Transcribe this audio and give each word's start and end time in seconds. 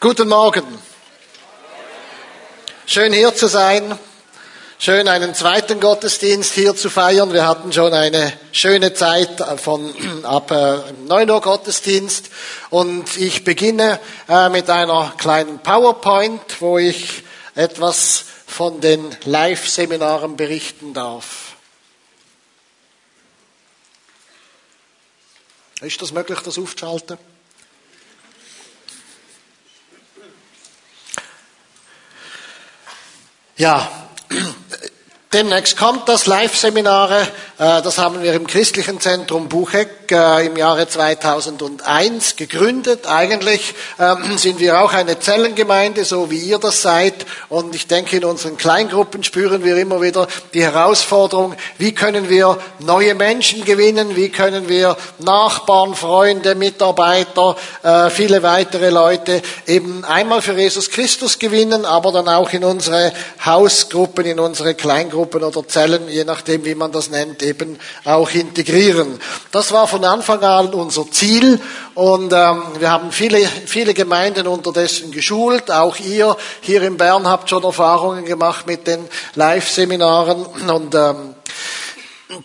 Guten 0.00 0.28
Morgen. 0.28 0.62
Schön 2.86 3.12
hier 3.12 3.34
zu 3.34 3.48
sein. 3.48 3.98
Schön 4.78 5.08
einen 5.08 5.34
zweiten 5.34 5.80
Gottesdienst 5.80 6.52
hier 6.52 6.76
zu 6.76 6.88
feiern. 6.88 7.32
Wir 7.32 7.44
hatten 7.44 7.72
schon 7.72 7.92
eine 7.92 8.32
schöne 8.52 8.94
Zeit 8.94 9.42
von 9.56 9.92
ab 10.24 10.52
9 10.52 11.28
Uhr 11.28 11.40
Gottesdienst 11.40 12.30
und 12.70 13.16
ich 13.16 13.42
beginne 13.42 13.98
äh, 14.28 14.48
mit 14.50 14.70
einer 14.70 15.14
kleinen 15.18 15.58
PowerPoint, 15.58 16.60
wo 16.60 16.78
ich 16.78 17.24
etwas 17.56 18.24
von 18.46 18.80
den 18.80 19.04
Live-Seminaren 19.24 20.36
berichten 20.36 20.94
darf. 20.94 21.56
Ist 25.80 26.00
das 26.00 26.12
möglich, 26.12 26.38
das 26.38 26.56
aufzuschalten? 26.56 27.18
Ja, 33.58 33.90
demnächst 35.32 35.76
kommt 35.76 36.08
das 36.08 36.26
Live-Seminare. 36.26 37.20
Äh, 37.58 37.82
das 37.82 37.98
haben 37.98 38.22
wir 38.22 38.32
im 38.34 38.46
Christlichen 38.46 39.00
Zentrum 39.00 39.48
Bucheck 39.48 40.10
äh, 40.10 40.46
im 40.46 40.56
Jahre 40.56 40.88
2001 40.88 42.36
gegründet. 42.36 43.06
Eigentlich 43.06 43.74
ähm, 43.98 44.38
sind 44.38 44.58
wir 44.58 44.80
auch 44.80 44.92
eine 44.94 45.18
Zellengemeinde, 45.18 46.04
so 46.04 46.30
wie 46.30 46.38
ihr 46.38 46.58
das 46.58 46.82
seid. 46.82 47.26
Und 47.48 47.74
ich 47.74 47.86
denke, 47.86 48.16
in 48.16 48.24
unseren 48.24 48.56
Kleingruppen 48.56 49.22
spüren 49.22 49.64
wir 49.64 49.76
immer 49.76 50.00
wieder 50.00 50.28
die 50.54 50.62
Herausforderung, 50.62 51.54
wie 51.76 51.92
können 51.92 52.28
wir 52.28 52.58
neue 52.78 53.14
Menschen 53.14 53.64
gewinnen, 53.64 54.16
wie 54.16 54.30
können 54.30 54.68
wir 54.68 54.96
Nachbarn, 55.18 55.94
Freunde, 55.94 56.54
Mitarbeiter, 56.54 57.56
äh, 57.82 58.10
viele 58.10 58.42
weitere 58.42 58.90
Leute 58.90 59.42
eben 59.66 60.04
einmal 60.04 60.42
für 60.42 60.58
Jesus 60.58 60.90
Christus 60.90 61.38
gewinnen, 61.38 61.84
aber 61.84 62.12
dann 62.12 62.28
auch 62.28 62.52
in 62.52 62.64
unsere 62.64 63.12
Hausgruppen, 63.44 64.24
in 64.24 64.40
unsere 64.40 64.74
Kleingruppen 64.74 65.17
oder 65.18 65.66
Zellen, 65.66 66.08
je 66.08 66.24
nachdem, 66.24 66.64
wie 66.64 66.74
man 66.74 66.92
das 66.92 67.10
nennt, 67.10 67.42
eben 67.42 67.78
auch 68.04 68.30
integrieren. 68.30 69.18
Das 69.50 69.72
war 69.72 69.86
von 69.86 70.04
Anfang 70.04 70.42
an 70.42 70.72
unser 70.74 71.10
Ziel 71.10 71.60
und 71.94 72.32
ähm, 72.32 72.62
wir 72.78 72.90
haben 72.90 73.12
viele, 73.12 73.38
viele 73.38 73.94
Gemeinden 73.94 74.46
unterdessen 74.46 75.10
geschult. 75.10 75.70
Auch 75.70 75.96
ihr 75.98 76.36
hier 76.60 76.82
in 76.82 76.96
Bern 76.96 77.26
habt 77.26 77.50
schon 77.50 77.64
Erfahrungen 77.64 78.24
gemacht 78.24 78.66
mit 78.66 78.86
den 78.86 79.06
Live-Seminaren 79.34 80.46
und 80.46 80.94
ähm, 80.94 81.34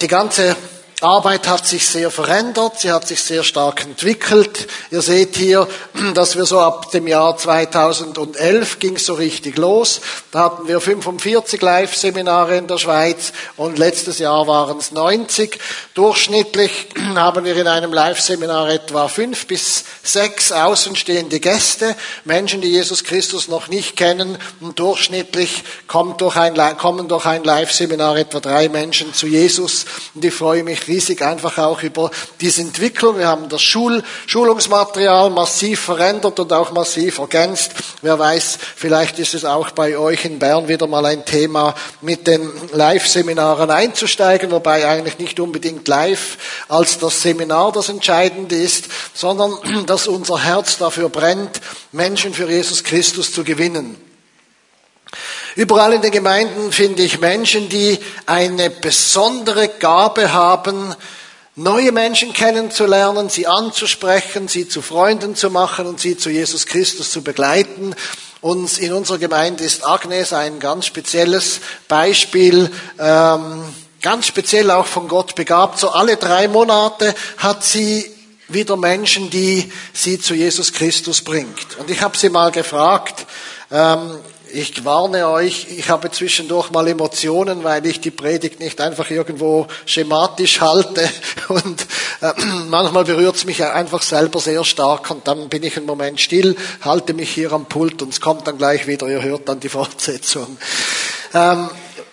die 0.02 0.08
ganze 0.08 0.56
Arbeit 1.04 1.50
hat 1.50 1.68
sich 1.68 1.86
sehr 1.86 2.10
verändert, 2.10 2.80
sie 2.80 2.90
hat 2.90 3.06
sich 3.06 3.22
sehr 3.22 3.44
stark 3.44 3.84
entwickelt. 3.84 4.68
Ihr 4.90 5.02
seht 5.02 5.36
hier, 5.36 5.68
dass 6.14 6.38
wir 6.38 6.46
so 6.46 6.62
ab 6.62 6.92
dem 6.92 7.08
Jahr 7.08 7.38
2011 7.38 8.80
ging 8.80 8.96
es 8.96 9.06
so 9.06 9.16
richtig 9.16 9.58
los. 9.58 10.00
Da 10.32 10.46
hatten 10.46 10.68
wir 10.68 10.80
45 10.80 11.62
Live-Seminare 11.62 12.56
in 12.56 12.68
der 12.68 12.78
Schweiz 12.78 13.34
und 13.58 13.78
letztes 13.78 14.20
Jahr 14.20 14.48
waren 14.48 14.78
es 14.78 14.94
90. 14.94 15.60
Durchschnittlich 15.94 16.72
haben 17.16 17.44
wir 17.44 17.58
in 17.58 17.68
einem 17.68 17.92
Live-Seminar 17.92 18.70
etwa 18.70 19.10
fünf 19.10 19.46
bis 19.48 19.84
sechs 20.04 20.54
außenstehende 20.54 21.42
Gäste, 21.42 21.98
Menschen, 22.24 22.62
die 22.62 22.70
Jesus 22.70 23.04
Christus 23.04 23.50
noch 23.50 23.68
nicht 23.68 23.98
kennen. 23.98 24.38
Und 24.62 24.80
durchschnittlich 24.80 25.64
kommen 25.88 26.16
durch 26.16 26.38
ein, 26.38 26.56
kommen 26.78 27.10
durch 27.10 27.26
ein 27.26 27.44
Live-Seminar 27.44 28.16
etwa 28.16 28.40
drei 28.40 28.70
Menschen 28.70 29.14
zu 29.14 29.28
Jesus. 29.28 29.86
Und 30.16 30.24
ich 30.24 30.34
freue 30.34 30.64
mich 30.64 30.88
riesig 30.94 31.22
einfach 31.24 31.58
auch 31.58 31.82
über 31.82 32.12
diese 32.40 32.62
Entwicklung. 32.62 33.18
Wir 33.18 33.28
haben 33.28 33.50
das 33.50 33.62
Schul 33.62 34.04
Schulungsmaterial 34.28 35.30
massiv 35.32 35.80
verändert 35.80 36.40
und 36.40 36.54
auch 36.54 36.72
massiv 36.72 37.18
ergänzt. 37.18 37.72
Wer 38.02 38.20
weiß, 38.20 38.60
vielleicht 38.76 39.18
ist 39.20 39.34
es 39.34 39.44
auch 39.46 39.72
bei 39.72 39.98
euch 39.98 40.26
in 40.26 40.40
Bern 40.40 40.68
wieder 40.68 40.88
mal 40.88 41.06
ein 41.06 41.26
Thema, 41.26 41.74
mit 42.02 42.28
den 42.28 42.50
Live-Seminaren 42.72 43.72
einzusteigen, 43.72 44.52
wobei 44.52 44.88
eigentlich 44.88 45.18
nicht 45.18 45.40
unbedingt 45.40 45.88
live 45.88 46.38
als 46.70 47.00
das 47.00 47.22
Seminar 47.22 47.72
das 47.72 47.90
Entscheidende 47.90 48.56
ist, 48.56 48.86
sondern 49.14 49.58
dass 49.88 50.08
unser 50.08 50.44
Herz 50.44 50.78
dafür 50.78 51.10
brennt, 51.10 51.62
Menschen 51.92 52.34
für 52.34 52.50
Jesus 52.50 52.84
Christus 52.84 53.34
zu 53.34 53.44
gewinnen. 53.44 54.13
Überall 55.56 55.94
in 55.94 56.02
den 56.02 56.12
Gemeinden 56.12 56.72
finde 56.72 57.04
ich 57.04 57.20
Menschen, 57.20 57.70
die 57.70 58.00
eine 58.26 58.72
besondere 58.72 59.68
Gabe 59.68 60.34
haben, 60.34 60.96
neue 61.56 61.92
Menschen 61.92 62.34
kennenzulernen, 62.34 63.30
sie 63.30 63.46
anzusprechen, 63.46 64.48
sie 64.48 64.68
zu 64.68 64.82
Freunden 64.82 65.36
zu 65.36 65.52
machen 65.52 65.86
und 65.86 66.00
sie 66.00 66.18
zu 66.18 66.32
Jesus 66.32 66.66
Christus 66.66 67.12
zu 67.12 67.22
begleiten. 67.22 67.96
Und 68.42 68.80
in 68.80 68.94
unserer 68.94 69.20
Gemeinde 69.20 69.64
ist 69.64 69.86
Agnes 69.86 70.34
ein 70.34 70.60
ganz 70.60 70.88
spezielles 70.88 71.62
Beispiel, 71.88 72.72
ähm, 73.00 73.64
ganz 74.02 74.26
speziell 74.26 74.72
auch 74.72 74.88
von 74.88 75.08
Gott 75.08 75.36
begabt. 75.36 75.80
So 75.80 75.90
alle 75.92 76.18
drei 76.18 76.48
Monate 76.48 77.14
hat 77.38 77.64
sie 77.64 78.10
wieder 78.50 78.76
Menschen, 78.76 79.30
die 79.30 79.72
sie 79.94 80.20
zu 80.20 80.34
Jesus 80.34 80.74
Christus 80.74 81.22
bringt. 81.22 81.78
Und 81.78 81.90
ich 81.92 82.02
habe 82.02 82.18
sie 82.18 82.30
mal 82.30 82.52
gefragt, 82.52 83.26
ähm, 83.72 84.20
ich 84.54 84.86
warne 84.86 85.28
euch, 85.30 85.68
ich 85.76 85.90
habe 85.90 86.12
zwischendurch 86.12 86.70
mal 86.70 86.88
Emotionen, 86.88 87.64
weil 87.64 87.86
ich 87.88 88.02
die 88.02 88.12
Predigt 88.12 88.60
nicht 88.60 88.80
einfach 88.80 89.10
irgendwo 89.10 89.68
schematisch 89.86 90.62
halte 90.62 91.10
und 91.48 91.88
äh, 92.22 92.34
manchmal 92.68 93.04
berührt 93.04 93.36
es 93.36 93.46
mich 93.46 93.64
einfach 93.64 94.04
selber 94.04 94.40
sehr 94.40 94.64
stark 94.64 95.10
und 95.10 95.28
dann 95.28 95.50
bin 95.50 95.64
ich 95.64 95.76
einen 95.76 95.88
Moment 95.88 96.22
still, 96.22 96.56
halte 96.82 97.14
mich 97.14 97.32
hier 97.32 97.52
am 97.52 97.66
Pult 97.66 98.02
und 98.04 98.10
es 98.10 98.22
kommt 98.22 98.48
dann 98.48 98.58
gleich 98.58 98.86
wieder, 98.86 99.08
ihr 99.08 99.24
hört 99.24 99.50
dann 99.50 99.60
die 99.60 99.70
Fortsetzung. 99.70 100.58
Ähm, 101.34 101.70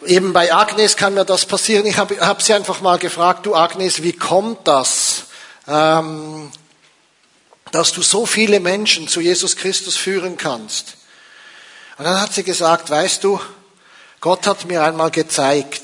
eben 0.07 0.33
bei 0.33 0.53
Agnes 0.53 0.97
kann 0.97 1.13
mir 1.13 1.27
das 1.27 1.45
passieren. 1.45 1.85
Ich 1.85 1.99
habe 1.99 2.19
hab 2.21 2.41
sie 2.41 2.55
einfach 2.55 2.81
mal 2.81 2.99
gefragt, 2.99 3.45
du 3.45 3.55
Agnes, 3.55 4.03
wie 4.03 4.15
kommt 4.15 4.67
das, 4.67 5.25
ähm, 5.69 6.51
dass 7.71 7.93
du 7.93 8.01
so 8.01 8.25
viele 8.25 8.61
Menschen 8.61 9.09
zu 9.09 9.21
Jesus 9.21 9.57
Christus 9.57 9.97
führen 9.97 10.39
kannst? 10.39 10.97
Und 12.01 12.07
dann 12.07 12.19
hat 12.19 12.33
sie 12.33 12.45
gesagt, 12.45 12.89
weißt 12.89 13.25
du, 13.25 13.39
Gott 14.23 14.47
hat 14.47 14.65
mir 14.65 14.83
einmal 14.83 15.11
gezeigt, 15.11 15.83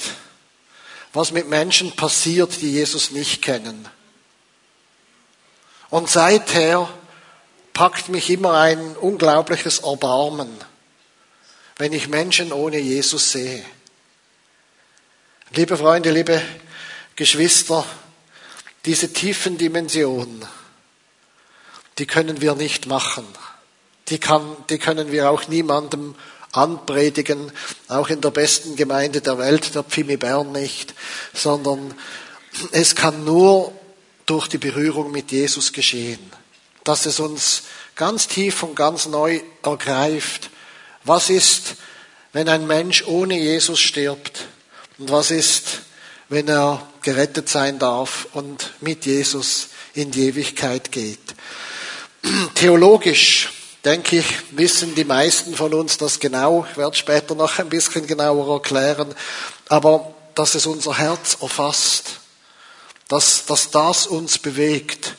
was 1.13 1.31
mit 1.31 1.47
Menschen 1.51 1.95
passiert, 1.95 2.63
die 2.63 2.73
Jesus 2.73 3.11
nicht 3.11 3.43
kennen. 3.43 3.87
Und 5.91 6.09
seither 6.09 6.89
packt 7.75 8.09
mich 8.09 8.31
immer 8.31 8.59
ein 8.59 8.97
unglaubliches 8.97 9.81
Erbarmen, 9.81 10.49
wenn 11.77 11.93
ich 11.93 12.09
Menschen 12.09 12.51
ohne 12.51 12.79
Jesus 12.79 13.33
sehe. 13.33 13.63
Liebe 15.51 15.77
Freunde, 15.77 16.13
liebe 16.13 16.41
Geschwister, 17.15 17.85
diese 18.87 19.13
tiefen 19.13 19.59
Dimensionen, 19.59 20.49
die 21.99 22.07
können 22.07 22.41
wir 22.41 22.55
nicht 22.55 22.87
machen. 22.87 23.27
Die, 24.09 24.19
kann, 24.19 24.57
die 24.71 24.79
können 24.79 25.11
wir 25.11 25.31
auch 25.31 25.49
niemandem 25.49 26.15
anpredigen, 26.53 27.53
auch 27.89 28.09
in 28.09 28.21
der 28.21 28.31
besten 28.31 28.77
Gemeinde 28.77 29.21
der 29.21 29.39
Welt, 29.39 29.75
der 29.75 29.83
Pfimi 29.83 30.17
Bern 30.17 30.53
nicht, 30.53 30.95
sondern 31.35 31.95
es 32.73 32.95
kann 32.95 33.25
nur 33.25 33.73
durch 34.25 34.49
die 34.49 34.59
Berührung 34.59 35.13
mit 35.13 35.31
Jesus 35.33 35.73
geschehen, 35.73 36.19
dass 36.85 37.07
es 37.07 37.21
uns 37.21 37.65
ganz 37.95 38.27
tief 38.29 38.63
und 38.63 38.75
ganz 38.75 39.07
neu 39.07 39.41
ergreift. 39.63 40.51
Was 41.05 41.31
ist, 41.31 41.77
wenn 42.33 42.49
ein 42.49 42.67
Mensch 42.67 43.05
ohne 43.07 43.39
Jesus 43.39 43.81
stirbt? 43.81 44.47
Und 44.99 45.11
was 45.11 45.31
ist, 45.31 45.83
wenn 46.29 46.49
er 46.49 46.87
gerettet 47.03 47.49
sein 47.49 47.79
darf 47.79 48.29
und 48.33 48.73
mit 48.81 49.07
Jesus 49.07 49.69
in 49.95 50.11
die 50.11 50.27
Ewigkeit 50.29 50.91
geht? 50.91 51.21
Theologisch 52.55 53.51
denke 53.87 54.19
ich, 54.19 54.27
wissen 54.51 54.97
die 54.97 55.05
meisten 55.05 55.55
von 55.55 55.73
uns 55.73 55.97
das 55.97 56.19
genau. 56.19 56.67
Ich 56.69 56.77
werde 56.77 56.97
später 56.97 57.37
noch 57.37 57.61
ein 57.61 57.69
bisschen 57.69 58.05
genauer 58.07 58.53
erklären. 58.55 59.15
Aber 59.69 60.13
dass 60.35 60.57
es 60.57 60.67
unser 60.67 60.99
Herz 60.99 61.39
erfasst, 61.41 62.19
dass, 63.07 63.47
dass 63.47 63.71
das 63.71 64.09
uns 64.09 64.39
bewegt. 64.39 65.15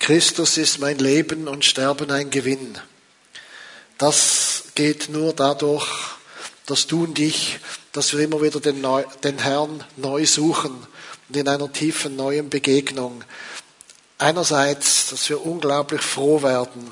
Christus 0.00 0.58
ist 0.58 0.80
mein 0.80 0.98
Leben 0.98 1.46
und 1.46 1.64
Sterben 1.64 2.10
ein 2.10 2.30
Gewinn. 2.30 2.76
Das 3.98 4.64
geht 4.74 5.08
nur 5.08 5.32
dadurch, 5.32 5.86
dass 6.66 6.88
du 6.88 7.04
und 7.04 7.20
ich, 7.20 7.60
dass 7.92 8.12
wir 8.12 8.24
immer 8.24 8.42
wieder 8.42 8.58
den, 8.58 8.80
Neu, 8.80 9.04
den 9.22 9.38
Herrn 9.38 9.84
neu 9.96 10.26
suchen 10.26 10.72
und 11.28 11.36
in 11.36 11.46
einer 11.46 11.72
tiefen 11.72 12.16
neuen 12.16 12.50
Begegnung. 12.50 13.22
Einerseits, 14.18 15.10
dass 15.10 15.28
wir 15.28 15.46
unglaublich 15.46 16.02
froh 16.02 16.42
werden, 16.42 16.90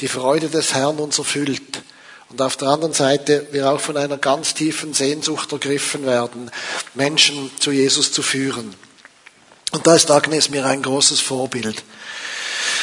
die 0.00 0.08
Freude 0.08 0.48
des 0.48 0.74
Herrn 0.74 0.98
uns 0.98 1.18
erfüllt. 1.18 1.82
Und 2.30 2.42
auf 2.42 2.56
der 2.56 2.68
anderen 2.68 2.94
Seite 2.94 3.46
wir 3.52 3.70
auch 3.70 3.80
von 3.80 3.96
einer 3.96 4.18
ganz 4.18 4.54
tiefen 4.54 4.94
Sehnsucht 4.94 5.52
ergriffen 5.52 6.06
werden, 6.06 6.50
Menschen 6.94 7.50
zu 7.60 7.70
Jesus 7.70 8.12
zu 8.12 8.22
führen. 8.22 8.74
Und 9.72 9.86
da 9.86 9.94
ist 9.94 10.10
Agnes 10.10 10.50
mir 10.50 10.64
ein 10.66 10.82
großes 10.82 11.20
Vorbild. 11.20 11.82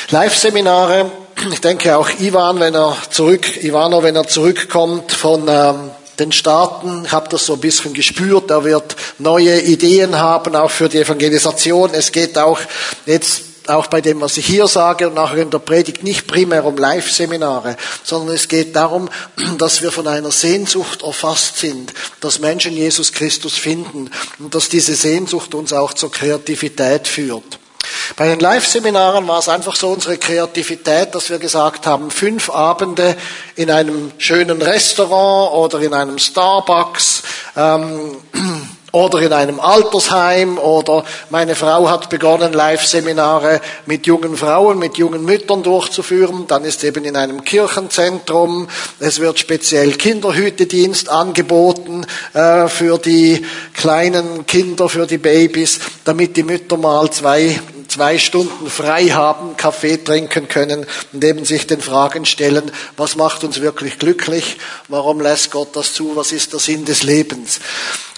Live-Seminare 0.10 1.12
ich 1.50 1.62
denke 1.62 1.98
auch 1.98 2.10
Ivan, 2.20 2.60
wenn 2.60 2.76
er 2.76 2.96
zurück, 3.10 3.64
Ivano, 3.64 4.04
wenn 4.04 4.16
er 4.16 4.28
zurückkommt 4.28 5.12
von 5.12 5.48
ähm, 5.48 5.90
den 6.20 6.32
Staaten, 6.32 7.04
ich 7.06 7.12
habe 7.12 7.30
das 7.30 7.48
so 7.48 7.54
ein 7.54 7.60
bisschen 7.60 7.94
gespürt, 7.94 8.52
er 8.52 8.64
wird 8.64 8.96
neue 9.18 9.60
Ideen 9.60 10.20
haben, 10.20 10.56
auch 10.56 10.70
für 10.70 10.88
die 10.88 11.00
Evangelisation. 11.00 11.92
Es 11.94 12.12
geht 12.12 12.38
auch 12.38 12.60
jetzt 13.08 13.42
auch 13.72 13.88
bei 13.88 14.02
dem, 14.02 14.22
was 14.22 14.38
ich 14.38 14.46
hier 14.46 14.68
sage 14.68 15.08
und 15.08 15.16
nachher 15.16 15.38
in 15.38 15.50
der 15.50 15.60
Predigt, 15.60 16.04
nicht 16.04 16.28
primär 16.28 16.66
um 16.66 16.78
Live-Seminare, 16.78 17.78
sondern 18.04 18.36
es 18.36 18.48
geht 18.48 18.76
darum, 18.76 19.10
dass 19.58 19.82
wir 19.82 19.92
von 19.92 20.08
einer 20.08 20.32
Sehnsucht 20.32 21.02
erfasst 21.04 21.58
sind, 21.58 21.94
dass 22.20 22.40
Menschen 22.40 22.74
Jesus 22.74 23.12
Christus 23.12 23.56
finden 23.56 24.10
und 24.40 24.54
dass 24.54 24.70
diese 24.70 24.96
Sehnsucht 24.96 25.56
uns 25.56 25.74
auch 25.74 25.94
zur 25.94 26.12
Kreativität 26.12 27.08
führt. 27.08 27.60
Bei 28.16 28.28
den 28.28 28.40
Live-Seminaren 28.40 29.28
war 29.28 29.40
es 29.40 29.50
einfach 29.50 29.76
so 29.76 29.90
unsere 29.90 30.18
Kreativität, 30.18 31.16
dass 31.16 31.30
wir 31.30 31.40
gesagt 31.40 31.86
haben, 31.88 32.12
fünf 32.12 32.50
Abende 32.50 33.16
in 33.56 33.72
einem 33.72 34.12
schönen 34.18 34.62
Restaurant 34.62 35.54
oder 35.54 35.80
in 35.82 35.94
einem 35.94 36.18
Starbucks, 36.20 37.24
ähm, 37.56 38.18
oder 38.92 39.20
in 39.20 39.34
einem 39.34 39.60
Altersheim 39.60 40.58
oder 40.58 41.04
meine 41.30 41.56
Frau 41.56 41.90
hat 41.90 42.10
begonnen, 42.10 42.54
Live-Seminare 42.54 43.62
mit 43.86 44.06
jungen 44.06 44.36
Frauen, 44.36 44.80
mit 44.80 44.98
jungen 44.98 45.24
Müttern 45.24 45.64
durchzuführen. 45.64 46.46
Dann 46.48 46.66
ist 46.66 46.84
eben 46.84 47.06
in 47.06 47.16
einem 47.16 47.44
Kirchenzentrum, 47.44 48.68
es 49.00 49.20
wird 49.20 49.40
speziell 49.40 49.94
Kinderhütedienst 49.94 51.10
angeboten 51.10 52.06
äh, 52.34 52.68
für 52.68 52.98
die 52.98 53.46
kleinen 53.74 54.46
Kinder, 54.46 54.90
für 54.90 55.08
die 55.08 55.18
Babys, 55.18 55.80
damit 56.04 56.36
die 56.36 56.44
Mütter 56.44 56.78
mal 56.78 57.10
zwei 57.12 57.60
zwei 57.92 58.18
Stunden 58.18 58.70
frei 58.70 59.10
haben, 59.10 59.58
Kaffee 59.58 59.98
trinken 59.98 60.48
können 60.48 60.86
und 61.14 61.24
eben 61.24 61.46
sich 61.46 61.68
den 61.68 61.82
Fragen 61.82 62.26
stellen, 62.26 62.72
was 62.98 63.16
macht 63.16 63.44
uns 63.44 63.62
wirklich 63.62 64.00
glücklich? 64.00 64.58
Warum 64.88 65.22
lässt 65.22 65.52
Gott 65.52 65.76
das 65.76 65.94
zu? 65.94 66.16
Was 66.16 66.32
ist 66.32 66.54
der 66.54 66.60
Sinn 66.60 66.86
des 66.86 67.04
Lebens? 67.04 67.60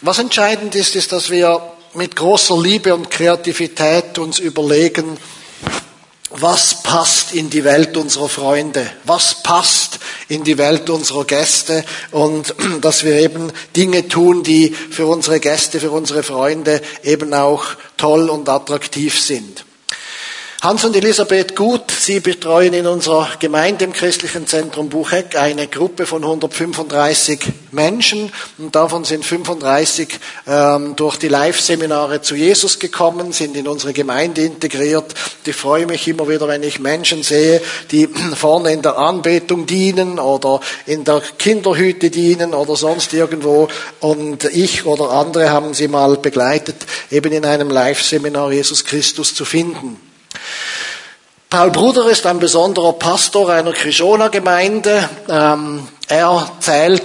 Was 0.02 0.20
entscheidend 0.20 0.76
ist, 0.76 0.96
ist, 0.96 1.12
dass 1.12 1.30
wir 1.30 1.62
mit 1.94 2.16
großer 2.16 2.60
Liebe 2.60 2.94
und 2.94 3.10
Kreativität 3.10 4.18
uns 4.18 4.40
überlegen, 4.40 5.18
was 6.34 6.82
passt 6.82 7.34
in 7.34 7.50
die 7.50 7.64
Welt 7.64 7.96
unserer 7.96 8.30
Freunde, 8.30 8.90
was 9.06 9.44
passt 9.44 10.00
in 10.28 10.44
die 10.44 10.58
Welt 10.58 10.90
unserer 10.90 11.26
Gäste 11.26 11.86
und 12.12 12.56
dass 12.82 13.04
wir 13.04 13.20
eben 13.20 13.52
Dinge 13.76 14.08
tun, 14.08 14.44
die 14.44 14.70
für 14.70 15.06
unsere 15.06 15.40
Gäste, 15.40 15.80
für 15.80 15.92
unsere 15.92 16.24
Freunde 16.24 16.82
eben 17.04 17.34
auch 17.34 17.66
toll 17.98 18.30
und 18.30 18.50
attraktiv 18.50 19.20
sind. 19.20 19.66
Hans 20.64 20.86
und 20.86 20.96
Elisabeth 20.96 21.58
Gut, 21.58 21.92
Sie 21.92 22.22
betreuen 22.22 22.74
in 22.74 22.88
unserer 22.88 23.28
Gemeinde 23.38 23.84
im 23.84 23.92
Christlichen 23.92 24.48
Zentrum 24.48 24.88
Bucheck 24.88 25.36
eine 25.36 25.68
Gruppe 25.68 26.06
von 26.06 26.24
135 26.24 27.42
Menschen 27.72 28.32
und 28.58 28.74
davon 28.74 29.04
sind 29.04 29.26
35 29.26 30.08
ähm, 30.48 30.96
durch 30.96 31.18
die 31.18 31.28
Live-Seminare 31.28 32.22
zu 32.22 32.36
Jesus 32.36 32.80
gekommen, 32.80 33.34
sind 33.34 33.58
in 33.58 33.68
unsere 33.68 33.92
Gemeinde 33.92 34.46
integriert. 34.46 35.14
Ich 35.46 35.54
freue 35.54 35.86
mich 35.86 36.08
immer 36.08 36.30
wieder, 36.30 36.48
wenn 36.48 36.64
ich 36.64 36.80
Menschen 36.80 37.24
sehe, 37.24 37.62
die 37.92 38.08
vorne 38.34 38.72
in 38.72 38.82
der 38.82 38.98
Anbetung 38.98 39.66
dienen 39.66 40.18
oder 40.18 40.62
in 40.86 41.04
der 41.04 41.22
Kinderhüte 41.40 42.10
dienen 42.10 42.54
oder 42.54 42.78
sonst 42.78 43.14
irgendwo 43.14 43.68
und 44.00 44.46
ich 44.46 44.86
oder 44.86 45.12
andere 45.12 45.50
haben 45.50 45.74
sie 45.74 45.90
mal 45.90 46.16
begleitet, 46.16 46.78
eben 47.12 47.34
in 47.34 47.44
einem 47.44 47.70
Live-Seminar 47.70 48.54
Jesus 48.54 48.86
Christus 48.86 49.36
zu 49.36 49.44
finden. 49.44 50.00
Paul 51.54 51.70
Bruder 51.70 52.10
ist 52.10 52.26
ein 52.26 52.40
besonderer 52.40 52.94
Pastor 52.94 53.52
einer 53.52 53.74
Krishona-Gemeinde. 53.74 55.08
Ähm, 55.30 55.88
er 56.08 56.52
zählt 56.60 57.04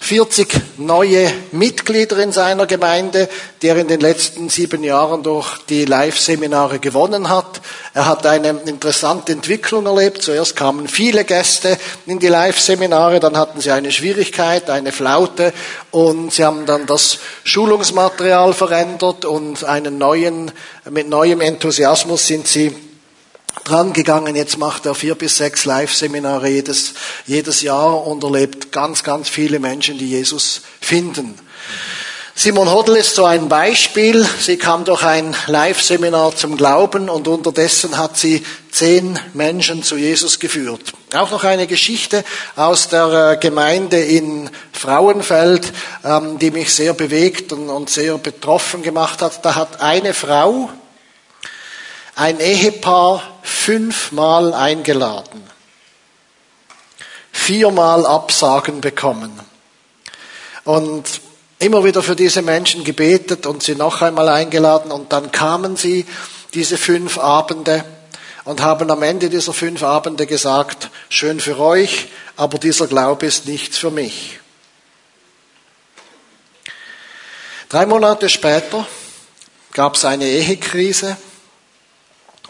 40 0.00 0.54
neue 0.76 1.32
Mitglieder 1.52 2.18
in 2.18 2.30
seiner 2.30 2.66
Gemeinde, 2.66 3.26
die 3.62 3.68
er 3.68 3.78
in 3.78 3.88
den 3.88 4.00
letzten 4.00 4.50
sieben 4.50 4.84
Jahren 4.84 5.22
durch 5.22 5.56
die 5.70 5.86
Live-Seminare 5.86 6.78
gewonnen 6.78 7.30
hat. 7.30 7.62
Er 7.94 8.04
hat 8.04 8.26
eine 8.26 8.50
interessante 8.66 9.32
Entwicklung 9.32 9.86
erlebt. 9.86 10.20
Zuerst 10.20 10.56
kamen 10.56 10.86
viele 10.86 11.24
Gäste 11.24 11.78
in 12.04 12.18
die 12.18 12.28
Live-Seminare, 12.28 13.18
dann 13.18 13.38
hatten 13.38 13.62
sie 13.62 13.70
eine 13.70 13.92
Schwierigkeit, 13.92 14.68
eine 14.68 14.92
Flaute 14.92 15.54
und 15.90 16.34
sie 16.34 16.44
haben 16.44 16.66
dann 16.66 16.84
das 16.84 17.16
Schulungsmaterial 17.44 18.52
verändert 18.52 19.24
und 19.24 19.64
einen 19.64 19.96
neuen, 19.96 20.52
mit 20.90 21.08
neuem 21.08 21.40
Enthusiasmus 21.40 22.26
sind 22.26 22.46
sie 22.46 22.76
dran 23.64 23.92
gegangen. 23.92 24.36
Jetzt 24.36 24.58
macht 24.58 24.86
er 24.86 24.94
vier 24.94 25.14
bis 25.14 25.36
sechs 25.36 25.64
Live-Seminare 25.64 26.48
jedes, 26.48 26.94
jedes 27.26 27.62
Jahr 27.62 28.06
und 28.06 28.24
erlebt 28.24 28.72
ganz, 28.72 29.02
ganz 29.02 29.28
viele 29.28 29.58
Menschen, 29.58 29.98
die 29.98 30.08
Jesus 30.08 30.62
finden. 30.80 31.34
Simon 32.42 32.70
Hoddle 32.70 32.98
ist 32.98 33.16
so 33.16 33.26
ein 33.26 33.50
Beispiel. 33.50 34.26
Sie 34.40 34.56
kam 34.56 34.84
durch 34.84 35.02
ein 35.02 35.36
Live-Seminar 35.46 36.34
zum 36.36 36.56
Glauben 36.56 37.10
und 37.10 37.28
unterdessen 37.28 37.98
hat 37.98 38.16
sie 38.16 38.42
zehn 38.70 39.18
Menschen 39.34 39.82
zu 39.82 39.96
Jesus 39.96 40.38
geführt. 40.38 40.92
Auch 41.12 41.30
noch 41.32 41.44
eine 41.44 41.66
Geschichte 41.66 42.24
aus 42.56 42.88
der 42.88 43.32
äh, 43.32 43.36
Gemeinde 43.36 44.00
in 44.00 44.48
Frauenfeld, 44.72 45.70
ähm, 46.02 46.38
die 46.38 46.50
mich 46.50 46.72
sehr 46.72 46.94
bewegt 46.94 47.52
und 47.52 47.90
sehr 47.90 48.16
betroffen 48.16 48.82
gemacht 48.82 49.20
hat. 49.20 49.44
Da 49.44 49.54
hat 49.56 49.82
eine 49.82 50.14
Frau, 50.14 50.70
ein 52.20 52.38
Ehepaar 52.38 53.22
fünfmal 53.42 54.52
eingeladen, 54.52 55.42
viermal 57.32 58.04
Absagen 58.04 58.82
bekommen 58.82 59.40
und 60.64 61.22
immer 61.60 61.82
wieder 61.82 62.02
für 62.02 62.16
diese 62.16 62.42
Menschen 62.42 62.84
gebetet 62.84 63.46
und 63.46 63.62
sie 63.62 63.74
noch 63.74 64.02
einmal 64.02 64.28
eingeladen 64.28 64.92
und 64.92 65.14
dann 65.14 65.32
kamen 65.32 65.76
sie 65.76 66.04
diese 66.52 66.76
fünf 66.76 67.16
Abende 67.16 67.86
und 68.44 68.60
haben 68.60 68.90
am 68.90 69.02
Ende 69.02 69.30
dieser 69.30 69.54
fünf 69.54 69.82
Abende 69.82 70.26
gesagt, 70.26 70.90
schön 71.08 71.40
für 71.40 71.58
euch, 71.58 72.08
aber 72.36 72.58
dieser 72.58 72.86
Glaube 72.86 73.24
ist 73.24 73.46
nichts 73.46 73.78
für 73.78 73.90
mich. 73.90 74.40
Drei 77.70 77.86
Monate 77.86 78.28
später 78.28 78.86
gab 79.72 79.94
es 79.94 80.04
eine 80.04 80.26
Ehekrise 80.26 81.16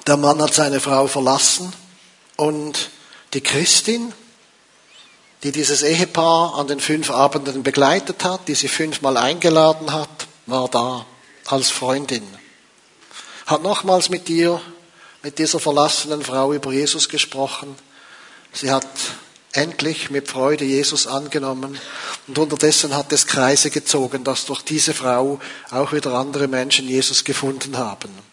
der 0.06 0.16
Mann 0.16 0.40
hat 0.40 0.54
seine 0.54 0.80
Frau 0.80 1.06
verlassen 1.06 1.72
und 2.36 2.90
die 3.34 3.40
Christin, 3.40 4.12
die 5.42 5.52
dieses 5.52 5.82
Ehepaar 5.82 6.54
an 6.56 6.66
den 6.66 6.80
fünf 6.80 7.10
Abenden 7.10 7.62
begleitet 7.62 8.24
hat, 8.24 8.48
die 8.48 8.54
sie 8.54 8.68
fünfmal 8.68 9.16
eingeladen 9.16 9.92
hat, 9.92 10.26
war 10.46 10.68
da 10.68 11.06
als 11.46 11.70
Freundin. 11.70 12.26
Hat 13.46 13.62
nochmals 13.62 14.10
mit 14.10 14.28
ihr, 14.28 14.60
mit 15.22 15.38
dieser 15.38 15.60
verlassenen 15.60 16.22
Frau 16.22 16.52
über 16.52 16.72
Jesus 16.72 17.08
gesprochen. 17.08 17.74
Sie 18.52 18.70
hat 18.70 18.86
endlich 19.52 20.10
mit 20.10 20.28
Freude 20.28 20.64
Jesus 20.64 21.06
angenommen 21.06 21.78
und 22.26 22.38
unterdessen 22.38 22.94
hat 22.94 23.12
es 23.12 23.26
Kreise 23.26 23.70
gezogen, 23.70 24.24
dass 24.24 24.46
durch 24.46 24.62
diese 24.62 24.94
Frau 24.94 25.40
auch 25.70 25.92
wieder 25.92 26.14
andere 26.14 26.48
Menschen 26.48 26.88
Jesus 26.88 27.24
gefunden 27.24 27.76
haben. 27.76 28.29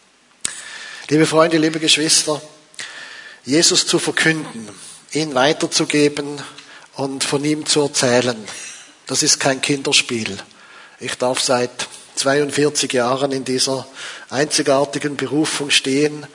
Liebe 1.09 1.25
Freunde, 1.25 1.57
liebe 1.57 1.79
Geschwister, 1.79 2.41
Jesus 3.45 3.87
zu 3.87 3.97
verkünden, 3.97 4.67
ihn 5.13 5.33
weiterzugeben 5.35 6.41
und 6.95 7.23
von 7.23 7.45
ihm 7.45 7.65
zu 7.65 7.79
erzählen, 7.83 8.35
das 9.05 9.23
ist 9.23 9.39
kein 9.39 9.61
Kinderspiel. 9.61 10.37
Ich 10.99 11.15
darf 11.15 11.39
seit 11.39 11.87
42 12.15 12.91
Jahren 12.91 13.31
in 13.31 13.45
dieser 13.45 13.87
einzigartigen 14.29 15.15
Berufung 15.15 15.69
stehen 15.69 16.27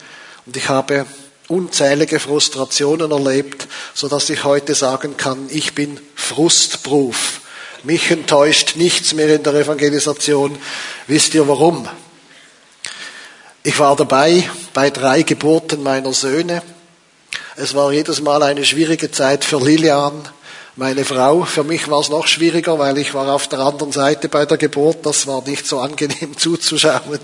und 0.46 0.56
ich 0.56 0.70
habe 0.70 1.04
unzählige 1.48 2.18
Frustrationen 2.18 3.10
erlebt, 3.10 3.68
so 3.92 4.08
dass 4.08 4.30
ich 4.30 4.42
heute 4.44 4.74
sagen 4.74 5.18
kann, 5.18 5.50
ich 5.50 5.74
bin 5.74 6.00
Frustproof. 6.14 7.42
Mich 7.82 8.10
enttäuscht 8.10 8.76
nichts 8.76 9.12
mehr 9.12 9.34
in 9.34 9.42
der 9.42 9.52
Evangelisation. 9.52 10.56
Wisst 11.08 11.34
ihr 11.34 11.46
warum? 11.46 11.86
Ich 13.64 13.78
war 13.78 13.94
dabei 13.94 14.50
bei 14.74 14.90
drei 14.90 15.22
Geburten 15.22 15.82
meiner 15.82 16.12
Söhne. 16.12 16.62
Es 17.56 17.74
war 17.74 17.92
jedes 17.92 18.20
Mal 18.20 18.42
eine 18.42 18.64
schwierige 18.64 19.10
Zeit 19.10 19.44
für 19.44 19.58
Lilian. 19.58 20.12
Meine 20.76 21.04
Frau. 21.04 21.42
Für 21.44 21.64
mich 21.64 21.90
war 21.90 22.00
es 22.00 22.08
noch 22.08 22.26
schwieriger, 22.26 22.78
weil 22.78 22.96
ich 22.96 23.12
war 23.12 23.28
auf 23.28 23.46
der 23.46 23.58
anderen 23.58 23.92
Seite 23.92 24.30
bei 24.30 24.46
der 24.46 24.56
Geburt. 24.56 25.04
Das 25.04 25.26
war 25.26 25.42
nicht 25.46 25.66
so 25.66 25.80
angenehm 25.80 26.36
zuzuschauen. 26.38 27.18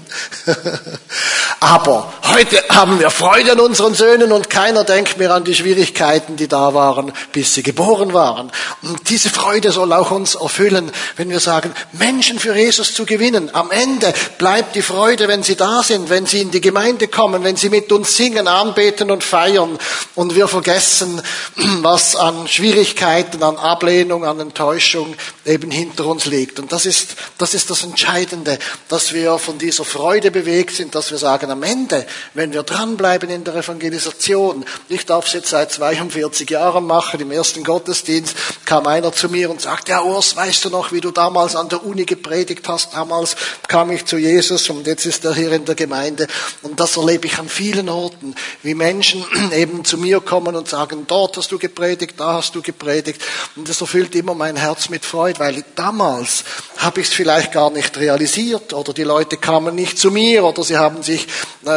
Aber 1.61 2.13
heute 2.25 2.63
haben 2.69 3.01
wir 3.01 3.11
Freude 3.11 3.53
an 3.53 3.61
unseren 3.61 3.95
Söhnen 3.95 4.33
und 4.33 4.51
keiner 4.51 4.85
denkt 4.85 5.19
mehr 5.19 5.35
an 5.35 5.45
die 5.45 5.55
Schwierigkeiten, 5.55 6.37
die 6.37 6.47
da 6.47 6.75
waren, 6.75 7.13
bis 7.33 7.55
sie 7.55 7.63
geboren 7.63 8.13
waren. 8.13 8.53
Und 8.83 9.09
diese 9.09 9.31
Freude 9.31 9.73
soll 9.73 9.93
auch 9.93 10.11
uns 10.11 10.35
erfüllen, 10.35 10.93
wenn 11.17 11.31
wir 11.31 11.41
sagen, 11.41 11.73
Menschen 11.93 12.39
für 12.39 12.55
Jesus 12.55 12.95
zu 12.95 13.07
gewinnen. 13.07 13.55
Am 13.55 13.71
Ende 13.71 14.13
bleibt 14.37 14.77
die 14.77 14.83
Freude, 14.83 15.27
wenn 15.27 15.43
sie 15.43 15.57
da 15.57 15.83
sind, 15.83 16.11
wenn 16.11 16.27
sie 16.27 16.43
in 16.43 16.51
die 16.51 16.61
Gemeinde 16.61 17.09
kommen, 17.09 17.45
wenn 17.45 17.57
sie 17.57 17.71
mit 17.71 17.91
uns 17.93 18.15
singen, 18.15 18.47
anbeten 18.47 19.11
und 19.11 19.25
feiern 19.25 19.79
und 20.15 20.37
wir 20.37 20.49
vergessen, 20.49 21.21
was 21.83 22.15
an 22.15 22.47
Schwierigkeiten 22.47 23.38
Leiden, 23.39 23.43
an 23.43 23.57
Ablehnung, 23.57 24.25
an 24.25 24.41
Enttäuschung 24.41 25.15
eben 25.45 25.71
hinter 25.71 26.07
uns 26.07 26.27
liegt. 26.27 26.59
Und 26.59 26.73
das 26.73 26.87
ist, 26.87 27.17
das 27.39 27.55
ist 27.55 27.71
das 27.71 27.85
Entscheidende, 27.85 28.59
dass 28.89 29.13
wir 29.13 29.39
von 29.39 29.59
dieser 29.59 29.85
Freude 29.85 30.31
bewegt 30.31 30.75
sind, 30.75 30.95
dass 30.95 31.11
wir 31.11 31.19
sagen, 31.19 31.51
am 31.51 31.63
Ende, 31.63 32.07
wenn 32.35 32.53
wir 32.53 32.63
dranbleiben 32.63 33.31
in 33.31 33.45
der 33.45 33.55
Evangelisation, 33.55 34.65
ich 34.89 35.07
darf 35.07 35.27
es 35.27 35.33
jetzt 35.35 35.51
seit 35.51 35.73
42 35.73 36.51
Jahren 36.51 36.87
machen, 36.87 37.21
im 37.21 37.31
ersten 37.31 37.65
Gottesdienst 37.65 38.35
kam 38.65 38.87
einer 38.87 39.13
zu 39.13 39.29
mir 39.29 39.51
und 39.51 39.61
sagt, 39.61 39.89
ja 39.89 40.03
Urs, 40.03 40.37
weißt 40.37 40.65
du 40.65 40.71
noch, 40.71 40.93
wie 40.93 41.01
du 41.01 41.11
damals 41.11 41.57
an 41.57 41.69
der 41.69 41.85
Uni 41.85 42.05
gepredigt 42.05 42.69
hast? 42.69 42.95
Damals 42.95 43.37
kam 43.67 43.91
ich 43.91 44.05
zu 44.05 44.19
Jesus 44.19 44.69
und 44.71 44.87
jetzt 44.87 45.07
ist 45.07 45.25
er 45.25 45.35
hier 45.35 45.53
in 45.53 45.65
der 45.65 45.75
Gemeinde. 45.75 46.27
Und 46.63 46.81
das 46.81 46.97
erlebe 46.97 47.27
ich 47.27 47.39
an 47.39 47.49
vielen 47.49 47.89
Orten, 47.89 48.35
wie 48.63 48.75
Menschen 48.75 49.25
eben 49.53 49.85
zu 49.85 49.99
mir 49.99 50.21
kommen 50.21 50.57
und 50.57 50.69
sagen, 50.69 51.05
dort 51.07 51.37
hast 51.37 51.53
du 51.53 51.59
gepredigt, 51.59 52.15
da 52.19 52.35
hast 52.35 52.55
du 52.55 52.63
gepredigt. 52.63 53.23
Und 53.57 53.69
das 53.69 53.81
erfüllt 53.81 54.15
immer 54.15 54.35
mein 54.35 54.57
Herz 54.57 54.89
mit 54.89 55.05
Freude, 55.05 55.41
weil 55.41 55.65
damals 55.75 56.45
habe 56.77 57.01
ich 57.01 57.09
es 57.09 57.13
vielleicht 57.15 57.53
gar 57.53 57.71
nicht 57.71 57.97
realisiert 57.97 58.73
oder 58.73 58.93
die 58.93 59.05
Leute 59.05 59.37
kamen 59.37 59.75
nicht 59.75 59.99
zu 59.99 60.11
mir 60.11 60.45
oder 60.45 60.63
sie 60.63 60.77
haben 60.77 61.03
sich 61.03 61.27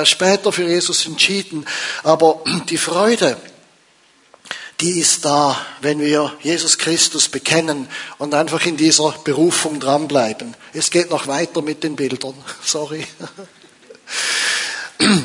später 0.04 0.52
für 0.52 0.68
Jesus 0.68 1.06
entschieden. 1.06 1.66
Aber 2.04 2.42
die 2.70 2.78
Freude, 2.78 3.38
die 4.82 5.00
ist 5.00 5.26
da, 5.26 5.56
wenn 5.82 6.00
wir 6.00 6.34
Jesus 6.42 6.78
Christus 6.78 7.30
bekennen 7.30 7.88
und 8.18 8.34
einfach 8.34 8.66
in 8.66 8.78
dieser 8.78 9.12
Berufung 9.24 9.80
dranbleiben. 9.80 10.56
Es 10.74 10.90
geht 10.90 11.12
noch 11.12 11.28
weiter 11.28 11.62
mit 11.62 11.84
den 11.84 11.96
Bildern. 11.96 12.34
Sorry. 12.64 13.06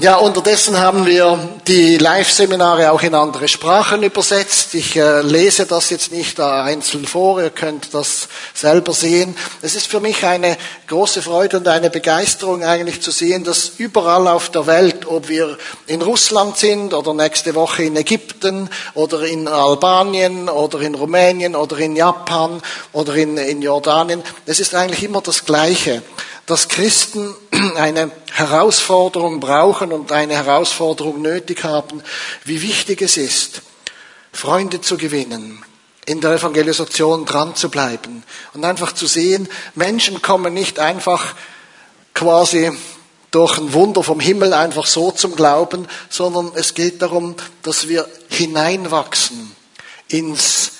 Ja, 0.00 0.16
unterdessen 0.16 0.78
haben 0.78 1.04
wir 1.04 1.38
die 1.66 1.98
Live-Seminare 1.98 2.92
auch 2.92 3.02
in 3.02 3.14
andere 3.14 3.46
Sprachen 3.46 4.02
übersetzt. 4.02 4.74
Ich 4.74 4.96
äh, 4.96 5.20
lese 5.20 5.66
das 5.66 5.90
jetzt 5.90 6.12
nicht 6.12 6.40
einzeln 6.40 7.06
vor, 7.06 7.42
ihr 7.42 7.50
könnt 7.50 7.92
das 7.92 8.28
selber 8.54 8.94
sehen. 8.94 9.36
Es 9.60 9.74
ist 9.74 9.86
für 9.86 10.00
mich 10.00 10.24
eine 10.24 10.56
große 10.86 11.20
Freude 11.20 11.58
und 11.58 11.68
eine 11.68 11.90
Begeisterung 11.90 12.64
eigentlich 12.64 13.02
zu 13.02 13.10
sehen, 13.10 13.44
dass 13.44 13.72
überall 13.76 14.28
auf 14.28 14.48
der 14.48 14.66
Welt, 14.66 15.06
ob 15.06 15.28
wir 15.28 15.58
in 15.86 16.00
Russland 16.00 16.56
sind 16.56 16.94
oder 16.94 17.12
nächste 17.12 17.54
Woche 17.54 17.84
in 17.84 17.96
Ägypten 17.96 18.70
oder 18.94 19.22
in 19.22 19.46
Albanien 19.46 20.48
oder 20.48 20.80
in 20.80 20.94
Rumänien 20.94 21.54
oder 21.54 21.78
in 21.78 21.96
Japan 21.96 22.62
oder 22.92 23.14
in, 23.14 23.36
in 23.36 23.60
Jordanien, 23.60 24.22
es 24.46 24.58
ist 24.58 24.74
eigentlich 24.74 25.04
immer 25.04 25.20
das 25.20 25.44
Gleiche 25.44 26.02
dass 26.46 26.68
Christen 26.68 27.34
eine 27.76 28.10
Herausforderung 28.32 29.40
brauchen 29.40 29.92
und 29.92 30.12
eine 30.12 30.34
Herausforderung 30.34 31.20
nötig 31.20 31.64
haben, 31.64 32.02
wie 32.44 32.62
wichtig 32.62 33.02
es 33.02 33.16
ist, 33.16 33.62
Freunde 34.32 34.80
zu 34.80 34.96
gewinnen, 34.96 35.64
in 36.06 36.20
der 36.20 36.32
Evangelisation 36.32 37.24
dran 37.24 37.56
zu 37.56 37.68
bleiben 37.68 38.22
und 38.54 38.64
einfach 38.64 38.92
zu 38.92 39.06
sehen, 39.06 39.48
Menschen 39.74 40.22
kommen 40.22 40.54
nicht 40.54 40.78
einfach 40.78 41.34
quasi 42.14 42.70
durch 43.32 43.58
ein 43.58 43.72
Wunder 43.72 44.02
vom 44.02 44.20
Himmel 44.20 44.54
einfach 44.54 44.86
so 44.86 45.10
zum 45.10 45.34
Glauben, 45.34 45.88
sondern 46.08 46.52
es 46.54 46.74
geht 46.74 47.02
darum, 47.02 47.34
dass 47.62 47.88
wir 47.88 48.08
hineinwachsen 48.28 49.54
ins 50.08 50.72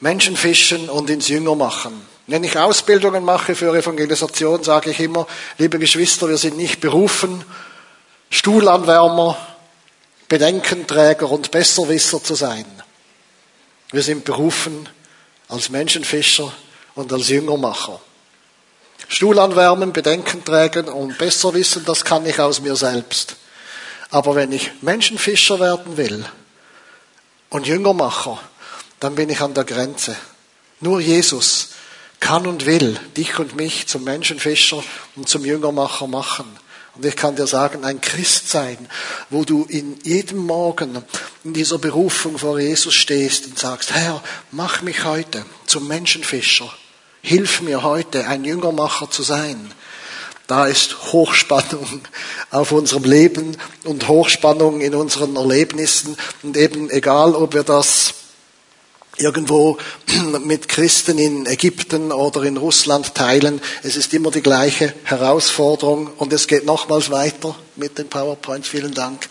Menschenfischen 0.00 0.88
und 0.88 1.10
ins 1.10 1.28
Jüngermachen. 1.28 2.11
Wenn 2.26 2.44
ich 2.44 2.56
Ausbildungen 2.56 3.24
mache 3.24 3.54
für 3.54 3.76
Evangelisation, 3.76 4.62
sage 4.62 4.90
ich 4.90 5.00
immer, 5.00 5.26
liebe 5.58 5.78
Geschwister, 5.78 6.28
wir 6.28 6.38
sind 6.38 6.56
nicht 6.56 6.80
berufen, 6.80 7.44
Stuhlanwärmer, 8.30 9.36
Bedenkenträger 10.28 11.30
und 11.30 11.50
Besserwisser 11.50 12.22
zu 12.22 12.34
sein. 12.34 12.64
Wir 13.90 14.02
sind 14.02 14.24
berufen 14.24 14.88
als 15.48 15.68
Menschenfischer 15.68 16.52
und 16.94 17.12
als 17.12 17.28
Jüngermacher. 17.28 18.00
Stuhlanwärmen, 19.08 19.92
Bedenkenträger 19.92 20.94
und 20.94 21.18
Besserwissen, 21.18 21.84
das 21.84 22.04
kann 22.04 22.24
ich 22.24 22.38
aus 22.38 22.60
mir 22.60 22.76
selbst. 22.76 23.36
Aber 24.10 24.34
wenn 24.34 24.52
ich 24.52 24.70
Menschenfischer 24.80 25.58
werden 25.58 25.96
will 25.96 26.24
und 27.50 27.66
Jüngermacher, 27.66 28.40
dann 29.00 29.16
bin 29.16 29.28
ich 29.28 29.40
an 29.40 29.54
der 29.54 29.64
Grenze. 29.64 30.16
Nur 30.80 31.00
Jesus 31.00 31.71
kann 32.22 32.46
und 32.46 32.64
will 32.66 32.98
dich 33.16 33.38
und 33.38 33.56
mich 33.56 33.88
zum 33.88 34.04
Menschenfischer 34.04 34.82
und 35.16 35.28
zum 35.28 35.44
Jüngermacher 35.44 36.06
machen. 36.06 36.46
Und 36.94 37.04
ich 37.04 37.16
kann 37.16 37.36
dir 37.36 37.46
sagen, 37.46 37.84
ein 37.84 38.00
Christ 38.00 38.48
sein, 38.48 38.76
wo 39.28 39.44
du 39.44 39.64
in 39.68 39.98
jedem 40.04 40.38
Morgen 40.38 41.02
in 41.42 41.52
dieser 41.52 41.78
Berufung 41.78 42.38
vor 42.38 42.60
Jesus 42.60 42.94
stehst 42.94 43.46
und 43.46 43.58
sagst, 43.58 43.92
Herr, 43.92 44.22
mach 44.50 44.82
mich 44.82 45.04
heute 45.04 45.44
zum 45.66 45.88
Menschenfischer. 45.88 46.72
Hilf 47.22 47.60
mir 47.60 47.82
heute, 47.82 48.26
ein 48.26 48.44
Jüngermacher 48.44 49.10
zu 49.10 49.22
sein. 49.22 49.72
Da 50.46 50.66
ist 50.66 51.12
Hochspannung 51.12 52.02
auf 52.50 52.72
unserem 52.72 53.04
Leben 53.04 53.56
und 53.84 54.06
Hochspannung 54.06 54.80
in 54.80 54.94
unseren 54.94 55.34
Erlebnissen. 55.34 56.16
Und 56.42 56.56
eben 56.56 56.88
egal, 56.90 57.34
ob 57.34 57.54
wir 57.54 57.64
das 57.64 58.14
irgendwo 59.16 59.78
mit 60.44 60.68
Christen 60.68 61.18
in 61.18 61.46
Ägypten 61.46 62.12
oder 62.12 62.42
in 62.42 62.56
Russland 62.56 63.14
teilen. 63.14 63.60
Es 63.82 63.96
ist 63.96 64.14
immer 64.14 64.30
die 64.30 64.42
gleiche 64.42 64.94
Herausforderung 65.04 66.10
und 66.16 66.32
es 66.32 66.46
geht 66.46 66.64
nochmals 66.64 67.10
weiter 67.10 67.54
mit 67.76 67.98
den 67.98 68.08
PowerPoints. 68.08 68.68
Vielen 68.68 68.94
Dank. 68.94 69.28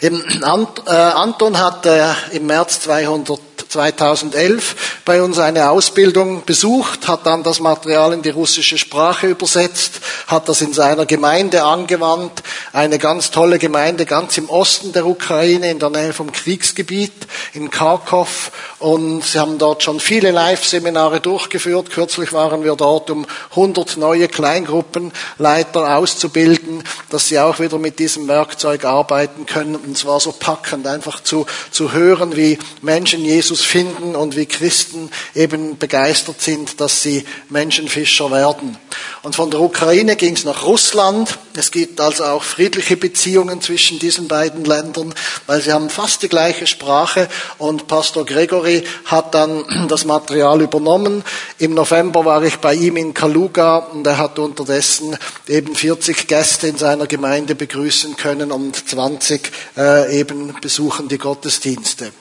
Äh, 0.00 0.10
Anton 0.42 1.58
hat 1.58 1.86
äh, 1.86 2.12
im 2.32 2.46
März 2.46 2.80
200 2.80 3.51
2011 3.72 5.00
bei 5.04 5.22
uns 5.22 5.38
eine 5.38 5.70
Ausbildung 5.70 6.44
besucht, 6.44 7.08
hat 7.08 7.26
dann 7.26 7.42
das 7.42 7.58
Material 7.58 8.12
in 8.12 8.22
die 8.22 8.30
russische 8.30 8.76
Sprache 8.76 9.28
übersetzt, 9.28 10.00
hat 10.26 10.48
das 10.48 10.60
in 10.60 10.74
seiner 10.74 11.06
Gemeinde 11.06 11.64
angewandt, 11.64 12.42
eine 12.72 12.98
ganz 12.98 13.30
tolle 13.30 13.58
Gemeinde 13.58 14.04
ganz 14.04 14.36
im 14.36 14.50
Osten 14.50 14.92
der 14.92 15.06
Ukraine, 15.06 15.70
in 15.70 15.78
der 15.78 15.88
Nähe 15.88 16.12
vom 16.12 16.32
Kriegsgebiet, 16.32 17.12
in 17.54 17.70
Kharkov. 17.70 18.52
Und 18.78 19.24
sie 19.24 19.38
haben 19.38 19.58
dort 19.58 19.82
schon 19.82 20.00
viele 20.00 20.32
Live-Seminare 20.32 21.20
durchgeführt. 21.20 21.90
Kürzlich 21.90 22.32
waren 22.32 22.64
wir 22.64 22.76
dort, 22.76 23.10
um 23.10 23.26
100 23.50 23.96
neue 23.96 24.28
Kleingruppenleiter 24.28 25.96
auszubilden, 25.96 26.84
dass 27.08 27.28
sie 27.28 27.38
auch 27.38 27.58
wieder 27.58 27.78
mit 27.78 27.98
diesem 27.98 28.28
Werkzeug 28.28 28.84
arbeiten 28.84 29.46
können. 29.46 29.76
Und 29.76 29.96
es 29.96 30.04
war 30.04 30.20
so 30.20 30.32
packend, 30.32 30.86
einfach 30.86 31.22
zu, 31.22 31.46
zu 31.70 31.92
hören, 31.92 32.36
wie 32.36 32.58
Menschen 32.82 33.24
Jesus 33.24 33.61
finden 33.64 34.16
und 34.16 34.36
wie 34.36 34.46
Christen 34.46 35.10
eben 35.34 35.78
begeistert 35.78 36.40
sind, 36.40 36.80
dass 36.80 37.02
sie 37.02 37.24
Menschenfischer 37.48 38.30
werden. 38.30 38.76
Und 39.22 39.36
von 39.36 39.50
der 39.50 39.60
Ukraine 39.60 40.16
ging 40.16 40.34
es 40.34 40.44
nach 40.44 40.64
Russland. 40.64 41.38
Es 41.54 41.70
gibt 41.70 42.00
also 42.00 42.24
auch 42.24 42.42
friedliche 42.42 42.96
Beziehungen 42.96 43.60
zwischen 43.60 43.98
diesen 43.98 44.26
beiden 44.26 44.64
Ländern, 44.64 45.14
weil 45.46 45.60
sie 45.60 45.72
haben 45.72 45.90
fast 45.90 46.22
die 46.22 46.28
gleiche 46.28 46.66
Sprache. 46.66 47.28
Und 47.58 47.86
Pastor 47.86 48.26
Gregory 48.26 48.82
hat 49.04 49.34
dann 49.34 49.86
das 49.88 50.04
Material 50.04 50.60
übernommen. 50.60 51.22
Im 51.58 51.74
November 51.74 52.24
war 52.24 52.42
ich 52.42 52.56
bei 52.56 52.74
ihm 52.74 52.96
in 52.96 53.14
Kaluga 53.14 53.76
und 53.76 54.06
er 54.06 54.18
hat 54.18 54.38
unterdessen 54.38 55.16
eben 55.46 55.74
40 55.74 56.26
Gäste 56.26 56.66
in 56.66 56.78
seiner 56.78 57.06
Gemeinde 57.06 57.54
begrüßen 57.54 58.16
können 58.16 58.50
und 58.50 58.88
20 58.88 59.52
äh, 59.76 60.18
eben 60.18 60.54
besuchen 60.60 61.08
die 61.08 61.18
Gottesdienste. 61.18 62.12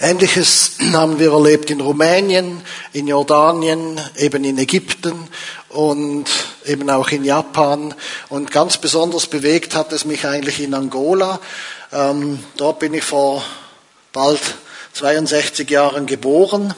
Ähnliches 0.00 0.72
haben 0.92 1.18
wir 1.18 1.32
erlebt 1.32 1.70
in 1.70 1.80
Rumänien, 1.80 2.62
in 2.92 3.08
Jordanien, 3.08 4.00
eben 4.16 4.44
in 4.44 4.58
Ägypten 4.58 5.28
und 5.68 6.26
eben 6.64 6.88
auch 6.90 7.08
in 7.10 7.24
Japan. 7.24 7.94
Und 8.28 8.50
ganz 8.50 8.78
besonders 8.78 9.26
bewegt 9.26 9.74
hat 9.74 9.92
es 9.92 10.04
mich 10.04 10.26
eigentlich 10.26 10.60
in 10.60 10.74
Angola. 10.74 11.40
Ähm, 11.92 12.42
dort 12.56 12.78
bin 12.78 12.94
ich 12.94 13.04
vor 13.04 13.42
bald 14.12 14.40
62 14.94 15.68
Jahren 15.70 16.06
geboren. 16.06 16.74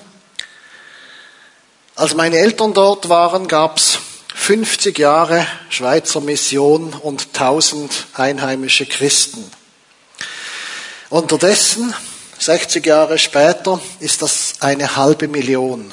Als 1.96 2.14
meine 2.14 2.38
Eltern 2.38 2.72
dort 2.72 3.08
waren, 3.08 3.48
gab 3.48 3.76
es 3.76 3.98
50 4.34 4.98
Jahre 4.98 5.46
Schweizer 5.68 6.20
Mission 6.20 6.94
und 6.94 7.28
1000 7.34 8.06
einheimische 8.14 8.86
Christen. 8.86 9.44
Unterdessen 11.10 11.92
60 12.40 12.86
Jahre 12.86 13.18
später 13.18 13.78
ist 13.98 14.22
das 14.22 14.54
eine 14.60 14.96
halbe 14.96 15.28
Million. 15.28 15.92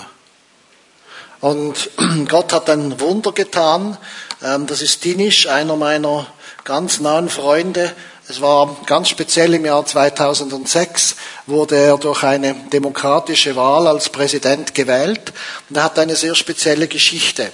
Und 1.41 1.89
Gott 2.29 2.53
hat 2.53 2.69
ein 2.69 3.01
Wunder 3.01 3.33
getan. 3.33 3.97
Ähm, 4.41 4.65
das 4.65 4.81
ist 4.81 5.03
Dinisch, 5.03 5.47
einer 5.49 5.75
meiner 5.75 6.25
ganz 6.63 7.01
nahen 7.01 7.27
Freunde. 7.27 7.93
Es 8.29 8.39
war 8.39 8.77
ganz 8.85 9.09
speziell 9.09 9.55
im 9.55 9.65
Jahr 9.65 9.85
2006, 9.85 11.17
wurde 11.47 11.75
er 11.75 11.97
durch 11.97 12.23
eine 12.23 12.53
demokratische 12.71 13.57
Wahl 13.57 13.85
als 13.85 14.07
Präsident 14.07 14.73
gewählt. 14.73 15.33
Und 15.69 15.75
er 15.75 15.83
hat 15.83 15.99
eine 15.99 16.15
sehr 16.15 16.33
spezielle 16.33 16.87
Geschichte. 16.87 17.51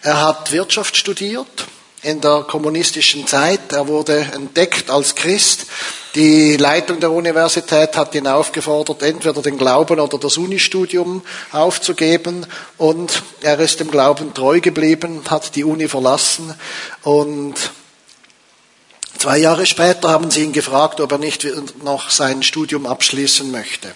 Er 0.00 0.22
hat 0.22 0.52
Wirtschaft 0.52 0.96
studiert 0.96 1.66
in 2.06 2.20
der 2.20 2.44
kommunistischen 2.48 3.26
Zeit. 3.26 3.72
Er 3.72 3.88
wurde 3.88 4.28
entdeckt 4.32 4.90
als 4.90 5.16
Christ. 5.16 5.66
Die 6.14 6.56
Leitung 6.56 7.00
der 7.00 7.10
Universität 7.10 7.96
hat 7.96 8.14
ihn 8.14 8.28
aufgefordert, 8.28 9.02
entweder 9.02 9.42
den 9.42 9.58
Glauben 9.58 9.98
oder 9.98 10.16
das 10.16 10.36
Unistudium 10.36 11.22
aufzugeben. 11.50 12.46
Und 12.78 13.24
er 13.40 13.58
ist 13.58 13.80
dem 13.80 13.90
Glauben 13.90 14.32
treu 14.34 14.60
geblieben, 14.60 15.22
hat 15.28 15.56
die 15.56 15.64
Uni 15.64 15.88
verlassen. 15.88 16.54
Und 17.02 17.54
zwei 19.18 19.38
Jahre 19.38 19.66
später 19.66 20.08
haben 20.08 20.30
sie 20.30 20.44
ihn 20.44 20.52
gefragt, 20.52 21.00
ob 21.00 21.10
er 21.10 21.18
nicht 21.18 21.44
noch 21.82 22.10
sein 22.10 22.44
Studium 22.44 22.86
abschließen 22.86 23.50
möchte. 23.50 23.92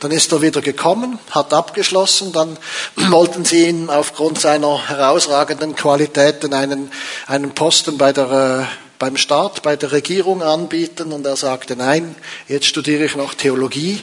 Dann 0.00 0.10
ist 0.10 0.30
er 0.32 0.42
wieder 0.42 0.60
gekommen, 0.60 1.18
hat 1.30 1.52
abgeschlossen, 1.52 2.32
dann 2.32 2.56
wollten 3.10 3.44
sie 3.44 3.68
ihm 3.68 3.90
aufgrund 3.90 4.40
seiner 4.40 4.88
herausragenden 4.88 5.74
Qualitäten 5.74 6.54
einen, 6.54 6.92
einen 7.26 7.50
Posten 7.54 7.98
bei 7.98 8.12
der, 8.12 8.30
äh, 8.30 8.64
beim 8.98 9.16
Staat, 9.16 9.62
bei 9.62 9.76
der 9.76 9.92
Regierung 9.92 10.42
anbieten 10.42 11.12
und 11.12 11.26
er 11.26 11.36
sagte, 11.36 11.76
nein, 11.76 12.14
jetzt 12.48 12.66
studiere 12.66 13.04
ich 13.04 13.16
noch 13.16 13.34
Theologie 13.34 14.00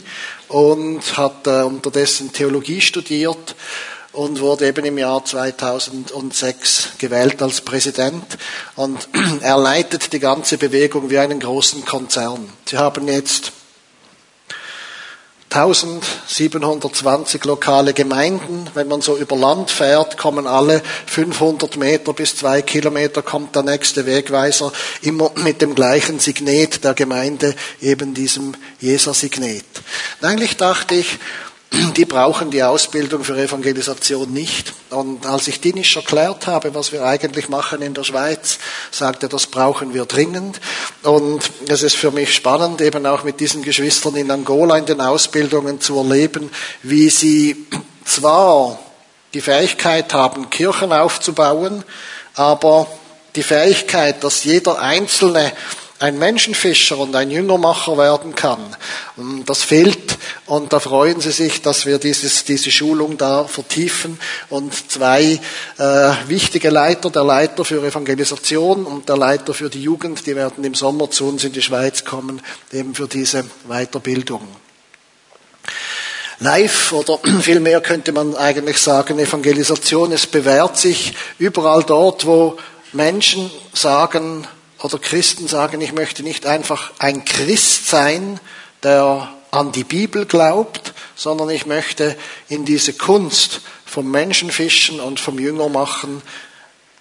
und 0.48 1.18
hat 1.18 1.48
äh, 1.48 1.62
unterdessen 1.62 2.32
Theologie 2.32 2.82
studiert 2.82 3.56
und 4.16 4.40
wurde 4.40 4.68
eben 4.68 4.86
im 4.86 4.98
Jahr 4.98 5.24
2006 5.24 6.90
gewählt 6.98 7.42
als 7.42 7.62
Präsident. 7.62 8.38
Und 8.76 9.08
er 9.42 9.58
leitet 9.58 10.14
die 10.14 10.20
ganze 10.20 10.58
Bewegung 10.58 11.10
wie 11.10 11.20
einen 11.20 11.40
großen 11.40 11.86
Konzern. 11.86 12.50
Sie 12.66 12.78
haben 12.78 13.08
jetzt 13.08 13.52
1720 15.56 17.46
lokale 17.46 17.94
Gemeinden. 17.94 18.68
Wenn 18.74 18.90
man 18.90 19.00
so 19.02 19.16
über 19.16 19.38
Land 19.38 19.72
fährt, 19.72 20.18
kommen 20.18 20.48
alle 20.48 20.82
500 21.06 21.78
Meter 21.78 22.12
bis 22.12 22.36
zwei 22.36 22.62
Kilometer 22.62 23.22
kommt 23.22 23.56
der 23.56 23.64
nächste 23.64 24.06
Wegweiser 24.06 24.74
immer 25.02 25.32
mit 25.36 25.62
dem 25.62 25.74
gleichen 25.74 26.20
Signet 26.20 26.84
der 26.84 26.94
Gemeinde, 26.94 27.56
eben 27.82 28.14
diesem 28.14 28.54
Jeser-Signet. 28.82 29.64
Eigentlich 30.22 30.58
dachte 30.58 30.96
ich, 30.96 31.20
die 31.96 32.06
brauchen 32.06 32.52
die 32.52 32.64
Ausbildung 32.64 33.24
für 33.24 33.38
Evangelisation 33.38 34.32
nicht. 34.32 34.74
Und 34.90 35.26
als 35.26 35.48
ich 35.48 35.62
Dinisch 35.62 35.96
erklärt 35.96 36.48
habe, 36.48 36.74
was 36.74 36.92
wir 36.92 37.04
eigentlich 37.04 37.50
machen 37.50 37.82
in 37.82 37.94
der 37.94 38.04
Schweiz, 38.04 38.60
sagte 38.92 39.28
er, 39.28 39.30
das 39.30 39.48
brauchen 39.48 39.94
wir 39.94 40.06
dringend. 40.06 40.60
Und 41.04 41.50
es 41.68 41.84
ist 41.84 41.96
für 41.96 42.12
mich 42.12 42.34
spannend, 42.34 42.82
eben 42.82 43.06
auch 43.06 43.24
mit 43.24 43.40
diesen 43.40 43.62
Geschwistern 43.62 44.16
in 44.16 44.32
Angola 44.32 44.78
in 44.78 44.86
den 44.86 45.02
Ausbildungen 45.02 45.82
zu 45.82 45.98
erleben, 45.98 46.50
wie 46.84 47.10
sie 47.10 47.68
zwar 48.04 48.80
die 49.34 49.42
Fähigkeit 49.42 50.14
haben, 50.14 50.50
Kirchen 50.50 50.94
aufzubauen, 50.94 51.84
aber 52.36 52.88
die 53.36 53.44
Fähigkeit, 53.44 54.24
dass 54.24 54.44
jeder 54.44 54.80
Einzelne 54.80 55.52
ein 56.00 56.20
Menschenfischer 56.20 56.98
und 56.98 57.16
ein 57.16 57.32
Jüngermacher 57.32 57.98
werden 57.98 58.36
kann. 58.36 58.76
Das 59.46 59.64
fehlt 59.64 60.18
und 60.46 60.74
da 60.74 60.80
freuen 60.80 61.22
sie 61.22 61.32
sich, 61.32 61.62
dass 61.62 61.86
wir 61.86 62.00
dieses, 62.00 62.44
diese 62.44 62.70
Schulung 62.70 63.18
da 63.18 63.46
vertiefen 63.46 64.20
und 64.50 64.92
zwei 64.92 65.40
äh, 65.78 66.12
wichtige 66.28 66.70
Leiter, 66.70 67.10
der 67.10 67.24
Leiter 67.24 67.64
für 67.64 67.86
Evangelisation 67.86 68.86
und 68.86 69.08
der 69.08 69.16
Leiter 69.16 69.54
für 69.54 69.70
die 69.70 69.82
Jugend, 69.82 70.26
die 70.26 70.36
werden 70.36 70.64
im 70.66 70.76
Sommer 70.76 71.10
zu 71.10 71.28
uns 71.28 71.46
in 71.46 71.54
die 71.54 71.62
Schweiz 71.62 72.04
kommen, 72.04 72.42
eben 72.74 72.94
für 72.94 73.08
diese 73.08 73.46
Weiterbildung. 73.68 74.46
Live 76.40 76.92
oder 76.92 77.20
vielmehr 77.42 77.80
könnte 77.80 78.12
man 78.12 78.36
eigentlich 78.36 78.80
sagen, 78.80 79.18
Evangelisation, 79.18 80.12
es 80.12 80.28
bewährt 80.28 80.78
sich 80.78 81.14
überall 81.40 81.84
dort, 81.84 82.26
wo 82.26 82.58
Menschen 82.92 83.50
sagen, 83.74 84.46
oder 84.86 85.00
Christen 85.00 85.48
sagen, 85.48 85.82
ich 85.82 85.94
möchte 85.94 86.22
nicht 86.22 86.46
einfach 86.46 86.92
ein 87.00 87.26
Christ 87.26 87.88
sein, 87.88 88.40
der 88.84 89.34
an 89.50 89.72
die 89.72 89.84
Bibel 89.84 90.26
glaubt, 90.26 90.94
sondern 91.16 91.50
ich 91.50 91.66
möchte 91.66 92.16
in 92.50 92.66
diese 92.66 92.94
Kunst 92.94 93.62
vom 93.86 94.12
Menschenfischen 94.12 95.00
und 95.00 95.20
vom 95.20 95.40
Jüngermachen 95.40 96.22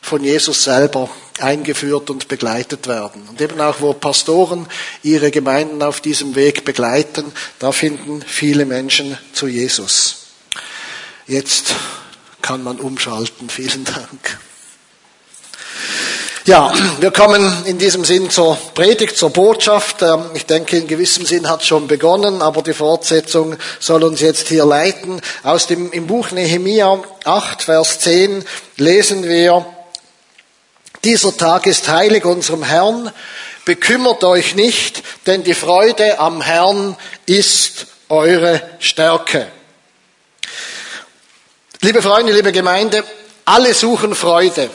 von 0.01 0.25
Jesus 0.25 0.65
selber 0.65 1.11
eingeführt 1.41 2.09
und 2.11 2.29
begleitet 2.29 2.87
werden. 2.87 3.27
Und 3.29 3.41
eben 3.41 3.61
auch, 3.61 3.81
wo 3.81 3.93
Pastoren 3.93 4.67
ihre 5.03 5.31
Gemeinden 5.31 5.83
auf 5.83 6.01
diesem 6.01 6.35
Weg 6.37 6.65
begleiten, 6.65 7.33
da 7.59 7.73
finden 7.73 8.23
viele 8.23 8.65
Menschen 8.67 9.19
zu 9.33 9.47
Jesus. 9.47 10.27
Jetzt 11.27 11.75
kann 12.41 12.63
man 12.63 12.79
umschalten. 12.79 13.49
Vielen 13.49 13.85
Dank. 13.85 14.39
Ja, 16.47 16.75
wir 17.01 17.11
kommen 17.11 17.65
in 17.65 17.79
diesem 17.79 18.05
Sinn 18.05 18.29
zur 18.29 18.59
Predigt, 18.75 19.17
zur 19.17 19.31
Botschaft. 19.31 20.03
Ähm, 20.03 20.27
ich 20.35 20.45
denke, 20.45 20.77
in 20.77 20.87
gewissem 20.87 21.25
Sinn 21.25 21.49
hat 21.49 21.63
es 21.63 21.67
schon 21.67 21.87
begonnen, 21.87 22.43
aber 22.43 22.61
die 22.61 22.75
Fortsetzung 22.75 23.57
soll 23.81 24.05
uns 24.05 24.21
jetzt 24.21 24.49
hier 24.49 24.67
leiten. 24.67 25.23
Aus 25.43 25.69
dem, 25.69 25.91
im 25.91 26.07
Buch 26.07 26.33
Nehemia 26.33 27.03
8, 27.25 27.63
Vers 27.63 28.01
10 28.01 28.45
lesen 28.77 29.27
wir, 29.27 29.65
dieser 31.03 31.35
Tag 31.35 31.65
ist 31.67 31.89
heilig 31.89 32.27
unserem 32.27 32.63
Herrn. 32.63 33.11
Bekümmert 33.65 34.23
euch 34.23 34.55
nicht, 34.55 35.03
denn 35.27 35.45
die 35.45 35.55
Freude 35.55 36.19
am 36.19 36.43
Herrn 36.43 36.95
ist 37.25 37.87
eure 38.11 38.61
Stärke. 38.81 39.49
Liebe 41.81 42.03
Freunde, 42.03 42.35
liebe 42.35 42.53
Gemeinde, 42.53 43.03
alle 43.47 43.73
suchen 43.73 44.15
Freude. 44.15 44.69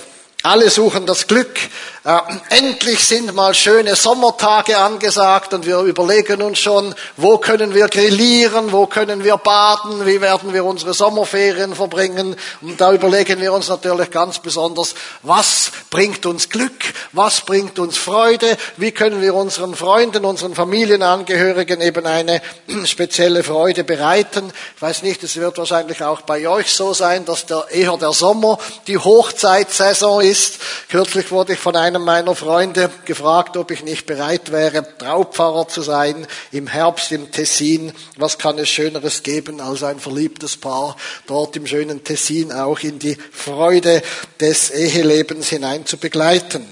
Alle 0.43 0.69
suchen 0.69 1.05
das 1.05 1.27
Glück. 1.27 1.59
Äh, 2.05 2.17
endlich 2.49 3.05
sind 3.05 3.35
mal 3.35 3.53
schöne 3.53 3.93
Sommertage 3.93 4.77
angesagt 4.77 5.53
und 5.53 5.65
wir 5.65 5.79
überlegen 5.79 6.41
uns 6.41 6.59
schon, 6.59 6.95
wo 7.17 7.39
können 7.39 7.73
wir 7.73 7.89
grillieren, 7.89 8.71
wo 8.71 8.85
können 8.87 9.25
wir 9.25 9.35
baden, 9.35 10.05
wie 10.05 10.21
werden 10.21 10.53
wir 10.53 10.63
unsere 10.63 10.93
Sommerferien 10.93 11.75
verbringen. 11.75 12.37
Und 12.61 12.79
da 12.79 12.93
überlegen 12.93 13.41
wir 13.41 13.51
uns 13.51 13.67
natürlich 13.67 14.11
ganz 14.11 14.39
besonders, 14.39 14.95
was 15.23 15.71
bringt 15.89 16.25
uns 16.25 16.47
Glück, 16.47 16.71
was 17.11 17.41
bringt 17.41 17.79
uns 17.79 17.97
Freude, 17.97 18.55
wie 18.77 18.93
können 18.93 19.21
wir 19.21 19.35
unseren 19.35 19.75
Freunden, 19.75 20.23
unseren 20.23 20.55
Familienangehörigen 20.55 21.81
eben 21.81 22.05
eine 22.05 22.41
spezielle 22.85 23.43
Freude 23.43 23.83
bereiten. 23.83 24.53
Ich 24.77 24.81
weiß 24.81 25.03
nicht, 25.03 25.21
es 25.23 25.35
wird 25.35 25.57
wahrscheinlich 25.57 26.01
auch 26.01 26.21
bei 26.21 26.47
euch 26.47 26.73
so 26.73 26.93
sein, 26.93 27.25
dass 27.25 27.45
der, 27.45 27.65
eher 27.69 27.97
der 27.97 28.13
Sommer 28.13 28.57
die 28.87 28.97
Hochzeitsaison 28.97 30.21
ist. 30.21 30.59
Kürzlich 30.89 31.29
wurde 31.31 31.53
ich 31.53 31.59
von 31.59 31.75
einem 31.75 31.88
meiner 31.97 32.35
Freunde 32.35 32.91
gefragt, 33.05 33.57
ob 33.57 33.71
ich 33.71 33.83
nicht 33.83 34.05
bereit 34.05 34.51
wäre, 34.51 34.85
Traupfarrer 34.97 35.67
zu 35.67 35.81
sein 35.81 36.27
im 36.51 36.67
Herbst 36.67 37.11
im 37.11 37.31
Tessin. 37.31 37.93
Was 38.17 38.37
kann 38.37 38.59
es 38.59 38.69
Schöneres 38.69 39.23
geben 39.23 39.61
als 39.61 39.81
ein 39.81 39.99
verliebtes 39.99 40.57
Paar 40.57 40.95
dort 41.25 41.55
im 41.55 41.65
schönen 41.65 42.03
Tessin 42.03 42.51
auch 42.51 42.79
in 42.81 42.99
die 42.99 43.17
Freude 43.31 44.03
des 44.39 44.69
Ehelebens 44.69 45.49
hinein 45.49 45.85
zu 45.85 45.97
begleiten? 45.97 46.67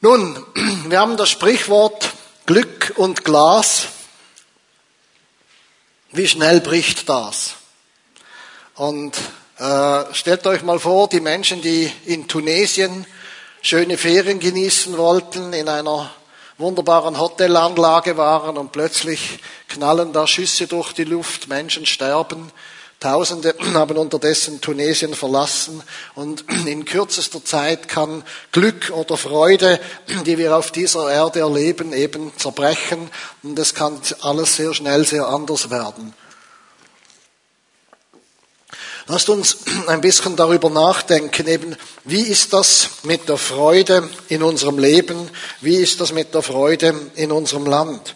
Nun, 0.00 0.44
wir 0.88 0.98
haben 0.98 1.16
das 1.16 1.30
Sprichwort 1.30 2.10
Glück 2.46 2.94
und 2.96 3.24
Glas. 3.24 3.86
Wie 6.10 6.26
schnell 6.26 6.60
bricht 6.60 7.08
das? 7.08 7.54
Und 8.74 9.16
äh, 9.58 10.04
stellt 10.12 10.46
euch 10.46 10.62
mal 10.62 10.80
vor, 10.80 11.08
die 11.08 11.20
Menschen, 11.20 11.62
die 11.62 11.90
in 12.06 12.26
Tunesien 12.26 13.06
schöne 13.64 13.96
Ferien 13.96 14.40
genießen 14.40 14.98
wollten, 14.98 15.54
in 15.54 15.70
einer 15.70 16.10
wunderbaren 16.58 17.18
Hotelanlage 17.18 18.18
waren 18.18 18.58
und 18.58 18.72
plötzlich 18.72 19.38
knallen 19.68 20.12
da 20.12 20.26
Schüsse 20.26 20.66
durch 20.66 20.92
die 20.92 21.04
Luft, 21.04 21.48
Menschen 21.48 21.86
sterben. 21.86 22.52
Tausende 23.00 23.54
haben 23.74 23.96
unterdessen 23.96 24.60
Tunesien 24.60 25.14
verlassen 25.14 25.82
und 26.14 26.44
in 26.66 26.84
kürzester 26.84 27.42
Zeit 27.42 27.88
kann 27.88 28.22
Glück 28.52 28.92
oder 28.94 29.16
Freude, 29.16 29.80
die 30.26 30.36
wir 30.36 30.54
auf 30.54 30.70
dieser 30.70 31.10
Erde 31.10 31.40
erleben, 31.40 31.94
eben 31.94 32.36
zerbrechen 32.36 33.10
und 33.42 33.58
es 33.58 33.74
kann 33.74 33.98
alles 34.20 34.56
sehr 34.56 34.74
schnell 34.74 35.06
sehr 35.06 35.26
anders 35.26 35.70
werden. 35.70 36.12
Lasst 39.06 39.28
uns 39.28 39.58
ein 39.86 40.00
bisschen 40.00 40.34
darüber 40.34 40.70
nachdenken, 40.70 41.46
eben, 41.46 41.76
wie 42.04 42.22
ist 42.22 42.54
das 42.54 42.88
mit 43.02 43.28
der 43.28 43.36
Freude 43.36 44.08
in 44.28 44.42
unserem 44.42 44.78
Leben? 44.78 45.28
Wie 45.60 45.76
ist 45.76 46.00
das 46.00 46.12
mit 46.12 46.32
der 46.32 46.40
Freude 46.40 46.94
in 47.14 47.30
unserem 47.30 47.66
Land? 47.66 48.14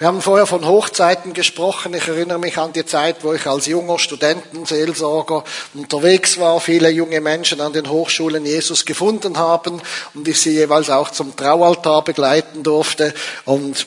Wir 0.00 0.08
haben 0.08 0.20
vorher 0.20 0.46
von 0.46 0.66
Hochzeiten 0.66 1.32
gesprochen. 1.32 1.94
Ich 1.94 2.08
erinnere 2.08 2.38
mich 2.38 2.58
an 2.58 2.72
die 2.72 2.86
Zeit, 2.86 3.22
wo 3.22 3.34
ich 3.34 3.46
als 3.46 3.66
junger 3.66 3.98
Studentenseelsorger 3.98 5.44
unterwegs 5.74 6.40
war, 6.40 6.58
viele 6.58 6.88
junge 6.88 7.20
Menschen 7.20 7.60
an 7.60 7.74
den 7.74 7.88
Hochschulen 7.88 8.46
Jesus 8.46 8.86
gefunden 8.86 9.36
haben 9.36 9.80
und 10.14 10.26
ich 10.26 10.40
sie 10.40 10.52
jeweils 10.52 10.90
auch 10.90 11.10
zum 11.10 11.36
Traualtar 11.36 12.02
begleiten 12.02 12.62
durfte. 12.62 13.14
Und 13.44 13.86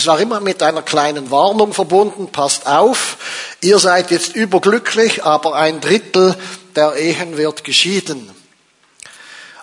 es 0.00 0.06
war 0.06 0.18
immer 0.18 0.40
mit 0.40 0.62
einer 0.62 0.80
kleinen 0.80 1.30
Warnung 1.30 1.74
verbunden, 1.74 2.32
passt 2.32 2.66
auf, 2.66 3.18
ihr 3.60 3.78
seid 3.78 4.10
jetzt 4.10 4.34
überglücklich, 4.34 5.24
aber 5.24 5.56
ein 5.56 5.82
Drittel 5.82 6.34
der 6.74 6.96
Ehen 6.96 7.36
wird 7.36 7.64
geschieden. 7.64 8.30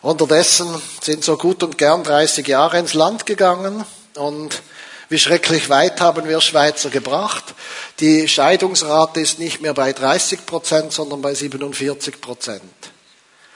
Unterdessen 0.03 0.67
sind 1.01 1.23
so 1.23 1.37
gut 1.37 1.63
und 1.63 1.79
gern 1.79 2.03
30 2.03 2.47
Jahre 2.47 2.77
ins 2.77 2.93
Land 2.93 3.25
gegangen 3.25 3.83
und 4.15 4.61
wie 5.09 5.17
schrecklich 5.17 5.69
weit 5.69 6.01
haben 6.01 6.27
wir 6.27 6.39
Schweizer 6.39 6.91
gebracht. 6.91 7.55
Die 7.99 8.27
Scheidungsrate 8.27 9.21
ist 9.21 9.39
nicht 9.39 9.61
mehr 9.61 9.73
bei 9.73 9.91
30 9.91 10.45
Prozent, 10.45 10.93
sondern 10.93 11.23
bei 11.23 11.33
47 11.33 12.21
Prozent. 12.21 12.61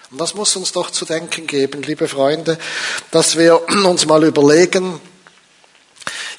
Und 0.09 0.19
das 0.19 0.33
muss 0.33 0.55
uns 0.55 0.71
doch 0.71 0.89
zu 0.89 1.05
denken 1.05 1.45
geben, 1.45 1.83
liebe 1.83 2.07
Freunde, 2.07 2.57
dass 3.11 3.37
wir 3.37 3.69
uns 3.85 4.07
mal 4.07 4.23
überlegen, 4.23 4.99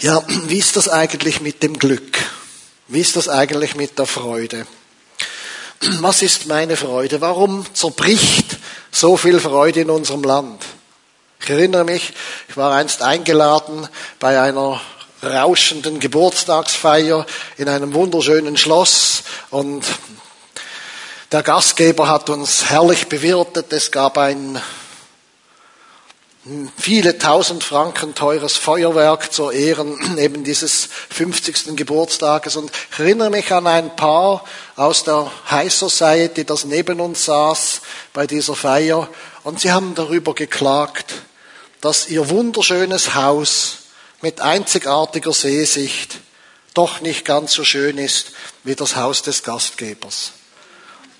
ja, 0.02 0.22
wie 0.48 0.58
ist 0.58 0.76
das 0.76 0.88
eigentlich 0.88 1.40
mit 1.40 1.62
dem 1.62 1.78
Glück? 1.78 2.18
Wie 2.88 3.00
ist 3.00 3.16
das 3.16 3.28
eigentlich 3.28 3.74
mit 3.74 3.98
der 3.98 4.06
Freude? 4.06 4.66
Was 6.00 6.22
ist 6.22 6.46
meine 6.46 6.76
Freude? 6.76 7.20
Warum 7.20 7.64
zerbricht 7.72 8.58
so 8.90 9.16
viel 9.16 9.40
Freude 9.40 9.80
in 9.80 9.90
unserem 9.90 10.22
Land? 10.22 10.62
Ich 11.40 11.50
erinnere 11.50 11.84
mich, 11.84 12.12
ich 12.48 12.56
war 12.56 12.72
einst 12.72 13.02
eingeladen 13.02 13.88
bei 14.20 14.40
einer 14.40 14.80
rauschenden 15.24 15.98
Geburtstagsfeier 15.98 17.26
in 17.56 17.68
einem 17.68 17.94
wunderschönen 17.94 18.56
Schloss 18.56 19.22
und 19.50 19.84
der 21.30 21.42
Gastgeber 21.42 22.08
hat 22.08 22.28
uns 22.28 22.70
herrlich 22.70 23.08
bewirtet. 23.08 23.72
Es 23.72 23.90
gab 23.90 24.18
ein 24.18 24.60
viele 26.76 27.18
tausend 27.18 27.62
Franken 27.62 28.16
teures 28.16 28.56
Feuerwerk 28.56 29.32
zur 29.32 29.52
Ehren 29.52 30.18
eben 30.18 30.42
dieses 30.42 30.88
50. 31.10 31.76
Geburtstages. 31.76 32.56
Und 32.56 32.70
ich 32.92 32.98
erinnere 32.98 33.30
mich 33.30 33.52
an 33.52 33.66
ein 33.66 33.94
Paar 33.94 34.44
aus 34.74 35.04
der 35.04 35.30
High 35.50 35.72
Society, 35.72 36.44
das 36.44 36.64
neben 36.64 37.00
uns 37.00 37.26
saß 37.26 37.82
bei 38.12 38.26
dieser 38.26 38.56
Feier. 38.56 39.08
Und 39.44 39.60
sie 39.60 39.70
haben 39.70 39.94
darüber 39.94 40.34
geklagt, 40.34 41.14
dass 41.80 42.08
ihr 42.08 42.28
wunderschönes 42.28 43.14
Haus 43.14 43.78
mit 44.20 44.40
einzigartiger 44.40 45.32
Seesicht 45.32 46.18
doch 46.74 47.00
nicht 47.00 47.24
ganz 47.24 47.52
so 47.52 47.64
schön 47.64 47.98
ist 47.98 48.32
wie 48.64 48.74
das 48.74 48.96
Haus 48.96 49.22
des 49.22 49.42
Gastgebers. 49.42 50.32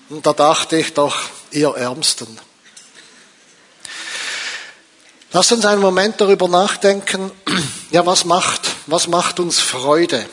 Und 0.09 0.25
da 0.25 0.33
dachte 0.33 0.77
ich 0.77 0.93
doch, 0.93 1.29
ihr 1.51 1.69
Ärmsten. 1.75 2.39
Lasst 5.35 5.51
uns 5.51 5.65
einen 5.65 5.81
Moment 5.81 6.21
darüber 6.21 6.47
nachdenken, 6.47 7.31
ja, 7.89 8.05
was 8.05 8.23
macht, 8.23 8.61
was 8.85 9.07
macht 9.07 9.39
uns 9.39 9.59
Freude? 9.59 10.23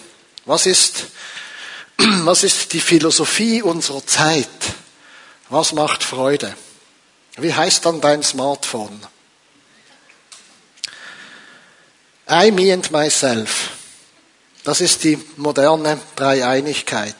Was 0.44 0.66
ist, 0.66 1.06
was 1.96 2.44
ist 2.44 2.74
die 2.74 2.80
Philosophie 2.80 3.62
unserer 3.62 4.06
Zeit? 4.06 4.48
Was 5.48 5.72
macht 5.72 6.04
Freude? 6.04 6.54
Wie 7.38 7.54
heißt 7.54 7.86
dann 7.86 8.02
dein 8.02 8.22
Smartphone? 8.22 9.00
I, 12.30 12.50
me 12.50 12.70
and 12.70 12.90
myself. 12.90 13.70
Das 14.64 14.82
ist 14.82 15.02
die 15.02 15.18
moderne 15.36 15.98
Dreieinigkeit. 16.14 17.16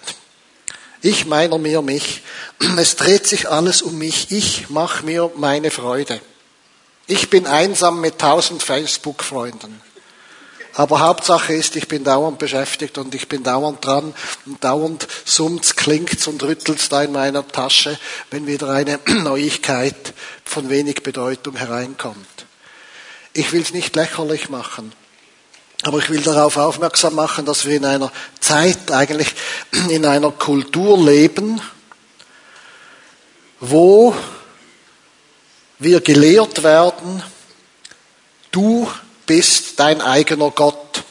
Ich, 1.01 1.25
meiner, 1.25 1.57
mir, 1.57 1.81
mich. 1.81 2.21
Es 2.77 2.97
dreht 2.97 3.27
sich 3.27 3.49
alles 3.49 3.81
um 3.81 3.97
mich. 3.97 4.31
Ich 4.31 4.69
mache 4.69 5.03
mir 5.07 5.31
meine 5.35 5.71
Freude. 5.71 6.21
Ich 7.11 7.29
bin 7.29 7.49
einsam 7.49 8.01
mit 8.01 8.21
tausend 8.21 8.63
Facebook-Freunden. 8.63 9.83
Aber 10.75 11.01
Hauptsache 11.01 11.53
ist, 11.53 11.75
ich 11.75 11.89
bin 11.89 12.05
dauernd 12.05 12.39
beschäftigt 12.39 12.99
und 12.99 13.17
ich 13.17 13.27
bin 13.27 13.43
dauernd 13.43 13.85
dran 13.85 14.15
und 14.47 14.63
dauernd 14.63 15.09
summt's, 15.25 15.75
klingt's 15.75 16.29
und 16.29 16.41
rüttelt's 16.45 16.89
da 16.89 17.03
in 17.03 17.11
meiner 17.11 17.45
Tasche, 17.49 17.99
wenn 18.31 18.47
wieder 18.47 18.69
eine 18.69 19.01
Neuigkeit 19.09 20.15
von 20.45 20.71
wenig 20.71 21.03
Bedeutung 21.03 21.57
hereinkommt. 21.57 22.47
Ich 23.33 23.51
will's 23.51 23.73
nicht 23.73 23.97
lächerlich 23.97 24.49
machen. 24.49 24.93
Aber 25.83 25.99
ich 25.99 26.11
will 26.11 26.21
darauf 26.21 26.59
aufmerksam 26.59 27.17
machen, 27.17 27.45
dass 27.45 27.65
wir 27.65 27.77
in 27.77 27.87
einer 27.87 28.13
Zeit, 28.39 28.93
eigentlich 28.93 29.35
in 29.89 30.07
einer 30.07 30.31
Kultur 30.31 30.97
leben, 30.97 31.61
wo 33.59 34.15
wir 35.81 36.01
gelehrt 36.01 36.63
werden, 36.63 37.23
du 38.51 38.89
bist 39.27 39.81
dein 39.81 40.01
eigener 40.01 40.51
Gott. 40.51 41.03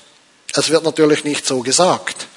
Es 0.54 0.70
wird 0.70 0.84
natürlich 0.84 1.24
nicht 1.24 1.46
so 1.46 1.60
gesagt, 1.62 2.28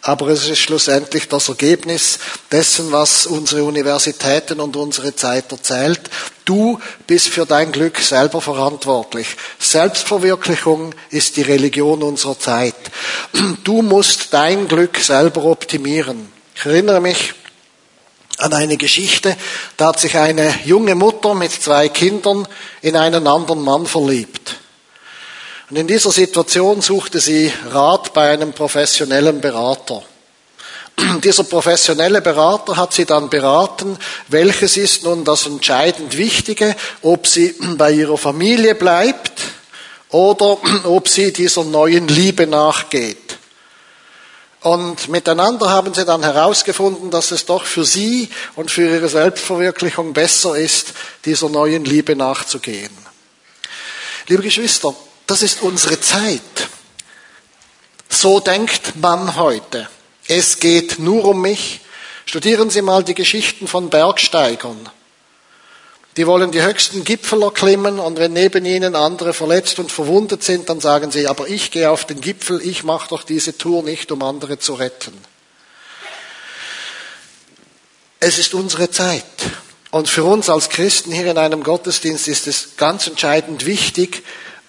aber 0.00 0.28
es 0.28 0.48
ist 0.48 0.58
schlussendlich 0.58 1.28
das 1.28 1.48
Ergebnis 1.48 2.18
dessen, 2.50 2.90
was 2.92 3.26
unsere 3.26 3.62
Universitäten 3.64 4.58
und 4.58 4.76
unsere 4.76 5.14
Zeit 5.14 5.52
erzählt. 5.52 6.00
Du 6.44 6.80
bist 7.06 7.28
für 7.28 7.46
dein 7.46 7.70
Glück 7.70 7.98
selber 7.98 8.40
verantwortlich. 8.40 9.28
Selbstverwirklichung 9.58 10.94
ist 11.10 11.36
die 11.36 11.42
Religion 11.42 12.02
unserer 12.02 12.38
Zeit. 12.38 12.74
Du 13.64 13.82
musst 13.82 14.32
dein 14.32 14.66
Glück 14.66 14.96
selber 14.98 15.44
optimieren. 15.44 16.32
Ich 16.54 16.66
erinnere 16.66 17.00
mich, 17.00 17.34
an 18.42 18.52
eine 18.52 18.76
Geschichte, 18.76 19.36
da 19.76 19.88
hat 19.88 20.00
sich 20.00 20.16
eine 20.16 20.54
junge 20.64 20.94
Mutter 20.94 21.34
mit 21.34 21.52
zwei 21.52 21.88
Kindern 21.88 22.46
in 22.80 22.96
einen 22.96 23.26
anderen 23.26 23.62
Mann 23.62 23.86
verliebt. 23.86 24.56
Und 25.70 25.76
in 25.76 25.86
dieser 25.86 26.10
Situation 26.10 26.82
suchte 26.82 27.18
sie 27.20 27.50
Rat 27.70 28.12
bei 28.12 28.30
einem 28.30 28.52
professionellen 28.52 29.40
Berater. 29.40 30.02
Dieser 31.24 31.44
professionelle 31.44 32.20
Berater 32.20 32.76
hat 32.76 32.92
sie 32.92 33.06
dann 33.06 33.30
beraten, 33.30 33.96
welches 34.28 34.76
ist 34.76 35.04
nun 35.04 35.24
das 35.24 35.46
entscheidend 35.46 36.18
Wichtige, 36.18 36.76
ob 37.00 37.26
sie 37.26 37.54
bei 37.78 37.92
ihrer 37.92 38.18
Familie 38.18 38.74
bleibt 38.74 39.32
oder 40.10 40.58
ob 40.84 41.08
sie 41.08 41.32
dieser 41.32 41.64
neuen 41.64 42.08
Liebe 42.08 42.46
nachgeht. 42.46 43.38
Und 44.62 45.08
miteinander 45.08 45.70
haben 45.70 45.92
sie 45.92 46.04
dann 46.04 46.22
herausgefunden, 46.22 47.10
dass 47.10 47.32
es 47.32 47.46
doch 47.46 47.64
für 47.64 47.84
sie 47.84 48.28
und 48.54 48.70
für 48.70 48.88
ihre 48.88 49.08
Selbstverwirklichung 49.08 50.12
besser 50.12 50.56
ist, 50.56 50.94
dieser 51.24 51.48
neuen 51.48 51.84
Liebe 51.84 52.14
nachzugehen. 52.14 52.96
Liebe 54.28 54.44
Geschwister, 54.44 54.94
das 55.26 55.42
ist 55.42 55.62
unsere 55.62 56.00
Zeit. 56.00 56.40
So 58.08 58.38
denkt 58.38 58.94
man 59.00 59.34
heute. 59.34 59.88
Es 60.28 60.60
geht 60.60 61.00
nur 61.00 61.24
um 61.24 61.40
mich. 61.40 61.80
Studieren 62.24 62.70
Sie 62.70 62.82
mal 62.82 63.02
die 63.02 63.14
Geschichten 63.14 63.66
von 63.66 63.90
Bergsteigern. 63.90 64.88
Die 66.16 66.26
wollen 66.26 66.50
die 66.50 66.62
höchsten 66.62 67.04
Gipfel 67.04 67.42
erklimmen 67.42 67.98
und 67.98 68.18
wenn 68.18 68.34
neben 68.34 68.66
ihnen 68.66 68.94
andere 68.94 69.32
verletzt 69.32 69.78
und 69.78 69.90
verwundet 69.90 70.42
sind, 70.42 70.68
dann 70.68 70.78
sagen 70.78 71.10
sie, 71.10 71.26
aber 71.26 71.48
ich 71.48 71.70
gehe 71.70 71.90
auf 71.90 72.04
den 72.04 72.20
Gipfel, 72.20 72.60
ich 72.62 72.84
mache 72.84 73.08
doch 73.08 73.22
diese 73.22 73.56
Tour 73.56 73.82
nicht, 73.82 74.12
um 74.12 74.22
andere 74.22 74.58
zu 74.58 74.74
retten. 74.74 75.16
Es 78.20 78.38
ist 78.38 78.52
unsere 78.52 78.90
Zeit. 78.90 79.24
Und 79.90 80.08
für 80.08 80.24
uns 80.24 80.48
als 80.48 80.68
Christen 80.68 81.12
hier 81.12 81.30
in 81.30 81.38
einem 81.38 81.62
Gottesdienst 81.62 82.28
ist 82.28 82.46
es 82.46 82.76
ganz 82.76 83.06
entscheidend 83.06 83.64
wichtig, 83.64 84.22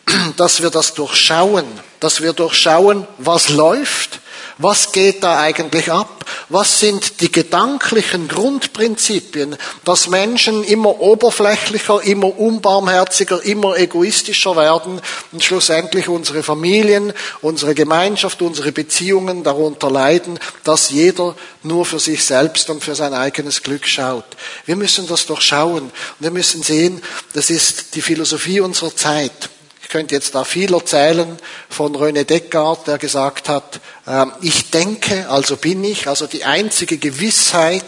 dass 0.38 0.62
wir 0.62 0.70
das 0.70 0.94
durchschauen, 0.94 1.66
dass 2.00 2.22
wir 2.22 2.34
durchschauen, 2.34 3.06
was 3.18 3.50
läuft 3.50 4.22
was 4.58 4.92
geht 4.92 5.24
da 5.24 5.40
eigentlich 5.40 5.92
ab? 5.92 6.26
Was 6.50 6.80
sind 6.80 7.22
die 7.22 7.32
gedanklichen 7.32 8.28
Grundprinzipien, 8.28 9.56
dass 9.84 10.08
Menschen 10.08 10.64
immer 10.64 11.00
oberflächlicher, 11.00 12.02
immer 12.04 12.38
unbarmherziger, 12.38 13.44
immer 13.44 13.78
egoistischer 13.78 14.56
werden 14.56 15.02
und 15.32 15.44
schlussendlich 15.44 16.08
unsere 16.08 16.44
Familien, 16.44 17.14
unsere 17.42 17.76
Gemeinschaft, 17.76 18.42
unsere 18.42 18.72
Beziehungen 18.72 19.44
darunter 19.44 19.90
leiden, 19.90 20.40
dass 20.64 20.90
jeder 20.90 21.36
nur 21.64 21.86
für 21.86 22.00
sich 22.00 22.24
selbst 22.24 22.70
und 22.70 22.84
für 22.84 22.96
sein 22.96 23.14
eigenes 23.14 23.64
Glück 23.64 23.88
schaut. 23.88 24.26
Wir 24.66 24.76
müssen 24.76 25.08
das 25.08 25.26
durchschauen 25.26 25.92
wir 26.20 26.32
müssen 26.32 26.64
sehen, 26.64 27.02
das 27.34 27.50
ist 27.50 27.96
die 27.96 28.02
Philosophie 28.02 28.60
unserer 28.60 28.96
Zeit 28.96 29.50
könnte 29.94 30.16
jetzt 30.16 30.34
da 30.34 30.44
viel 30.44 30.74
erzählen 30.74 31.38
von 31.70 31.96
René 31.96 32.24
Descartes, 32.24 32.86
der 32.86 32.98
gesagt 32.98 33.48
hat, 33.48 33.80
ähm, 34.08 34.32
ich 34.42 34.72
denke, 34.72 35.30
also 35.30 35.56
bin 35.56 35.84
ich, 35.84 36.08
also 36.08 36.26
die 36.26 36.46
einzige 36.46 36.98
Gewissheit, 36.98 37.86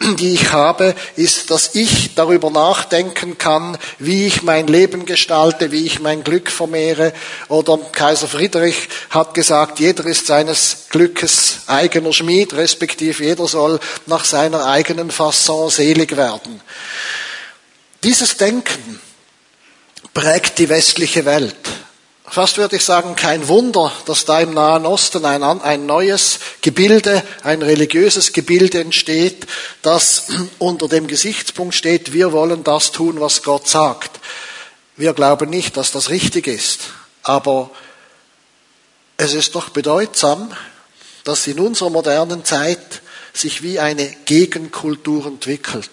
die 0.18 0.34
ich 0.34 0.52
habe, 0.52 0.94
ist, 1.16 1.50
dass 1.50 1.74
ich 1.74 2.14
darüber 2.14 2.50
nachdenken 2.50 3.38
kann, 3.38 3.78
wie 3.98 4.26
ich 4.26 4.42
mein 4.42 4.66
Leben 4.66 5.06
gestalte, 5.06 5.72
wie 5.72 5.86
ich 5.86 5.98
mein 5.98 6.24
Glück 6.24 6.50
vermehre. 6.50 7.14
Oder 7.48 7.78
Kaiser 7.90 8.28
Friedrich 8.28 8.90
hat 9.08 9.32
gesagt, 9.32 9.80
jeder 9.80 10.04
ist 10.04 10.26
seines 10.26 10.88
Glückes 10.90 11.60
eigener 11.68 12.12
Schmied, 12.12 12.52
respektive 12.52 13.24
jeder 13.24 13.48
soll 13.48 13.80
nach 14.04 14.26
seiner 14.26 14.66
eigenen 14.66 15.10
Fasson 15.10 15.70
selig 15.70 16.18
werden. 16.18 16.60
Dieses 18.02 18.36
Denken 18.36 19.00
prägt 20.14 20.58
die 20.58 20.68
westliche 20.68 21.24
Welt. 21.24 21.56
Fast 22.24 22.58
würde 22.58 22.76
ich 22.76 22.84
sagen, 22.84 23.16
kein 23.16 23.48
Wunder, 23.48 23.92
dass 24.06 24.24
da 24.24 24.40
im 24.40 24.54
Nahen 24.54 24.86
Osten 24.86 25.24
ein, 25.24 25.42
ein 25.42 25.86
neues 25.86 26.38
Gebilde, 26.62 27.24
ein 27.42 27.60
religiöses 27.60 28.32
Gebilde 28.32 28.80
entsteht, 28.80 29.48
das 29.82 30.28
unter 30.58 30.86
dem 30.86 31.08
Gesichtspunkt 31.08 31.74
steht, 31.74 32.12
wir 32.12 32.30
wollen 32.30 32.62
das 32.62 32.92
tun, 32.92 33.20
was 33.20 33.42
Gott 33.42 33.66
sagt. 33.66 34.20
Wir 34.96 35.12
glauben 35.12 35.50
nicht, 35.50 35.76
dass 35.76 35.90
das 35.90 36.10
richtig 36.10 36.46
ist, 36.46 36.82
aber 37.24 37.70
es 39.16 39.34
ist 39.34 39.56
doch 39.56 39.70
bedeutsam, 39.70 40.52
dass 41.24 41.46
in 41.48 41.58
unserer 41.58 41.90
modernen 41.90 42.44
Zeit 42.44 43.02
sich 43.32 43.62
wie 43.62 43.80
eine 43.80 44.06
Gegenkultur 44.24 45.26
entwickelt 45.26 45.90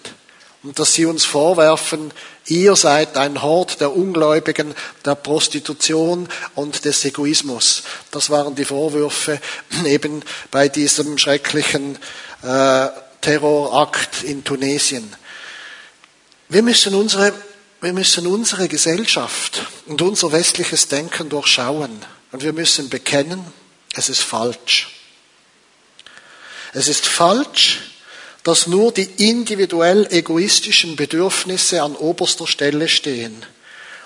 und 0.67 0.77
dass 0.79 0.93
sie 0.93 1.05
uns 1.05 1.23
vorwerfen, 1.23 2.11
ihr 2.45 2.75
seid 2.75 3.15
ein 3.15 3.41
Hort 3.41 3.79
der 3.79 3.95
Ungläubigen, 3.95 4.75
der 5.05 5.15
Prostitution 5.15 6.27
und 6.55 6.83
des 6.83 7.05
Egoismus. 7.05 7.83
Das 8.11 8.29
waren 8.29 8.53
die 8.53 8.65
Vorwürfe 8.65 9.39
eben 9.85 10.23
bei 10.51 10.67
diesem 10.67 11.17
schrecklichen 11.17 11.97
äh, 12.43 12.87
Terrorakt 13.21 14.23
in 14.23 14.43
Tunesien. 14.43 15.15
Wir 16.49 16.63
müssen 16.63 16.95
unsere, 16.95 17.31
wir 17.79 17.93
müssen 17.93 18.27
unsere 18.27 18.67
Gesellschaft 18.67 19.61
und 19.85 20.01
unser 20.01 20.33
westliches 20.33 20.89
Denken 20.89 21.29
durchschauen 21.29 22.03
und 22.33 22.43
wir 22.43 22.51
müssen 22.51 22.89
bekennen, 22.89 23.41
es 23.93 24.09
ist 24.09 24.21
falsch. 24.21 24.89
Es 26.73 26.89
ist 26.89 27.05
falsch, 27.05 27.79
dass 28.47 28.65
nur 28.65 28.93
die 28.93 29.09
individuell 29.29 30.07
egoistischen 30.09 30.95
Bedürfnisse 30.95 31.83
an 31.83 31.97
oberster 31.97 32.47
Stelle 32.47 32.87
stehen 32.87 33.45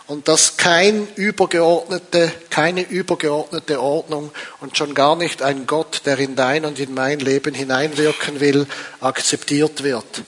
und 0.08 0.28
dass 0.28 0.58
kein 0.58 1.08
übergeordnete, 1.14 2.32
keine 2.50 2.82
übergeordnete 2.82 3.80
Ordnung 3.80 4.32
und 4.60 4.76
schon 4.76 4.96
gar 4.96 5.16
nicht 5.16 5.44
ein 5.44 5.68
Gott, 5.68 6.02
der 6.06 6.18
in 6.18 6.36
dein 6.36 6.66
und 6.66 6.80
in 6.80 6.96
mein 6.96 7.20
Leben 7.20 7.54
hineinwirken 7.54 8.40
will, 8.40 8.66
akzeptiert 9.00 9.84
wird. 9.84 10.24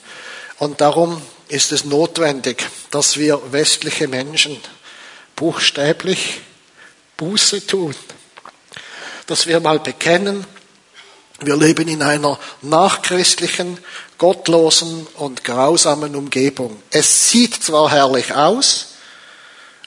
Und 0.60 0.80
darum 0.80 1.20
ist 1.48 1.72
es 1.72 1.84
notwendig, 1.84 2.64
dass 2.92 3.16
wir 3.16 3.40
westliche 3.50 4.06
Menschen 4.06 4.60
buchstäblich 5.34 6.40
Buße 7.16 7.66
tun, 7.66 7.96
dass 9.26 9.48
wir 9.48 9.58
mal 9.58 9.80
bekennen, 9.80 10.46
wir 11.40 11.56
leben 11.56 11.88
in 11.88 12.02
einer 12.02 12.38
nachchristlichen, 12.62 13.78
gottlosen 14.18 15.06
und 15.16 15.44
grausamen 15.44 16.16
Umgebung. 16.16 16.76
Es 16.90 17.30
sieht 17.30 17.62
zwar 17.62 17.90
herrlich 17.90 18.34
aus, 18.34 18.86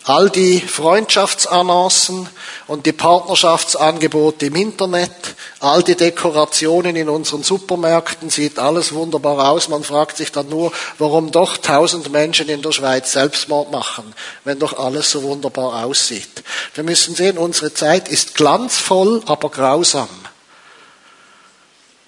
all 0.03 0.29
die 0.29 0.61
Freundschaftsannoncen 0.61 2.29
und 2.67 2.85
die 2.85 2.93
Partnerschaftsangebote 2.93 4.45
im 4.45 4.55
Internet, 4.55 5.11
all 5.59 5.83
die 5.83 5.95
Dekorationen 5.95 6.95
in 6.95 7.09
unseren 7.09 7.43
Supermärkten, 7.43 8.29
sieht 8.29 8.57
alles 8.57 8.93
wunderbar 8.93 9.49
aus. 9.49 9.67
Man 9.67 9.83
fragt 9.83 10.17
sich 10.17 10.31
dann 10.31 10.47
nur, 10.47 10.71
warum 10.97 11.31
doch 11.31 11.57
tausend 11.57 12.11
Menschen 12.11 12.47
in 12.47 12.61
der 12.61 12.71
Schweiz 12.71 13.11
Selbstmord 13.11 13.71
machen, 13.71 14.13
wenn 14.45 14.59
doch 14.59 14.79
alles 14.79 15.11
so 15.11 15.23
wunderbar 15.23 15.85
aussieht. 15.85 16.43
Wir 16.73 16.85
müssen 16.85 17.15
sehen, 17.15 17.37
unsere 17.37 17.73
Zeit 17.73 18.07
ist 18.07 18.35
glanzvoll, 18.35 19.21
aber 19.25 19.49
grausam 19.49 20.09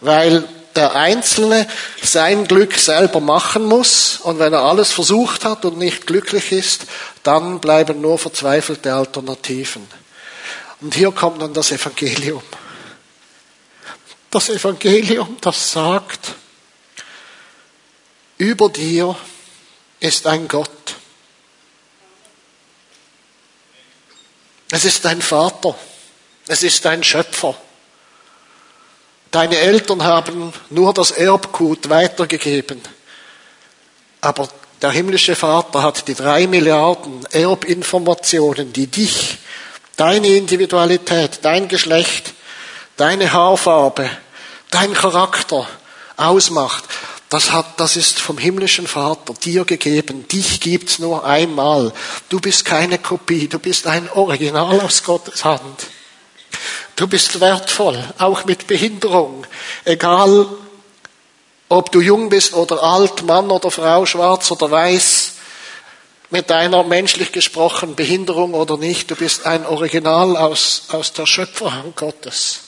weil 0.01 0.47
der 0.75 0.95
Einzelne 0.95 1.67
sein 2.01 2.47
Glück 2.47 2.75
selber 2.77 3.19
machen 3.19 3.65
muss 3.65 4.17
und 4.17 4.39
wenn 4.39 4.53
er 4.53 4.61
alles 4.61 4.91
versucht 4.91 5.45
hat 5.45 5.65
und 5.65 5.77
nicht 5.77 6.07
glücklich 6.07 6.51
ist, 6.51 6.85
dann 7.23 7.59
bleiben 7.59 8.01
nur 8.01 8.17
verzweifelte 8.17 8.93
Alternativen. 8.93 9.87
Und 10.81 10.95
hier 10.95 11.11
kommt 11.11 11.41
dann 11.41 11.53
das 11.53 11.71
Evangelium. 11.71 12.43
Das 14.31 14.49
Evangelium, 14.49 15.37
das 15.41 15.71
sagt, 15.71 16.35
über 18.37 18.69
dir 18.69 19.15
ist 19.99 20.27
ein 20.27 20.47
Gott. 20.47 20.69
Es 24.71 24.85
ist 24.85 25.03
dein 25.03 25.21
Vater. 25.21 25.75
Es 26.47 26.63
ist 26.63 26.85
dein 26.85 27.03
Schöpfer. 27.03 27.59
Deine 29.31 29.57
Eltern 29.57 30.03
haben 30.03 30.53
nur 30.69 30.93
das 30.93 31.11
Erbgut 31.11 31.89
weitergegeben. 31.89 32.81
Aber 34.21 34.49
der 34.81 34.91
himmlische 34.91 35.35
Vater 35.35 35.83
hat 35.83 36.07
die 36.07 36.15
drei 36.15 36.47
Milliarden 36.47 37.25
Erbinformationen, 37.31 38.73
die 38.73 38.87
dich, 38.87 39.37
deine 39.97 40.27
Individualität, 40.27 41.39
dein 41.41 41.67
Geschlecht, 41.67 42.33
deine 42.97 43.31
Haarfarbe, 43.31 44.09
dein 44.71 44.93
Charakter 44.93 45.67
ausmacht. 46.17 46.85
Das 47.29 47.51
hat, 47.51 47.79
das 47.79 47.95
ist 47.95 48.19
vom 48.19 48.39
himmlischen 48.39 48.87
Vater 48.87 49.33
dir 49.35 49.63
gegeben. 49.63 50.27
Dich 50.27 50.59
gibt's 50.59 50.97
nur 50.97 51.25
einmal. 51.25 51.93
Du 52.29 52.39
bist 52.39 52.65
keine 52.65 52.97
Kopie. 52.97 53.47
Du 53.47 53.59
bist 53.59 53.85
ein 53.85 54.09
Original 54.09 54.81
aus 54.81 55.03
Gottes 55.03 55.45
Hand. 55.45 55.87
Du 56.95 57.07
bist 57.07 57.39
wertvoll, 57.39 58.03
auch 58.17 58.45
mit 58.45 58.67
Behinderung. 58.67 59.45
Egal, 59.85 60.47
ob 61.69 61.91
du 61.91 62.01
jung 62.01 62.29
bist 62.29 62.53
oder 62.53 62.83
alt, 62.83 63.23
Mann 63.23 63.49
oder 63.51 63.71
Frau, 63.71 64.05
schwarz 64.05 64.51
oder 64.51 64.69
weiß, 64.69 65.33
mit 66.31 66.49
deiner 66.49 66.83
menschlich 66.83 67.31
gesprochen 67.31 67.95
Behinderung 67.95 68.53
oder 68.53 68.77
nicht, 68.77 69.09
du 69.09 69.15
bist 69.15 69.45
ein 69.45 69.65
Original 69.65 70.37
aus, 70.37 70.83
aus 70.89 71.13
der 71.13 71.25
Schöpferhand 71.25 71.95
Gottes. 71.95 72.61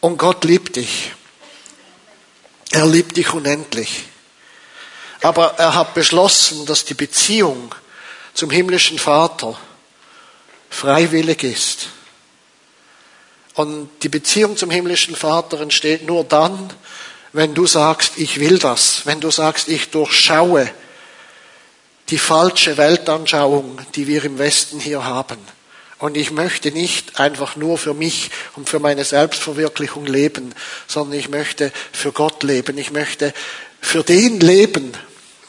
Und 0.00 0.18
Gott 0.18 0.44
liebt 0.44 0.76
dich. 0.76 1.12
Er 2.70 2.86
liebt 2.86 3.16
dich 3.16 3.32
unendlich. 3.32 4.04
Aber 5.22 5.54
er 5.58 5.74
hat 5.74 5.94
beschlossen, 5.94 6.66
dass 6.66 6.84
die 6.84 6.94
Beziehung 6.94 7.74
zum 8.34 8.50
himmlischen 8.50 8.98
Vater 8.98 9.58
freiwillig 10.70 11.42
ist. 11.44 11.88
Und 13.54 13.88
die 14.02 14.08
Beziehung 14.08 14.56
zum 14.56 14.70
himmlischen 14.70 15.16
Vater 15.16 15.60
entsteht 15.60 16.06
nur 16.06 16.24
dann, 16.24 16.72
wenn 17.32 17.54
du 17.54 17.66
sagst, 17.66 18.12
ich 18.16 18.40
will 18.40 18.58
das, 18.58 19.02
wenn 19.04 19.20
du 19.20 19.30
sagst, 19.30 19.68
ich 19.68 19.90
durchschaue 19.90 20.70
die 22.08 22.18
falsche 22.18 22.76
Weltanschauung, 22.76 23.80
die 23.94 24.06
wir 24.06 24.24
im 24.24 24.38
Westen 24.38 24.78
hier 24.78 25.04
haben. 25.04 25.38
Und 25.98 26.16
ich 26.16 26.30
möchte 26.30 26.70
nicht 26.72 27.18
einfach 27.18 27.56
nur 27.56 27.78
für 27.78 27.94
mich 27.94 28.30
und 28.54 28.68
für 28.68 28.80
meine 28.80 29.04
Selbstverwirklichung 29.04 30.04
leben, 30.04 30.54
sondern 30.86 31.18
ich 31.18 31.30
möchte 31.30 31.72
für 31.92 32.12
Gott 32.12 32.42
leben. 32.42 32.76
Ich 32.76 32.90
möchte 32.90 33.32
für 33.80 34.02
den 34.02 34.40
leben, 34.40 34.92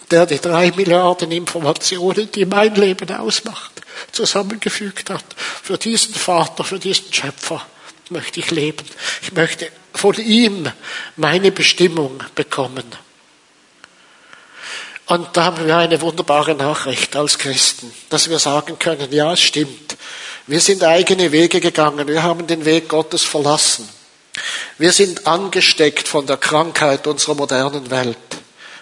der 0.09 0.25
die 0.25 0.39
drei 0.39 0.71
Milliarden 0.71 1.31
Informationen, 1.31 2.31
die 2.31 2.45
mein 2.45 2.75
Leben 2.75 3.13
ausmacht, 3.13 3.76
zusammengefügt 4.11 5.09
hat. 5.09 5.25
Für 5.37 5.77
diesen 5.77 6.13
Vater, 6.13 6.63
für 6.63 6.79
diesen 6.79 7.11
Schöpfer 7.13 7.65
möchte 8.09 8.39
ich 8.39 8.51
leben. 8.51 8.85
Ich 9.21 9.33
möchte 9.33 9.71
von 9.93 10.15
ihm 10.15 10.71
meine 11.15 11.51
Bestimmung 11.51 12.23
bekommen. 12.35 12.85
Und 15.07 15.29
da 15.37 15.45
haben 15.45 15.65
wir 15.65 15.77
eine 15.77 16.01
wunderbare 16.01 16.53
Nachricht 16.53 17.15
als 17.15 17.37
Christen, 17.37 17.93
dass 18.09 18.29
wir 18.29 18.39
sagen 18.39 18.77
können, 18.77 19.11
ja, 19.11 19.33
es 19.33 19.41
stimmt. 19.41 19.95
Wir 20.47 20.59
sind 20.59 20.83
eigene 20.83 21.31
Wege 21.31 21.61
gegangen. 21.61 22.07
Wir 22.07 22.23
haben 22.23 22.45
den 22.45 22.65
Weg 22.65 22.89
Gottes 22.89 23.23
verlassen. 23.23 23.87
Wir 24.77 24.91
sind 24.91 25.25
angesteckt 25.25 26.07
von 26.07 26.27
der 26.27 26.37
Krankheit 26.37 27.07
unserer 27.07 27.35
modernen 27.35 27.89
Welt 27.89 28.17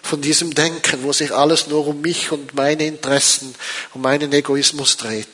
von 0.05 0.21
diesem 0.21 0.53
Denken, 0.53 1.01
wo 1.01 1.11
sich 1.11 1.33
alles 1.33 1.65
nur 1.65 1.87
um 1.87 1.99
mich 1.99 2.31
und 2.31 2.53
meine 2.53 2.85
Interessen, 2.85 3.55
um 3.95 4.01
meinen 4.01 4.31
Egoismus 4.31 4.97
dreht. 4.97 5.27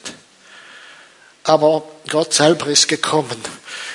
Aber 1.43 1.83
Gott 2.09 2.33
selber 2.33 2.67
ist 2.67 2.87
gekommen. 2.87 3.37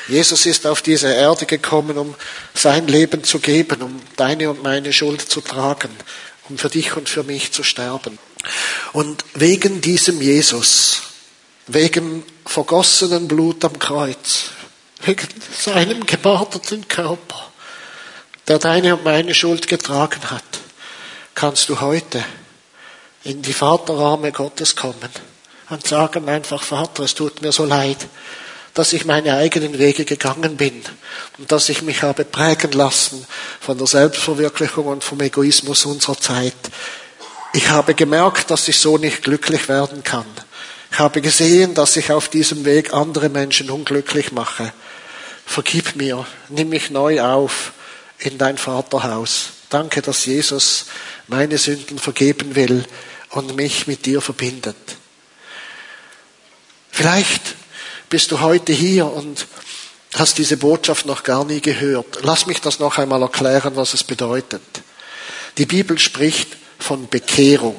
Jesus 0.07 0.45
ist 0.45 0.67
auf 0.67 0.83
diese 0.83 1.11
Erde 1.11 1.47
gekommen, 1.47 1.97
um 1.97 2.15
sein 2.53 2.89
Leben 2.89 3.25
zu 3.25 3.39
geben, 3.39 3.81
um 3.81 4.03
deine 4.17 4.51
und 4.51 4.63
meine 4.63 4.93
Schuld 4.93 5.23
zu 5.23 5.41
tragen, 5.41 5.89
um 6.51 6.59
für 6.59 6.69
dich 6.69 6.95
und 6.95 7.09
für 7.09 7.23
mich 7.23 7.53
zu 7.53 7.63
sterben. 7.63 8.19
Und 8.93 9.25
wegen 9.33 9.81
diesem 9.81 10.21
Jesus, 10.21 11.01
wegen 11.69 12.23
vergossenen 12.45 13.29
Blut 13.29 13.65
am 13.65 13.79
Kreuz, 13.79 14.51
wegen 15.05 15.29
seinem 15.59 16.05
gemarterten 16.05 16.87
Körper, 16.87 17.51
der 18.47 18.59
deine 18.59 18.97
und 18.97 19.05
meine 19.05 19.35
Schuld 19.35 19.69
getragen 19.69 20.31
hat, 20.31 20.45
kannst 21.37 21.69
du 21.69 21.81
heute 21.81 22.25
in 23.23 23.43
die 23.43 23.53
Vaterarme 23.53 24.33
Gottes 24.33 24.75
kommen 24.75 25.11
und 25.69 25.87
sagen 25.87 26.29
einfach, 26.29 26.63
Vater, 26.63 27.05
es 27.05 27.15
tut 27.15 27.43
mir 27.43 27.53
so 27.53 27.67
leid, 27.67 27.99
dass 28.73 28.95
ich 28.95 29.05
meine 29.05 29.37
eigenen 29.37 29.79
Wege 29.79 30.07
gegangen 30.07 30.57
bin 30.57 30.83
und 31.39 31.53
dass 31.53 31.69
ich 31.69 31.83
mich 31.83 32.03
habe 32.03 32.25
prägen 32.25 32.73
lassen 32.73 33.25
von 33.61 33.77
der 33.77 33.87
Selbstverwirklichung 33.87 34.87
und 34.87 35.05
vom 35.05 35.21
Egoismus 35.21 35.85
unserer 35.85 36.19
Zeit. 36.19 36.57
Ich 37.53 37.69
habe 37.69 37.95
gemerkt, 37.95 38.51
dass 38.51 38.67
ich 38.69 38.79
so 38.79 38.97
nicht 38.97 39.23
glücklich 39.23 39.69
werden 39.69 40.03
kann. 40.03 40.27
Ich 40.91 40.99
habe 40.99 41.21
gesehen, 41.21 41.75
dass 41.75 41.97
ich 41.97 42.13
auf 42.13 42.29
diesem 42.29 42.65
Weg 42.65 42.95
andere 42.95 43.29
Menschen 43.29 43.71
unglücklich 43.71 44.33
mache. 44.33 44.73
Vergib 45.45 45.97
mir, 45.97 46.27
nimm 46.49 46.71
mich 46.71 46.91
neu 46.91 47.21
auf 47.21 47.73
in 48.19 48.39
dein 48.39 48.57
Vaterhaus. 48.57 49.56
Danke, 49.77 50.01
dass 50.01 50.25
Jesus 50.25 50.87
meine 51.29 51.59
Sünden 51.59 51.99
vergeben 51.99 52.55
will 52.55 52.87
und 53.33 53.57
mich 53.57 53.87
mit 53.87 54.07
dir 54.07 54.23
verbindet. 54.23 54.75
Vielleicht 56.91 57.43
bist 58.09 58.33
du 58.33 58.41
heute 58.41 58.73
hier 58.73 59.05
und 59.05 59.47
hast 60.15 60.39
diese 60.39 60.57
Botschaft 60.57 61.05
noch 61.05 61.25
gar 61.25 61.45
nie 61.45 61.61
gehört. 61.61 62.21
Lass 62.23 62.47
mich 62.47 62.63
das 62.63 62.79
noch 62.79 62.97
einmal 62.97 63.21
erklären, 63.21 63.77
was 63.77 63.93
es 63.93 64.03
bedeutet. 64.03 64.63
Die 65.59 65.67
Bibel 65.67 65.99
spricht 65.99 66.57
von 66.79 67.07
Bekehrung. 67.11 67.77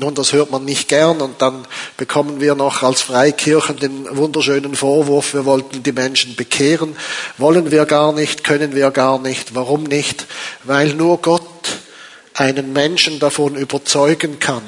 Nun, 0.00 0.14
das 0.14 0.32
hört 0.32 0.50
man 0.50 0.64
nicht 0.64 0.88
gern 0.88 1.20
und 1.20 1.42
dann 1.42 1.66
bekommen 1.98 2.40
wir 2.40 2.54
noch 2.54 2.82
als 2.82 3.02
Freikirchen 3.02 3.76
den 3.76 4.16
wunderschönen 4.16 4.74
Vorwurf, 4.74 5.34
wir 5.34 5.44
wollten 5.44 5.82
die 5.82 5.92
Menschen 5.92 6.36
bekehren. 6.36 6.96
Wollen 7.36 7.70
wir 7.70 7.84
gar 7.84 8.14
nicht, 8.14 8.42
können 8.42 8.74
wir 8.74 8.92
gar 8.92 9.18
nicht. 9.18 9.54
Warum 9.54 9.82
nicht? 9.82 10.24
Weil 10.64 10.94
nur 10.94 11.18
Gott 11.18 11.42
einen 12.32 12.72
Menschen 12.72 13.18
davon 13.18 13.56
überzeugen 13.56 14.38
kann, 14.40 14.62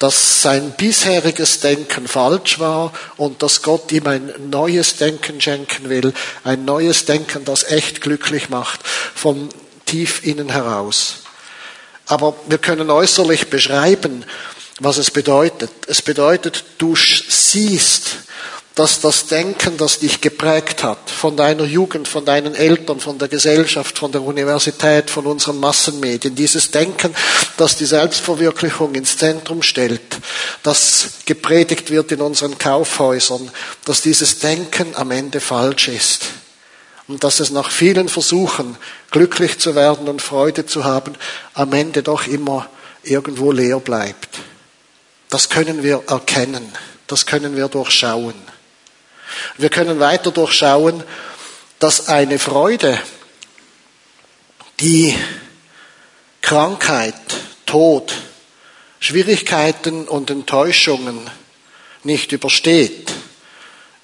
dass 0.00 0.42
sein 0.42 0.74
bisheriges 0.76 1.60
Denken 1.60 2.08
falsch 2.08 2.58
war 2.58 2.92
und 3.16 3.40
dass 3.40 3.62
Gott 3.62 3.92
ihm 3.92 4.08
ein 4.08 4.32
neues 4.50 4.96
Denken 4.96 5.40
schenken 5.40 5.88
will, 5.88 6.12
ein 6.42 6.64
neues 6.64 7.04
Denken, 7.04 7.44
das 7.44 7.62
echt 7.62 8.00
glücklich 8.00 8.48
macht, 8.48 8.80
von 8.84 9.48
tief 9.86 10.24
innen 10.26 10.48
heraus. 10.48 11.23
Aber 12.06 12.34
wir 12.46 12.58
können 12.58 12.90
äußerlich 12.90 13.48
beschreiben, 13.48 14.24
was 14.80 14.98
es 14.98 15.10
bedeutet. 15.10 15.70
Es 15.86 16.02
bedeutet, 16.02 16.64
du 16.78 16.94
siehst, 16.96 18.16
dass 18.74 19.00
das 19.00 19.26
Denken, 19.26 19.76
das 19.76 20.00
dich 20.00 20.20
geprägt 20.20 20.82
hat, 20.82 21.08
von 21.08 21.36
deiner 21.36 21.64
Jugend, 21.64 22.08
von 22.08 22.24
deinen 22.24 22.56
Eltern, 22.56 22.98
von 22.98 23.18
der 23.18 23.28
Gesellschaft, 23.28 23.98
von 23.98 24.10
der 24.10 24.22
Universität, 24.22 25.10
von 25.10 25.26
unseren 25.26 25.60
Massenmedien, 25.60 26.34
dieses 26.34 26.72
Denken, 26.72 27.14
das 27.56 27.76
die 27.76 27.84
Selbstverwirklichung 27.84 28.96
ins 28.96 29.16
Zentrum 29.16 29.62
stellt, 29.62 30.18
das 30.64 31.10
gepredigt 31.24 31.90
wird 31.90 32.10
in 32.10 32.20
unseren 32.20 32.58
Kaufhäusern, 32.58 33.48
dass 33.84 34.02
dieses 34.02 34.40
Denken 34.40 34.96
am 34.96 35.12
Ende 35.12 35.38
falsch 35.40 35.86
ist 35.86 36.22
und 37.06 37.22
dass 37.24 37.40
es 37.40 37.50
nach 37.50 37.70
vielen 37.70 38.08
Versuchen, 38.08 38.76
glücklich 39.10 39.58
zu 39.58 39.74
werden 39.74 40.08
und 40.08 40.22
Freude 40.22 40.66
zu 40.66 40.84
haben, 40.84 41.14
am 41.52 41.72
Ende 41.72 42.02
doch 42.02 42.26
immer 42.26 42.68
irgendwo 43.02 43.52
leer 43.52 43.80
bleibt. 43.80 44.38
Das 45.28 45.48
können 45.50 45.82
wir 45.82 46.04
erkennen, 46.06 46.72
das 47.06 47.26
können 47.26 47.56
wir 47.56 47.68
durchschauen. 47.68 48.34
Wir 49.58 49.68
können 49.68 50.00
weiter 50.00 50.30
durchschauen, 50.30 51.02
dass 51.78 52.08
eine 52.08 52.38
Freude, 52.38 52.98
die 54.80 55.14
Krankheit, 56.40 57.14
Tod, 57.66 58.14
Schwierigkeiten 59.00 60.08
und 60.08 60.30
Enttäuschungen 60.30 61.18
nicht 62.04 62.32
übersteht, 62.32 63.12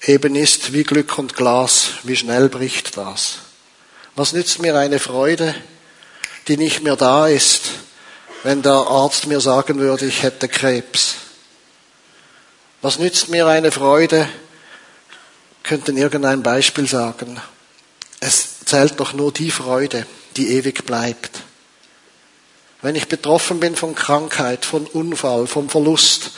eben 0.05 0.35
ist 0.35 0.73
wie 0.73 0.83
Glück 0.83 1.17
und 1.17 1.35
Glas, 1.35 1.91
wie 2.03 2.15
schnell 2.15 2.49
bricht 2.49 2.97
das. 2.97 3.39
Was 4.15 4.33
nützt 4.33 4.59
mir 4.59 4.77
eine 4.77 4.99
Freude, 4.99 5.55
die 6.47 6.57
nicht 6.57 6.83
mehr 6.83 6.95
da 6.95 7.27
ist, 7.27 7.71
wenn 8.43 8.61
der 8.61 8.73
Arzt 8.73 9.27
mir 9.27 9.39
sagen 9.39 9.79
würde, 9.79 10.05
ich 10.05 10.23
hätte 10.23 10.47
Krebs? 10.47 11.15
Was 12.81 12.97
nützt 12.97 13.29
mir 13.29 13.47
eine 13.47 13.71
Freude, 13.71 14.27
könnten 15.63 15.97
irgendein 15.97 16.43
Beispiel 16.43 16.87
sagen. 16.87 17.39
Es 18.19 18.65
zählt 18.65 18.99
doch 18.99 19.13
nur 19.13 19.31
die 19.31 19.51
Freude, 19.51 20.05
die 20.37 20.49
ewig 20.55 20.85
bleibt. 20.85 21.41
Wenn 22.81 22.95
ich 22.95 23.07
betroffen 23.07 23.59
bin 23.59 23.75
von 23.75 23.93
Krankheit, 23.93 24.65
von 24.65 24.87
Unfall, 24.87 25.47
vom 25.47 25.69
Verlust 25.69 26.31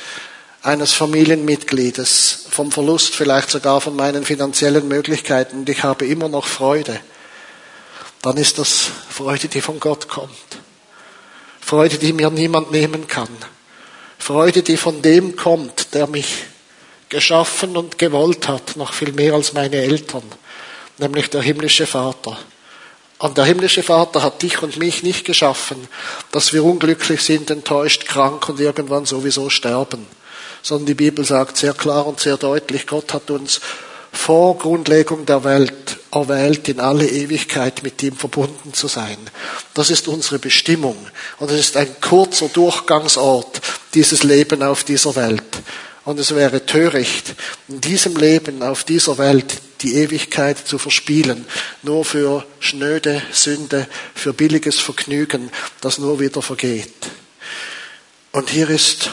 eines 0.64 0.94
Familienmitgliedes, 0.94 2.46
vom 2.50 2.72
Verlust 2.72 3.14
vielleicht 3.16 3.50
sogar 3.50 3.82
von 3.82 3.98
meinen 3.98 4.24
finanziellen 4.24 4.88
Möglichkeiten 4.88 5.60
und 5.60 5.70
ich 5.70 5.84
habe 5.84 6.08
immer 6.08 6.30
noch 6.30 6.48
Freude, 6.48 7.00
dann 8.22 8.38
ist 8.38 8.58
das 8.58 8.90
Freude, 9.10 9.50
die 9.50 9.60
von 9.60 9.82
Gott 9.82 10.08
kommt. 10.08 10.32
Freude, 11.60 11.98
die 11.98 12.14
mir 12.14 12.30
niemand 12.30 12.72
nehmen 12.72 13.08
kann. 13.08 13.28
Freude, 14.18 14.64
die 14.64 14.78
von 14.78 15.02
dem 15.02 15.36
kommt, 15.36 15.94
der 15.94 16.08
mich 16.08 16.46
geschaffen 17.10 17.76
und 17.76 17.98
gewollt 17.98 18.48
hat, 18.48 18.78
noch 18.78 18.94
viel 18.94 19.12
mehr 19.12 19.34
als 19.34 19.52
meine 19.52 19.76
Eltern, 19.76 20.24
nämlich 20.98 21.30
der 21.30 21.42
himmlische 21.42 21.86
Vater. 21.86 22.38
Und 23.20 23.38
der 23.38 23.46
himmlische 23.46 23.84
Vater 23.84 24.24
hat 24.24 24.42
dich 24.42 24.64
und 24.64 24.78
mich 24.78 25.04
nicht 25.04 25.26
geschaffen, 25.26 25.90
dass 26.32 26.54
wir 26.54 26.64
unglücklich 26.64 27.22
sind, 27.22 27.52
enttäuscht, 27.52 28.06
krank 28.06 28.48
und 28.48 28.62
irgendwann 28.62 29.06
sowieso 29.06 29.50
sterben. 29.50 30.08
Sondern 30.64 30.88
die 30.88 30.96
Bibel 30.96 31.24
sagt 31.24 31.58
sehr 31.58 31.74
klar 31.74 32.08
und 32.08 32.20
sehr 32.20 32.38
deutlich, 32.38 32.88
Gott 32.88 33.14
hat 33.14 33.30
uns 33.30 33.62
vor 34.12 34.58
Grundlegung 34.58 35.26
der 35.26 35.44
Welt 35.44 35.98
erwählt, 36.12 36.70
in 36.70 36.80
alle 36.80 37.08
Ewigkeit 37.08 37.84
mit 37.84 38.02
ihm 38.04 38.16
verbunden 38.16 38.74
zu 38.74 38.88
sein. 38.88 39.18
Das 39.74 39.90
ist 39.90 40.08
unsere 40.08 40.40
Bestimmung. 40.40 40.96
Und 41.40 41.52
es 41.52 41.60
ist 41.60 41.78
ein 41.78 42.00
kurzer 42.00 42.48
Durchgangsort, 42.48 43.62
dieses 43.94 44.24
Leben 44.24 44.64
auf 44.64 44.84
dieser 44.84 45.16
Welt. 45.16 45.44
Und 46.06 46.20
es 46.20 46.36
wäre 46.36 46.66
töricht, 46.66 47.34
in 47.68 47.82
diesem 47.82 48.16
Leben, 48.16 48.62
auf 48.62 48.84
dieser 48.84 49.18
Welt, 49.18 49.62
die 49.82 49.96
Ewigkeit 49.96 50.58
zu 50.58 50.78
verspielen, 50.78 51.46
nur 51.82 52.06
für 52.06 52.46
schnöde 52.60 53.22
Sünde, 53.32 53.88
für 54.14 54.34
billiges 54.34 54.80
Vergnügen, 54.80 55.50
das 55.82 55.98
nur 55.98 56.20
wieder 56.20 56.42
vergeht. 56.42 56.94
Und 58.32 58.50
hier 58.50 58.70
ist 58.70 59.12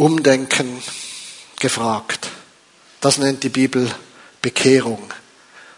Umdenken 0.00 0.82
gefragt. 1.60 2.30
Das 3.02 3.18
nennt 3.18 3.42
die 3.42 3.50
Bibel 3.50 3.86
Bekehrung. 4.40 5.02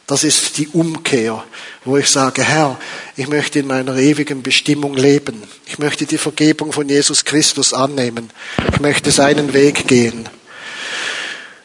Das 0.07 0.23
ist 0.23 0.59
die 0.59 0.69
Umkehr, 0.69 1.43
wo 1.85 1.97
ich 1.97 2.09
sage, 2.09 2.45
Herr, 2.45 2.79
ich 3.17 3.27
möchte 3.27 3.59
in 3.59 3.67
meiner 3.67 3.97
ewigen 3.97 4.45
Bestimmung 4.45 4.95
leben. 4.95 5.43
Ich 5.67 5.81
möchte 5.81 6.07
die 6.07 6.19
Vergebung 6.19 6.73
von 6.73 6.89
Jesus 6.89 7.25
Christus 7.25 7.75
annehmen. 7.75 8.31
Ich 8.73 8.79
möchte 8.79 9.11
seinen 9.11 9.55
Weg 9.55 9.89
gehen. 9.89 10.29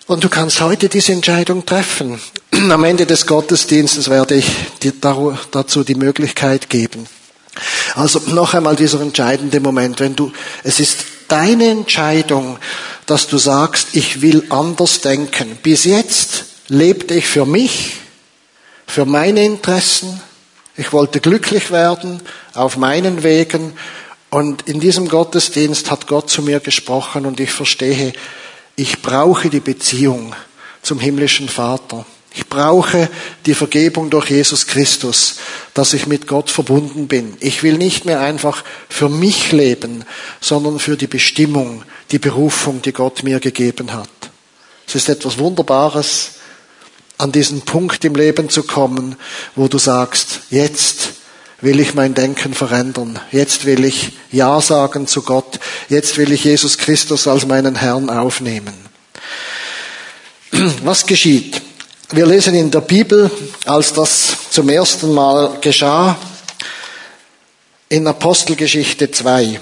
Und 0.08 0.24
du 0.24 0.30
kannst 0.30 0.60
heute 0.60 0.90
diese 0.90 1.12
Entscheidung 1.12 1.64
treffen. 1.64 2.20
Am 2.52 2.84
Ende 2.84 3.06
des 3.06 3.28
Gottesdienstes 3.28 4.10
werde 4.10 4.34
ich 4.34 4.48
dir 4.82 4.94
dazu 5.52 5.84
die 5.84 5.96
Möglichkeit 5.96 6.72
geben. 6.72 7.06
Also 7.94 8.20
noch 8.28 8.56
einmal 8.56 8.76
dieser 8.76 9.02
entscheidende 9.02 9.60
Moment, 9.60 10.00
wenn 10.00 10.16
du, 10.16 10.32
es 10.64 10.80
ist 10.80 11.06
deine 11.28 11.70
Entscheidung, 11.70 12.58
dass 13.06 13.28
du 13.28 13.38
sagst, 13.38 13.90
ich 13.94 14.22
will 14.22 14.46
anders 14.50 15.02
denken. 15.02 15.58
Bis 15.64 15.86
jetzt 15.86 16.46
lebte 16.68 17.14
ich 17.14 17.28
für 17.28 17.46
mich, 17.46 17.98
für 18.86 19.06
meine 19.06 19.44
Interessen. 19.44 20.22
Ich 20.76 20.94
wollte 20.94 21.20
glücklich 21.20 21.72
werden 21.72 22.22
auf 22.54 22.78
meinen 22.78 23.24
Wegen. 23.24 23.74
Und 24.30 24.68
in 24.68 24.80
diesem 24.80 25.08
Gottesdienst 25.08 25.90
hat 25.90 26.08
Gott 26.08 26.30
zu 26.30 26.42
mir 26.42 26.60
gesprochen 26.60 27.26
und 27.26 27.40
ich 27.40 27.52
verstehe, 27.52 28.14
ich 28.76 29.02
brauche 29.02 29.50
die 29.50 29.62
Beziehung 29.62 30.36
zum 30.82 31.00
himmlischen 31.00 31.50
Vater. 31.50 32.06
Ich 32.38 32.46
brauche 32.46 33.10
die 33.48 33.56
Vergebung 33.56 34.12
durch 34.12 34.30
Jesus 34.30 34.68
Christus, 34.68 35.38
dass 35.74 35.96
ich 35.96 36.06
mit 36.06 36.28
Gott 36.28 36.52
verbunden 36.52 37.08
bin. 37.08 37.36
Ich 37.40 37.64
will 37.64 37.80
nicht 37.80 38.06
mehr 38.06 38.20
einfach 38.20 38.64
für 38.90 39.10
mich 39.10 39.52
leben, 39.52 40.06
sondern 40.40 40.78
für 40.78 40.98
die 40.98 41.08
Bestimmung, 41.08 41.84
die 42.12 42.20
Berufung, 42.20 42.84
die 42.84 42.94
Gott 42.94 43.24
mir 43.24 43.40
gegeben 43.40 43.92
hat. 43.92 44.08
Es 44.86 44.94
ist 44.94 45.10
etwas 45.10 45.40
Wunderbares, 45.40 46.34
an 47.18 47.32
diesen 47.32 47.62
Punkt 47.62 48.06
im 48.06 48.14
Leben 48.14 48.52
zu 48.52 48.62
kommen, 48.62 49.16
wo 49.56 49.68
du 49.68 49.80
sagst, 49.80 50.42
jetzt 50.52 51.14
will 51.60 51.80
ich 51.80 51.96
mein 51.96 52.14
Denken 52.14 52.54
verändern. 52.54 53.20
Jetzt 53.32 53.66
will 53.66 53.84
ich 53.84 54.12
Ja 54.32 54.62
sagen 54.62 55.08
zu 55.08 55.24
Gott. 55.24 55.60
Jetzt 55.90 56.18
will 56.18 56.32
ich 56.32 56.44
Jesus 56.44 56.78
Christus 56.78 57.28
als 57.28 57.48
meinen 57.48 57.74
Herrn 57.74 58.12
aufnehmen. 58.12 58.76
Was 60.84 61.08
geschieht? 61.08 61.64
Wir 62.12 62.26
lesen 62.26 62.56
in 62.56 62.72
der 62.72 62.80
Bibel, 62.80 63.30
als 63.66 63.92
das 63.92 64.50
zum 64.52 64.70
ersten 64.70 65.14
Mal 65.14 65.58
geschah, 65.60 66.18
in 67.90 68.08
Apostelgeschichte 68.08 69.12
2, 69.12 69.60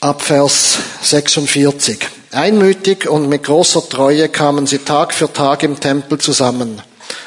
ab 0.00 0.22
Vers 0.22 0.78
46. 1.02 1.98
Einmütig 2.32 3.06
und 3.06 3.28
mit 3.28 3.44
großer 3.44 3.86
Treue 3.90 4.30
kamen 4.30 4.66
sie 4.66 4.78
Tag 4.78 5.12
für 5.12 5.30
Tag 5.30 5.62
im 5.64 5.78
Tempel 5.78 6.16
zusammen. 6.16 6.80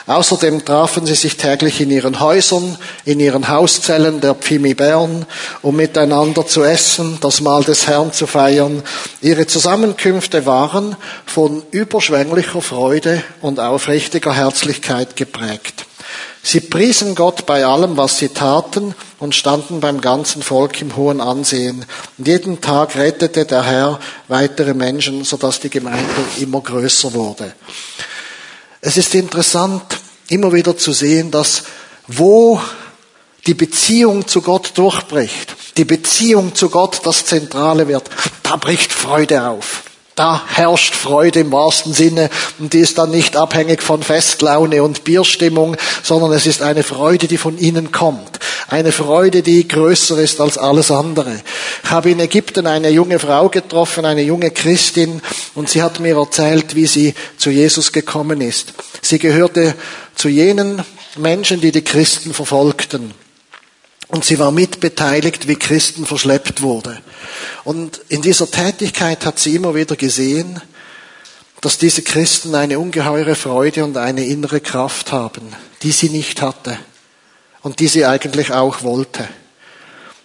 Außerdem 0.07 0.65
trafen 0.65 1.05
sie 1.05 1.15
sich 1.15 1.37
täglich 1.37 1.81
in 1.81 1.91
ihren 1.91 2.19
Häusern, 2.19 2.77
in 3.05 3.19
ihren 3.19 3.47
Hauszellen 3.47 4.21
der 4.21 4.35
Pfimi 4.35 4.73
Bern, 4.73 5.25
um 5.61 5.75
miteinander 5.75 6.47
zu 6.47 6.63
essen, 6.63 7.17
das 7.21 7.41
Mahl 7.41 7.63
des 7.63 7.87
Herrn 7.87 8.11
zu 8.11 8.25
feiern. 8.25 8.83
Ihre 9.21 9.47
Zusammenkünfte 9.47 10.45
waren 10.45 10.95
von 11.25 11.63
überschwänglicher 11.71 12.61
Freude 12.61 13.23
und 13.41 13.59
aufrichtiger 13.59 14.33
Herzlichkeit 14.33 15.15
geprägt. 15.15 15.85
Sie 16.41 16.61
priesen 16.61 17.15
Gott 17.15 17.45
bei 17.45 17.65
allem, 17.65 17.97
was 17.97 18.17
sie 18.17 18.29
taten 18.29 18.95
und 19.19 19.35
standen 19.35 19.81
beim 19.81 20.01
ganzen 20.01 20.41
Volk 20.41 20.81
im 20.81 20.95
hohen 20.95 21.21
Ansehen. 21.21 21.85
Und 22.17 22.27
jeden 22.27 22.61
Tag 22.61 22.95
rettete 22.95 23.45
der 23.45 23.63
Herr 23.63 23.99
weitere 24.27 24.73
Menschen, 24.73 25.23
sodass 25.25 25.59
die 25.59 25.69
Gemeinde 25.69 26.03
immer 26.39 26.61
größer 26.61 27.13
wurde. 27.13 27.53
Es 28.81 28.97
ist 28.97 29.13
interessant, 29.15 29.83
immer 30.29 30.53
wieder 30.53 30.77
zu 30.77 30.93
sehen, 30.93 31.31
dass 31.31 31.63
wo 32.07 32.61
die 33.45 33.53
Beziehung 33.53 34.27
zu 34.27 34.41
Gott 34.41 34.71
durchbricht, 34.75 35.77
die 35.77 35.85
Beziehung 35.85 36.55
zu 36.55 36.69
Gott 36.69 37.01
das 37.03 37.25
Zentrale 37.25 37.87
wird, 37.87 38.09
da 38.43 38.55
bricht 38.57 38.91
Freude 38.91 39.47
auf. 39.47 39.83
Da 40.19 40.41
herrscht 40.47 40.95
Freude 40.95 41.39
im 41.39 41.53
wahrsten 41.53 41.93
Sinne 41.93 42.29
und 42.59 42.73
die 42.73 42.79
ist 42.79 42.97
dann 42.97 43.09
nicht 43.09 43.37
abhängig 43.37 43.81
von 43.81 44.03
Festlaune 44.03 44.83
und 44.83 45.05
Bierstimmung, 45.05 45.77
sondern 46.03 46.33
es 46.33 46.45
ist 46.45 46.61
eine 46.61 46.83
Freude, 46.83 47.29
die 47.29 47.37
von 47.37 47.57
innen 47.57 47.93
kommt. 47.93 48.37
Eine 48.67 48.91
Freude, 48.91 49.43
die 49.43 49.65
größer 49.65 50.17
ist 50.17 50.41
als 50.41 50.57
alles 50.57 50.91
andere. 50.91 51.41
Ich 51.85 51.89
habe 51.89 52.11
in 52.11 52.19
Ägypten 52.19 52.67
eine 52.67 52.89
junge 52.89 53.17
Frau 53.17 53.47
getroffen, 53.47 54.03
eine 54.03 54.21
junge 54.23 54.51
Christin, 54.51 55.21
und 55.55 55.69
sie 55.69 55.81
hat 55.81 56.01
mir 56.01 56.17
erzählt, 56.17 56.75
wie 56.75 56.85
sie 56.85 57.13
zu 57.37 57.49
Jesus 57.49 57.93
gekommen 57.93 58.41
ist. 58.41 58.73
Sie 59.01 59.19
gehörte 59.19 59.73
zu 60.15 60.27
jenen 60.27 60.83
Menschen, 61.15 61.61
die 61.61 61.71
die 61.71 61.85
Christen 61.85 62.33
verfolgten. 62.33 63.13
Und 64.09 64.25
sie 64.25 64.39
war 64.39 64.51
mitbeteiligt, 64.51 65.47
wie 65.47 65.55
Christen 65.55 66.05
verschleppt 66.05 66.61
wurde. 66.61 66.99
Und 67.63 68.01
in 68.09 68.21
dieser 68.21 68.49
Tätigkeit 68.49 69.25
hat 69.25 69.39
sie 69.39 69.55
immer 69.55 69.75
wieder 69.75 69.95
gesehen, 69.95 70.59
dass 71.61 71.77
diese 71.77 72.01
Christen 72.01 72.55
eine 72.55 72.79
ungeheure 72.79 73.35
Freude 73.35 73.83
und 73.83 73.97
eine 73.97 74.25
innere 74.25 74.61
Kraft 74.61 75.11
haben, 75.11 75.55
die 75.83 75.91
sie 75.91 76.09
nicht 76.09 76.41
hatte 76.41 76.77
und 77.61 77.79
die 77.79 77.87
sie 77.87 78.05
eigentlich 78.05 78.51
auch 78.51 78.81
wollte. 78.81 79.27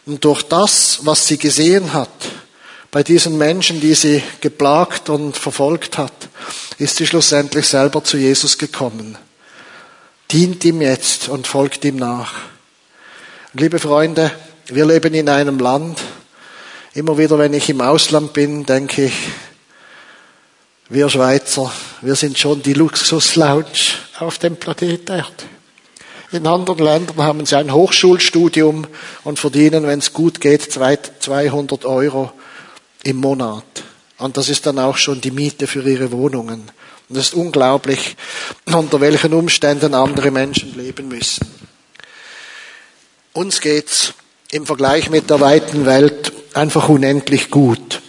Und 0.07 0.25
durch 0.25 0.43
das, 0.43 1.01
was 1.03 1.27
sie 1.27 1.39
gesehen 1.39 1.93
hat, 1.93 2.11
bei 2.91 3.03
diesen 3.03 3.37
Menschen, 3.37 3.81
die 3.81 3.95
sie 3.95 4.23
geplagt 4.41 5.11
und 5.11 5.37
verfolgt 5.37 5.99
hat, 5.99 6.29
ist 6.79 6.97
sie 6.97 7.07
schlussendlich 7.07 7.67
selber 7.67 8.05
zu 8.05 8.17
Jesus 8.17 8.57
gekommen, 8.57 9.19
dient 10.31 10.65
ihm 10.65 10.81
jetzt 10.81 11.29
und 11.29 11.47
folgt 11.47 11.85
ihm 11.85 11.97
nach. 11.97 12.54
Liebe 13.57 13.79
Freunde, 13.79 14.33
wir 14.67 14.85
leben 14.85 15.15
in 15.15 15.29
einem 15.29 15.61
Land, 15.61 16.01
immer 16.93 17.17
wieder 17.19 17.39
wenn 17.39 17.55
ich 17.55 17.71
im 17.71 17.81
Ausland 17.83 18.33
bin, 18.33 18.67
denke 18.67 19.05
ich, 19.05 19.13
wir 20.89 21.09
Schweizer, 21.09 21.73
wir 22.01 22.17
sind 22.17 22.37
schon 22.37 22.65
die 22.65 22.73
Luxus-Lounge 22.73 23.95
auf 24.19 24.39
dem 24.39 24.57
Planet 24.57 25.09
Erde. 25.09 25.45
In 26.33 26.49
anderen 26.49 26.85
Ländern 26.85 27.19
haben 27.19 27.47
sie 27.47 27.57
ein 27.57 27.73
Hochschulstudium 27.73 28.89
und 29.23 29.39
verdienen, 29.39 29.87
wenn 29.87 30.01
es 30.01 30.13
gut 30.13 30.41
geht, 30.41 30.73
200 30.73 31.85
Euro 31.85 32.33
im 33.05 33.19
Monat. 33.19 33.85
Und 34.19 34.37
das 34.37 34.49
ist 34.49 34.67
dann 34.67 34.81
auch 34.81 34.97
schon 34.97 35.21
die 35.21 35.31
Miete 35.31 35.69
für 35.69 35.89
ihre 35.89 36.11
Wohnungen. 36.11 36.73
Und 37.09 37.17
es 37.17 37.27
ist 37.27 37.35
unglaublich, 37.35 38.17
unter 38.65 39.01
welchen 39.01 39.33
Umständen 39.33 39.95
andere 39.95 40.33
Menschen 40.33 40.77
leben 40.77 41.07
müssen. 41.07 41.64
Uns 43.35 43.61
geht's 43.61 44.15
im 44.53 44.65
Vergleich 44.65 45.11
mit 45.11 45.29
der 45.29 45.41
weiten 45.41 45.87
Welt 45.87 46.33
einfach 46.55 46.89
unendlich 46.89 47.51
gut. 47.51 48.01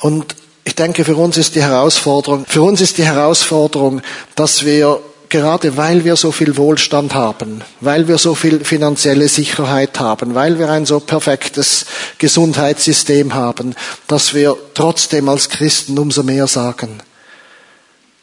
Und 0.00 0.34
ich 0.64 0.74
denke, 0.74 1.04
für 1.04 1.16
uns 1.16 1.36
ist 1.36 1.54
die 1.54 1.62
Herausforderung, 1.62 2.46
für 2.48 2.62
uns 2.62 2.80
ist 2.80 2.96
die 2.96 3.04
Herausforderung, 3.04 4.00
dass 4.36 4.64
wir 4.64 5.00
gerade 5.28 5.76
weil 5.76 6.06
wir 6.06 6.16
so 6.16 6.32
viel 6.32 6.56
Wohlstand 6.56 7.12
haben, 7.12 7.60
weil 7.82 8.08
wir 8.08 8.16
so 8.16 8.34
viel 8.34 8.64
finanzielle 8.64 9.28
Sicherheit 9.28 10.00
haben, 10.00 10.34
weil 10.34 10.58
wir 10.58 10.70
ein 10.70 10.86
so 10.86 10.98
perfektes 10.98 11.84
Gesundheitssystem 12.16 13.34
haben, 13.34 13.74
dass 14.06 14.32
wir 14.32 14.56
trotzdem 14.72 15.28
als 15.28 15.50
Christen 15.50 15.98
umso 15.98 16.22
mehr 16.22 16.46
sagen. 16.46 17.02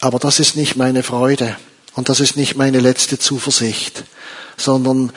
Aber 0.02 0.18
das 0.18 0.40
ist 0.40 0.56
nicht 0.56 0.76
meine 0.76 1.04
Freude 1.04 1.56
und 1.94 2.10
das 2.10 2.20
ist 2.20 2.36
nicht 2.36 2.56
meine 2.56 2.80
letzte 2.80 3.20
Zuversicht 3.20 4.06
sondern 4.58 5.12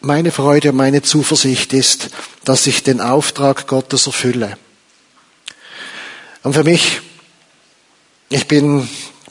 meine 0.00 0.30
Freude 0.30 0.70
und 0.70 0.76
meine 0.76 1.02
Zuversicht 1.02 1.72
ist, 1.72 2.10
dass 2.44 2.66
ich 2.66 2.82
den 2.82 3.00
Auftrag 3.00 3.66
Gottes 3.66 4.06
erfülle. 4.06 4.56
Und 6.42 6.54
für 6.54 6.64
mich, 6.64 7.00
ich 8.30 8.48
bin 8.48 8.88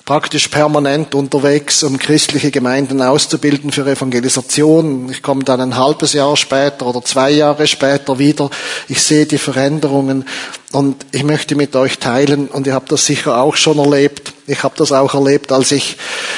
praktisch 0.10 0.48
permanent 0.48 1.14
unterwegs, 1.14 1.84
um 1.84 2.00
christliche 2.00 2.50
Gemeinden 2.50 3.00
auszubilden 3.00 3.72
für 3.72 3.86
Evangelisation. 3.86 5.08
Ich 5.12 5.22
komme 5.22 5.44
dann 5.44 5.62
ein 5.62 5.78
halbes 5.78 6.14
Jahr 6.14 6.36
später 6.36 6.88
oder 6.88 7.04
zwei 7.04 7.30
Jahre 7.30 7.68
später 7.68 8.18
wieder. 8.18 8.50
Ich 8.88 9.04
sehe 9.04 9.28
die 9.28 9.38
Veränderungen 9.38 10.26
und 10.72 11.06
ich 11.12 11.24
möchte 11.24 11.54
mit 11.54 11.76
euch 11.76 12.00
teilen, 12.00 12.48
und 12.48 12.66
ihr 12.66 12.74
habt 12.74 12.92
das 12.92 13.06
sicher 13.06 13.40
auch 13.40 13.56
schon 13.56 13.78
erlebt. 13.78 14.34
Ich 14.48 14.64
habe 14.64 14.74
das 14.78 14.92
auch 14.92 15.14
erlebt, 15.14 15.52
als 15.52 15.72
ich 15.72 15.98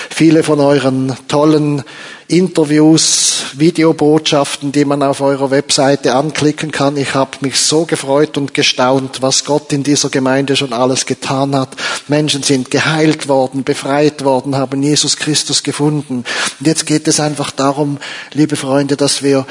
viele 0.09 0.43
von 0.43 0.59
euren 0.59 1.15
tollen 1.29 1.83
Interviews, 2.31 3.43
Videobotschaften, 3.55 4.71
die 4.71 4.85
man 4.85 5.03
auf 5.03 5.19
eurer 5.19 5.51
Webseite 5.51 6.13
anklicken 6.13 6.71
kann. 6.71 6.95
Ich 6.95 7.13
habe 7.13 7.37
mich 7.41 7.59
so 7.59 7.85
gefreut 7.85 8.37
und 8.37 8.53
gestaunt, 8.53 9.21
was 9.21 9.43
Gott 9.43 9.73
in 9.73 9.83
dieser 9.83 10.09
Gemeinde 10.09 10.55
schon 10.55 10.71
alles 10.71 11.05
getan 11.05 11.55
hat. 11.55 11.75
Menschen 12.07 12.41
sind 12.41 12.71
geheilt 12.71 13.27
worden, 13.27 13.63
befreit 13.63 14.23
worden, 14.23 14.55
haben 14.55 14.81
Jesus 14.81 15.17
Christus 15.17 15.61
gefunden. 15.63 16.23
Und 16.59 16.67
jetzt 16.67 16.85
geht 16.85 17.07
es 17.07 17.19
einfach 17.19 17.51
darum, 17.51 17.97
liebe 18.31 18.55
Freunde, 18.55 18.95
dass 18.95 19.21
wir 19.21 19.45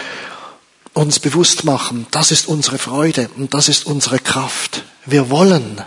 uns 0.95 1.21
bewusst 1.21 1.65
machen, 1.65 2.07
das 2.11 2.31
ist 2.31 2.49
unsere 2.49 2.79
Freude 2.79 3.29
und 3.37 3.55
das 3.55 3.69
ist 3.69 3.87
unsere 3.87 4.19
Kraft. 4.19 4.85
Wir 5.05 5.31
wollen, 5.31 5.83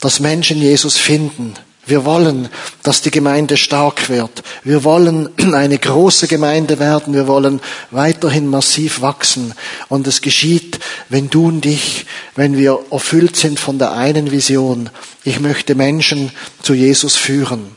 dass 0.00 0.20
Menschen 0.20 0.58
Jesus 0.58 0.96
finden. 0.96 1.54
Wir 1.90 2.04
wollen, 2.04 2.48
dass 2.84 3.02
die 3.02 3.10
Gemeinde 3.10 3.56
stark 3.56 4.08
wird. 4.08 4.44
Wir 4.62 4.84
wollen 4.84 5.28
eine 5.54 5.76
große 5.76 6.28
Gemeinde 6.28 6.78
werden. 6.78 7.14
Wir 7.14 7.26
wollen 7.26 7.60
weiterhin 7.90 8.46
massiv 8.46 9.00
wachsen. 9.00 9.54
Und 9.88 10.06
es 10.06 10.20
geschieht, 10.20 10.78
wenn 11.08 11.30
du 11.30 11.48
und 11.48 11.66
ich, 11.66 12.06
wenn 12.36 12.56
wir 12.56 12.78
erfüllt 12.92 13.34
sind 13.34 13.58
von 13.58 13.80
der 13.80 13.92
einen 13.92 14.30
Vision. 14.30 14.88
Ich 15.24 15.40
möchte 15.40 15.74
Menschen 15.74 16.30
zu 16.62 16.74
Jesus 16.74 17.16
führen. 17.16 17.74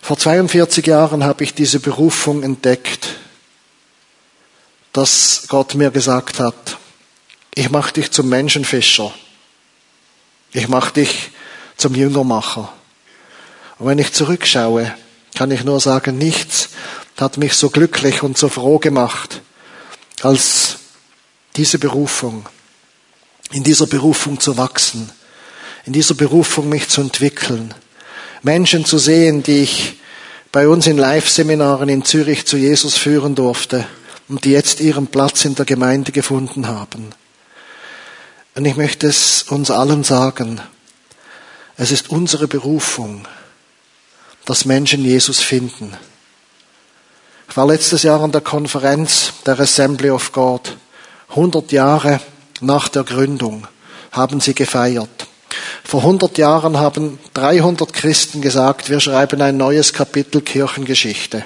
Vor 0.00 0.16
42 0.16 0.86
Jahren 0.86 1.22
habe 1.22 1.44
ich 1.44 1.52
diese 1.52 1.80
Berufung 1.80 2.42
entdeckt, 2.42 3.08
dass 4.94 5.44
Gott 5.48 5.74
mir 5.74 5.90
gesagt 5.90 6.40
hat, 6.40 6.78
ich 7.54 7.68
mache 7.68 7.92
dich 7.92 8.10
zum 8.10 8.30
Menschenfischer. 8.30 9.12
Ich 10.52 10.68
mache 10.68 10.94
dich 10.94 11.30
zum 11.76 11.94
Jüngermacher. 11.94 12.72
Und 13.82 13.88
wenn 13.88 13.98
ich 13.98 14.12
zurückschaue, 14.12 14.94
kann 15.34 15.50
ich 15.50 15.64
nur 15.64 15.80
sagen, 15.80 16.16
nichts 16.16 16.68
hat 17.16 17.36
mich 17.36 17.54
so 17.54 17.68
glücklich 17.68 18.22
und 18.22 18.38
so 18.38 18.48
froh 18.48 18.78
gemacht 18.78 19.40
als 20.22 20.76
diese 21.56 21.80
Berufung, 21.80 22.48
in 23.50 23.64
dieser 23.64 23.88
Berufung 23.88 24.38
zu 24.38 24.56
wachsen, 24.56 25.10
in 25.84 25.92
dieser 25.92 26.14
Berufung 26.14 26.68
mich 26.68 26.90
zu 26.90 27.00
entwickeln, 27.00 27.74
Menschen 28.44 28.84
zu 28.84 28.98
sehen, 28.98 29.42
die 29.42 29.64
ich 29.64 29.94
bei 30.52 30.68
uns 30.68 30.86
in 30.86 30.96
Live-Seminaren 30.96 31.88
in 31.88 32.04
Zürich 32.04 32.46
zu 32.46 32.56
Jesus 32.56 32.96
führen 32.96 33.34
durfte 33.34 33.84
und 34.28 34.44
die 34.44 34.52
jetzt 34.52 34.78
ihren 34.78 35.08
Platz 35.08 35.44
in 35.44 35.56
der 35.56 35.64
Gemeinde 35.64 36.12
gefunden 36.12 36.68
haben. 36.68 37.10
Und 38.54 38.64
ich 38.64 38.76
möchte 38.76 39.08
es 39.08 39.42
uns 39.42 39.72
allen 39.72 40.04
sagen, 40.04 40.60
es 41.76 41.90
ist 41.90 42.10
unsere 42.10 42.46
Berufung, 42.46 43.26
dass 44.44 44.64
Menschen 44.64 45.04
Jesus 45.04 45.40
finden. 45.40 45.96
Ich 47.48 47.56
war 47.56 47.66
letztes 47.66 48.02
Jahr 48.02 48.22
an 48.22 48.32
der 48.32 48.40
Konferenz 48.40 49.32
der 49.44 49.60
Assembly 49.60 50.10
of 50.10 50.32
God. 50.32 50.76
100 51.30 51.70
Jahre 51.72 52.20
nach 52.60 52.88
der 52.88 53.04
Gründung 53.04 53.66
haben 54.10 54.40
sie 54.40 54.54
gefeiert. 54.54 55.26
Vor 55.84 56.00
100 56.00 56.38
Jahren 56.38 56.78
haben 56.78 57.18
300 57.34 57.92
Christen 57.92 58.40
gesagt, 58.40 58.88
wir 58.88 59.00
schreiben 59.00 59.42
ein 59.42 59.56
neues 59.56 59.92
Kapitel 59.92 60.40
Kirchengeschichte. 60.40 61.44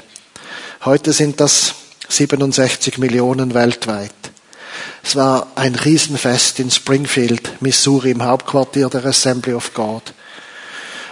Heute 0.84 1.12
sind 1.12 1.40
das 1.40 1.74
67 2.09 2.99
Millionen 2.99 3.55
weltweit. 3.55 4.12
Es 5.03 5.16
war 5.16 5.49
ein 5.55 5.74
Riesenfest 5.74 6.61
in 6.61 6.70
Springfield, 6.70 7.61
Missouri, 7.61 8.11
im 8.11 8.24
Hauptquartier 8.24 8.88
der 8.88 9.05
Assembly 9.07 9.55
of 9.55 9.74
God. 9.74 10.03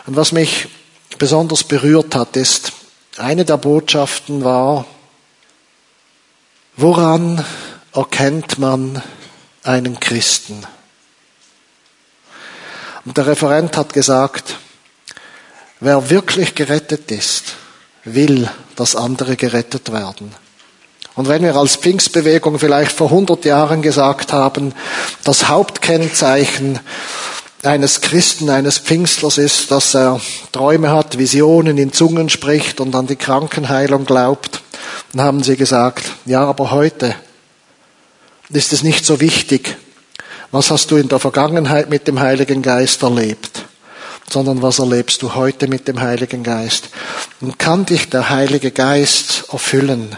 Und 0.06 0.16
was 0.16 0.32
mich 0.32 0.68
besonders 1.18 1.64
berührt 1.64 2.14
hat, 2.14 2.36
ist, 2.36 2.72
eine 3.16 3.44
der 3.44 3.56
Botschaften 3.56 4.44
war, 4.44 4.86
woran 6.76 7.44
erkennt 7.92 8.58
man 8.58 9.02
einen 9.62 10.00
Christen? 10.00 10.66
Und 13.04 13.16
der 13.16 13.26
Referent 13.26 13.76
hat 13.76 13.92
gesagt, 13.92 14.56
wer 15.80 16.10
wirklich 16.10 16.54
gerettet 16.54 17.10
ist, 17.10 17.54
will, 18.04 18.48
dass 18.76 18.96
andere 18.96 19.36
gerettet 19.36 19.92
werden. 19.92 20.34
Und 21.14 21.28
wenn 21.28 21.42
wir 21.42 21.54
als 21.54 21.76
Pfingstbewegung 21.76 22.58
vielleicht 22.58 22.90
vor 22.90 23.08
100 23.08 23.44
Jahren 23.44 23.82
gesagt 23.82 24.32
haben, 24.32 24.74
das 25.22 25.48
Hauptkennzeichen 25.48 26.80
eines 27.66 28.00
Christen, 28.00 28.50
eines 28.50 28.78
Pfingstlers 28.78 29.38
ist, 29.38 29.70
dass 29.70 29.94
er 29.94 30.20
Träume 30.52 30.90
hat, 30.90 31.18
Visionen, 31.18 31.78
in 31.78 31.92
Zungen 31.92 32.28
spricht 32.28 32.80
und 32.80 32.94
an 32.94 33.06
die 33.06 33.16
Krankenheilung 33.16 34.04
glaubt, 34.04 34.62
dann 35.12 35.22
haben 35.24 35.42
sie 35.42 35.56
gesagt, 35.56 36.04
ja, 36.26 36.44
aber 36.44 36.70
heute 36.70 37.14
ist 38.50 38.72
es 38.72 38.82
nicht 38.82 39.04
so 39.04 39.20
wichtig, 39.20 39.76
was 40.50 40.70
hast 40.70 40.90
du 40.90 40.96
in 40.96 41.08
der 41.08 41.18
Vergangenheit 41.18 41.88
mit 41.88 42.06
dem 42.06 42.20
Heiligen 42.20 42.62
Geist 42.62 43.02
erlebt, 43.02 43.64
sondern 44.28 44.62
was 44.62 44.78
erlebst 44.78 45.22
du 45.22 45.34
heute 45.34 45.66
mit 45.66 45.88
dem 45.88 46.00
Heiligen 46.00 46.42
Geist. 46.42 46.90
Und 47.40 47.58
kann 47.58 47.86
dich 47.86 48.10
der 48.10 48.30
Heilige 48.30 48.70
Geist 48.70 49.44
erfüllen 49.50 50.14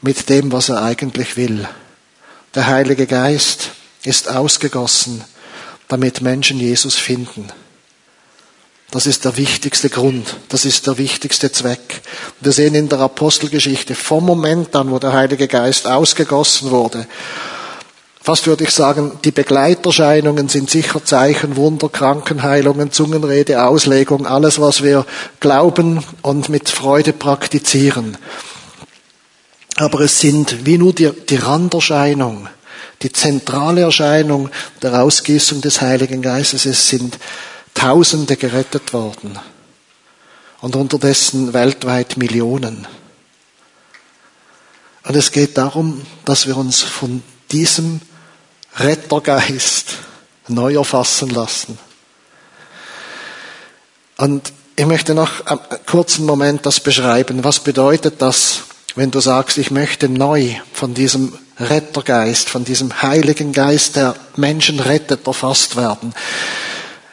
mit 0.00 0.28
dem, 0.28 0.52
was 0.52 0.68
er 0.68 0.82
eigentlich 0.82 1.36
will. 1.36 1.68
Der 2.54 2.66
Heilige 2.66 3.06
Geist 3.06 3.70
ist 4.04 4.28
ausgegossen 4.28 5.22
damit 5.88 6.20
Menschen 6.20 6.58
Jesus 6.58 6.94
finden. 6.94 7.48
Das 8.90 9.06
ist 9.06 9.26
der 9.26 9.36
wichtigste 9.36 9.90
Grund, 9.90 10.36
das 10.48 10.64
ist 10.64 10.86
der 10.86 10.96
wichtigste 10.96 11.52
Zweck. 11.52 12.00
Wir 12.40 12.52
sehen 12.52 12.74
in 12.74 12.88
der 12.88 13.00
Apostelgeschichte 13.00 13.94
vom 13.94 14.24
Moment 14.24 14.74
an, 14.74 14.90
wo 14.90 14.98
der 14.98 15.12
Heilige 15.12 15.46
Geist 15.46 15.86
ausgegossen 15.86 16.70
wurde, 16.70 17.06
fast 18.28 18.46
würde 18.46 18.64
ich 18.64 18.72
sagen, 18.72 19.18
die 19.24 19.30
Begleiterscheinungen 19.30 20.50
sind 20.50 20.68
sicher 20.68 21.02
Zeichen, 21.02 21.56
Wunder, 21.56 21.88
Krankenheilungen, 21.88 22.92
Zungenrede, 22.92 23.64
Auslegung, 23.64 24.26
alles, 24.26 24.60
was 24.60 24.82
wir 24.82 25.06
glauben 25.40 26.04
und 26.20 26.50
mit 26.50 26.68
Freude 26.68 27.14
praktizieren. 27.14 28.18
Aber 29.76 30.00
es 30.00 30.20
sind 30.20 30.66
wie 30.66 30.76
nur 30.76 30.92
die, 30.92 31.10
die 31.10 31.36
Randerscheinung 31.36 32.48
die 33.02 33.12
zentrale 33.12 33.82
Erscheinung 33.82 34.50
der 34.82 35.02
Ausgießung 35.02 35.60
des 35.60 35.80
Heiligen 35.80 36.22
Geistes. 36.22 36.66
Es 36.66 36.88
sind 36.88 37.18
Tausende 37.74 38.36
gerettet 38.36 38.92
worden 38.92 39.38
und 40.60 40.74
unterdessen 40.74 41.52
weltweit 41.52 42.16
Millionen. 42.16 42.88
Und 45.04 45.14
es 45.14 45.30
geht 45.30 45.56
darum, 45.56 46.04
dass 46.24 46.46
wir 46.48 46.56
uns 46.56 46.82
von 46.82 47.22
diesem 47.52 48.00
Rettergeist 48.76 49.94
neu 50.48 50.74
erfassen 50.74 51.30
lassen. 51.30 51.78
Und 54.16 54.52
ich 54.74 54.86
möchte 54.86 55.14
noch 55.14 55.46
einen 55.46 55.60
kurzen 55.86 56.26
Moment 56.26 56.66
das 56.66 56.80
beschreiben. 56.80 57.44
Was 57.44 57.60
bedeutet 57.60 58.20
das, 58.20 58.62
wenn 58.98 59.12
du 59.12 59.20
sagst, 59.20 59.58
ich 59.58 59.70
möchte 59.70 60.08
neu 60.08 60.56
von 60.72 60.92
diesem 60.92 61.32
Rettergeist, 61.60 62.50
von 62.50 62.64
diesem 62.64 63.00
Heiligen 63.00 63.52
Geist, 63.52 63.94
der 63.94 64.16
Menschen 64.34 64.80
rettet, 64.80 65.24
erfasst 65.24 65.76
werden. 65.76 66.12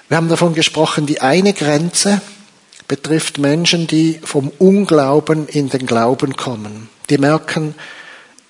Wir 0.10 0.18
haben 0.18 0.28
davon 0.28 0.56
gesprochen, 0.56 1.06
die 1.06 1.22
eine 1.22 1.54
Grenze 1.54 2.22
betrifft 2.88 3.38
Menschen, 3.38 3.86
die 3.86 4.20
vom 4.24 4.52
Unglauben 4.58 5.48
in 5.48 5.70
den 5.70 5.86
Glauben 5.86 6.36
kommen. 6.36 6.90
Die 7.12 7.20
merken, 7.20 7.76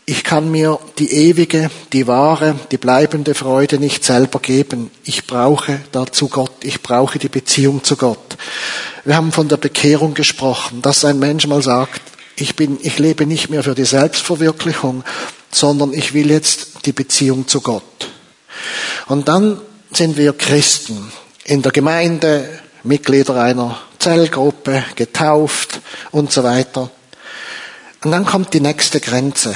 ich 0.06 0.24
kann 0.24 0.50
mir 0.50 0.80
die 0.98 1.12
ewige, 1.12 1.70
die 1.92 2.08
wahre, 2.08 2.56
die 2.72 2.78
bleibende 2.78 3.34
Freude 3.34 3.80
nicht 3.80 4.06
selber 4.06 4.40
geben. 4.40 4.92
Ich 5.04 5.28
brauche 5.28 5.82
dazu 5.92 6.30
Gott. 6.30 6.64
Ich 6.64 6.82
brauche 6.82 7.20
die 7.20 7.28
Beziehung 7.28 7.84
zu 7.84 7.98
Gott. 7.98 8.38
Wir 9.04 9.18
haben 9.18 9.34
von 9.34 9.50
der 9.50 9.58
Bekehrung 9.58 10.14
gesprochen, 10.14 10.82
dass 10.82 11.04
ein 11.04 11.20
Mensch 11.20 11.48
mal 11.48 11.62
sagt, 11.62 12.15
ich 12.36 12.56
bin, 12.56 12.78
ich 12.82 13.00
lebe 13.00 13.26
nicht 13.26 13.50
mehr 13.50 13.64
für 13.64 13.76
die 13.76 13.86
Selbstverwirklichung, 13.86 15.04
sondern 15.52 15.94
ich 15.94 16.14
will 16.14 16.30
jetzt 16.30 16.86
die 16.86 16.92
Beziehung 16.92 17.48
zu 17.48 17.62
Gott. 17.62 18.10
Und 19.08 19.28
dann 19.28 19.62
sind 19.92 20.18
wir 20.18 20.34
Christen 20.34 21.12
in 21.46 21.62
der 21.62 21.72
Gemeinde, 21.72 22.48
Mitglieder 22.84 23.42
einer 23.42 23.80
Zellgruppe, 24.00 24.84
getauft 24.96 25.80
und 26.12 26.32
so 26.32 26.44
weiter. 26.44 26.92
Und 28.04 28.12
dann 28.12 28.26
kommt 28.26 28.54
die 28.54 28.60
nächste 28.60 29.00
Grenze. 29.00 29.56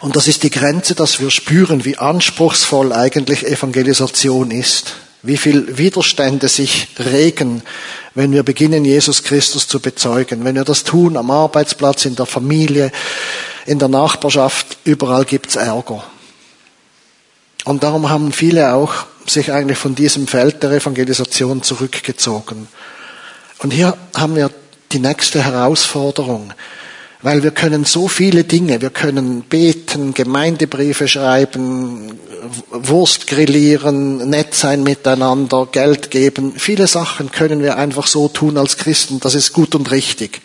Und 0.00 0.16
das 0.16 0.28
ist 0.28 0.42
die 0.42 0.50
Grenze, 0.50 0.94
dass 0.94 1.20
wir 1.20 1.30
spüren, 1.30 1.84
wie 1.84 1.98
anspruchsvoll 1.98 2.92
eigentlich 2.92 3.44
Evangelisation 3.44 4.50
ist. 4.50 4.94
Wie 5.26 5.36
viel 5.36 5.78
Widerstände 5.78 6.48
sich 6.48 6.88
regen, 6.98 7.62
wenn 8.14 8.32
wir 8.32 8.42
beginnen, 8.42 8.84
Jesus 8.84 9.22
Christus 9.22 9.68
zu 9.68 9.78
bezeugen. 9.78 10.44
Wenn 10.44 10.54
wir 10.54 10.64
das 10.64 10.84
tun 10.84 11.16
am 11.16 11.30
Arbeitsplatz, 11.30 12.06
in 12.06 12.16
der 12.16 12.26
Familie, 12.26 12.90
in 13.66 13.78
der 13.78 13.88
Nachbarschaft, 13.88 14.78
überall 14.84 15.24
gibt's 15.24 15.56
Ärger. 15.56 16.02
Und 17.64 17.82
darum 17.82 18.08
haben 18.08 18.32
viele 18.32 18.72
auch 18.72 18.94
sich 19.26 19.52
eigentlich 19.52 19.76
von 19.76 19.94
diesem 19.94 20.26
Feld 20.26 20.62
der 20.62 20.70
Evangelisation 20.70 21.62
zurückgezogen. 21.62 22.68
Und 23.58 23.72
hier 23.72 23.96
haben 24.14 24.36
wir 24.36 24.50
die 24.92 25.00
nächste 25.00 25.42
Herausforderung, 25.42 26.52
weil 27.22 27.42
wir 27.42 27.50
können 27.50 27.84
so 27.84 28.08
viele 28.08 28.44
Dinge, 28.44 28.80
wir 28.80 28.90
können 28.90 29.42
beten, 29.42 30.14
Gemeindebriefe 30.14 31.08
schreiben, 31.08 32.18
Wurst 32.70 33.26
grillieren, 33.26 34.28
nett 34.30 34.54
sein 34.54 34.82
miteinander, 34.82 35.66
Geld 35.70 36.10
geben, 36.10 36.54
viele 36.56 36.86
Sachen 36.86 37.30
können 37.30 37.62
wir 37.62 37.76
einfach 37.76 38.06
so 38.06 38.28
tun 38.28 38.58
als 38.58 38.76
Christen, 38.76 39.20
das 39.20 39.34
ist 39.34 39.52
gut 39.52 39.74
und 39.74 39.90
richtig. 39.90 40.42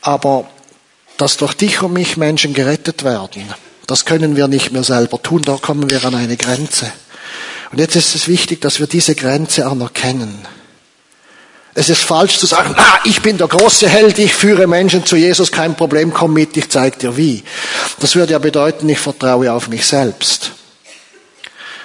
Aber 0.00 0.46
dass 1.16 1.36
durch 1.36 1.54
dich 1.54 1.82
und 1.82 1.92
mich 1.92 2.16
Menschen 2.16 2.54
gerettet 2.54 3.04
werden. 3.04 3.44
Das 3.86 4.04
können 4.04 4.36
wir 4.36 4.48
nicht 4.48 4.72
mehr 4.72 4.82
selber 4.82 5.22
tun, 5.22 5.42
da 5.42 5.56
kommen 5.56 5.90
wir 5.90 6.04
an 6.04 6.14
eine 6.14 6.36
Grenze. 6.36 6.90
Und 7.70 7.78
jetzt 7.78 7.96
ist 7.96 8.14
es 8.14 8.28
wichtig, 8.28 8.60
dass 8.60 8.80
wir 8.80 8.86
diese 8.86 9.14
Grenze 9.14 9.66
anerkennen. 9.66 10.46
Es 11.76 11.88
ist 11.88 12.02
falsch 12.02 12.38
zu 12.38 12.46
sagen, 12.46 12.74
ah, 12.76 13.00
ich 13.04 13.20
bin 13.20 13.36
der 13.36 13.48
große 13.48 13.88
Held, 13.88 14.18
ich 14.18 14.32
führe 14.32 14.68
Menschen 14.68 15.04
zu 15.04 15.16
Jesus, 15.16 15.50
kein 15.50 15.76
Problem, 15.76 16.14
komm 16.14 16.32
mit, 16.32 16.56
ich 16.56 16.70
zeig 16.70 17.00
dir 17.00 17.16
wie. 17.16 17.42
Das 17.98 18.14
würde 18.14 18.32
ja 18.32 18.38
bedeuten, 18.38 18.88
ich 18.88 19.00
vertraue 19.00 19.52
auf 19.52 19.68
mich 19.68 19.84
selbst. 19.84 20.52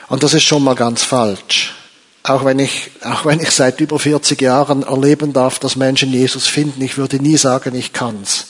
Und 0.07 0.21
das 0.21 0.35
ist 0.35 0.43
schon 0.43 0.63
mal 0.63 0.75
ganz 0.75 1.03
falsch. 1.03 1.73
Auch 2.21 2.45
wenn 2.45 2.59
ich, 2.59 2.91
auch 3.03 3.25
wenn 3.25 3.39
ich 3.39 3.49
seit 3.49 3.79
über 3.79 3.97
40 3.97 4.39
Jahren 4.41 4.83
erleben 4.83 5.33
darf, 5.33 5.57
dass 5.57 5.75
Menschen 5.75 6.11
Jesus 6.11 6.45
finden, 6.45 6.81
ich 6.83 6.97
würde 6.97 7.17
nie 7.17 7.37
sagen, 7.37 7.73
ich 7.73 7.91
kann's. 7.91 8.47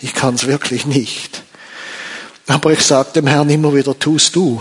Ich 0.00 0.12
kann 0.14 0.34
es 0.34 0.46
wirklich 0.46 0.84
nicht. 0.84 1.42
Aber 2.46 2.72
ich 2.72 2.80
sage 2.80 3.12
dem 3.14 3.26
Herrn 3.26 3.48
immer 3.48 3.74
wieder, 3.74 3.98
tust 3.98 4.36
du. 4.36 4.60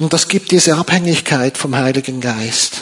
Und 0.00 0.12
das 0.12 0.26
gibt 0.26 0.50
diese 0.50 0.74
Abhängigkeit 0.74 1.56
vom 1.56 1.76
Heiligen 1.76 2.20
Geist. 2.20 2.80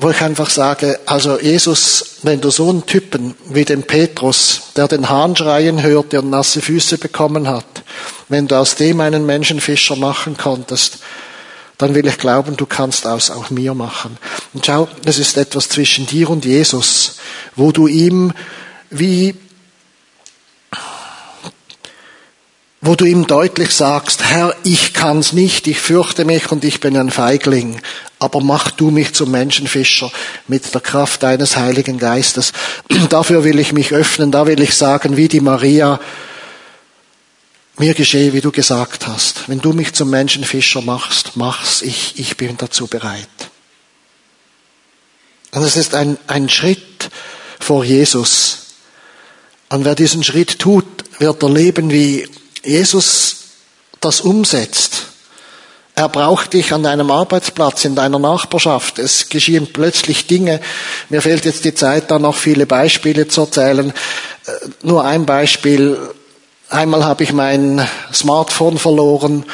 Wo 0.00 0.10
ich 0.10 0.20
einfach 0.20 0.48
sage, 0.48 1.00
also 1.06 1.40
Jesus, 1.40 2.18
wenn 2.22 2.40
du 2.40 2.50
so 2.50 2.68
einen 2.70 2.86
Typen 2.86 3.34
wie 3.46 3.64
den 3.64 3.82
Petrus, 3.82 4.60
der 4.76 4.86
den 4.86 5.08
Hahn 5.08 5.34
schreien 5.34 5.82
hörte 5.82 6.20
und 6.20 6.30
nasse 6.30 6.60
Füße 6.60 6.98
bekommen 6.98 7.48
hat, 7.48 7.82
wenn 8.28 8.46
du 8.46 8.56
aus 8.56 8.76
dem 8.76 9.00
einen 9.00 9.26
Menschenfischer 9.26 9.96
machen 9.96 10.36
konntest, 10.36 10.98
dann 11.78 11.96
will 11.96 12.06
ich 12.06 12.18
glauben, 12.18 12.56
du 12.56 12.66
kannst 12.66 13.08
aus 13.08 13.30
auch 13.32 13.50
mir 13.50 13.74
machen. 13.74 14.18
Und 14.54 14.66
schau, 14.66 14.88
es 15.04 15.18
ist 15.18 15.36
etwas 15.36 15.68
zwischen 15.68 16.06
dir 16.06 16.30
und 16.30 16.44
Jesus, 16.44 17.16
wo 17.56 17.72
du 17.72 17.88
ihm 17.88 18.32
wie 18.90 19.34
wo 22.88 22.96
du 22.96 23.04
ihm 23.04 23.26
deutlich 23.26 23.72
sagst, 23.72 24.24
Herr, 24.24 24.56
ich 24.64 24.94
kann's 24.94 25.34
nicht, 25.34 25.66
ich 25.66 25.78
fürchte 25.78 26.24
mich 26.24 26.50
und 26.50 26.64
ich 26.64 26.80
bin 26.80 26.96
ein 26.96 27.10
Feigling, 27.10 27.82
aber 28.18 28.40
mach 28.40 28.70
du 28.70 28.90
mich 28.90 29.12
zum 29.12 29.30
Menschenfischer 29.30 30.10
mit 30.46 30.72
der 30.72 30.80
Kraft 30.80 31.22
deines 31.22 31.58
Heiligen 31.58 31.98
Geistes. 31.98 32.54
Dafür 33.10 33.44
will 33.44 33.58
ich 33.58 33.74
mich 33.74 33.92
öffnen, 33.92 34.30
da 34.32 34.46
will 34.46 34.62
ich 34.62 34.74
sagen, 34.74 35.18
wie 35.18 35.28
die 35.28 35.42
Maria, 35.42 36.00
mir 37.76 37.92
geschehe, 37.92 38.32
wie 38.32 38.40
du 38.40 38.52
gesagt 38.52 39.06
hast. 39.06 39.50
Wenn 39.50 39.60
du 39.60 39.74
mich 39.74 39.92
zum 39.92 40.08
Menschenfischer 40.08 40.80
machst, 40.80 41.32
mach's, 41.34 41.82
ich, 41.82 42.18
ich 42.18 42.38
bin 42.38 42.56
dazu 42.56 42.86
bereit. 42.86 43.28
Und 45.50 45.62
es 45.62 45.76
ist 45.76 45.94
ein, 45.94 46.16
ein 46.26 46.48
Schritt 46.48 47.10
vor 47.60 47.84
Jesus. 47.84 48.76
Und 49.68 49.84
wer 49.84 49.94
diesen 49.94 50.24
Schritt 50.24 50.58
tut, 50.58 50.86
wird 51.18 51.42
erleben, 51.42 51.90
wie 51.90 52.26
Jesus 52.64 53.36
das 54.00 54.20
umsetzt. 54.20 55.06
Er 55.94 56.08
braucht 56.08 56.52
dich 56.52 56.72
an 56.72 56.84
deinem 56.84 57.10
Arbeitsplatz, 57.10 57.84
in 57.84 57.96
deiner 57.96 58.20
Nachbarschaft. 58.20 59.00
Es 59.00 59.28
geschehen 59.28 59.72
plötzlich 59.72 60.28
Dinge. 60.28 60.60
Mir 61.08 61.22
fehlt 61.22 61.44
jetzt 61.44 61.64
die 61.64 61.74
Zeit, 61.74 62.10
da 62.10 62.20
noch 62.20 62.36
viele 62.36 62.66
Beispiele 62.66 63.26
zu 63.26 63.40
erzählen. 63.42 63.90
Äh, 63.90 64.50
nur 64.82 65.04
ein 65.04 65.26
Beispiel. 65.26 65.98
Einmal 66.68 67.04
habe 67.04 67.24
ich 67.24 67.32
mein 67.32 67.84
Smartphone 68.12 68.78
verloren 68.78 69.44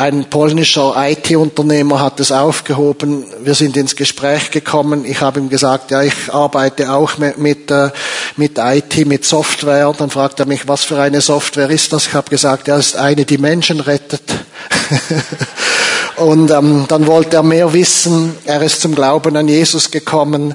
ein 0.00 0.30
polnischer 0.30 0.94
IT-Unternehmer 0.96 2.00
hat 2.00 2.20
es 2.20 2.30
aufgehoben. 2.30 3.24
Wir 3.42 3.54
sind 3.54 3.76
ins 3.76 3.96
Gespräch 3.96 4.52
gekommen. 4.52 5.04
Ich 5.04 5.20
habe 5.20 5.40
ihm 5.40 5.48
gesagt, 5.48 5.90
ja, 5.90 6.02
ich 6.02 6.32
arbeite 6.32 6.92
auch 6.92 7.18
mit, 7.18 7.38
mit, 7.38 7.68
äh, 7.72 7.90
mit 8.36 8.58
IT, 8.58 9.04
mit 9.06 9.24
Software. 9.24 9.92
Dann 9.98 10.10
fragt 10.10 10.38
er 10.38 10.46
mich, 10.46 10.68
was 10.68 10.84
für 10.84 11.00
eine 11.00 11.20
Software 11.20 11.68
ist 11.70 11.92
das? 11.92 12.06
Ich 12.06 12.14
habe 12.14 12.30
gesagt, 12.30 12.68
ja, 12.68 12.78
es 12.78 12.90
ist 12.90 12.96
eine, 12.96 13.24
die 13.24 13.38
Menschen 13.38 13.80
rettet. 13.80 14.22
Und 16.18 16.50
ähm, 16.50 16.86
dann 16.88 17.06
wollte 17.06 17.36
er 17.36 17.42
mehr 17.44 17.72
wissen. 17.72 18.34
Er 18.44 18.60
ist 18.62 18.80
zum 18.80 18.94
Glauben 18.94 19.36
an 19.36 19.46
Jesus 19.46 19.90
gekommen, 19.90 20.54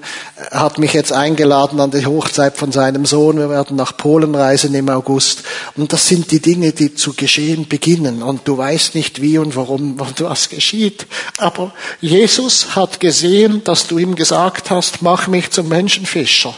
hat 0.51 0.77
mich 0.77 0.91
jetzt 0.91 1.13
eingeladen 1.13 1.79
an 1.79 1.91
die 1.91 2.05
Hochzeit 2.05 2.57
von 2.57 2.73
seinem 2.73 3.05
Sohn. 3.05 3.37
Wir 3.37 3.49
werden 3.49 3.77
nach 3.77 3.95
Polen 3.95 4.35
reisen 4.35 4.73
im 4.73 4.89
August. 4.89 5.43
Und 5.77 5.93
das 5.93 6.07
sind 6.07 6.31
die 6.31 6.41
Dinge, 6.41 6.73
die 6.73 6.95
zu 6.95 7.13
geschehen 7.13 7.67
beginnen. 7.69 8.23
Und 8.23 8.41
du 8.45 8.57
weißt 8.57 8.95
nicht 8.95 9.21
wie 9.21 9.32
und 9.39 9.55
warum 9.55 9.99
und 9.99 10.21
was 10.21 10.49
geschieht. 10.49 11.05
Aber 11.37 11.73
Jesus 12.01 12.75
hat 12.75 12.99
gesehen, 12.99 13.63
dass 13.63 13.87
du 13.87 13.97
ihm 13.97 14.15
gesagt 14.15 14.69
hast, 14.69 15.01
mach 15.01 15.27
mich 15.27 15.51
zum 15.51 15.69
Menschenfischer. 15.69 16.53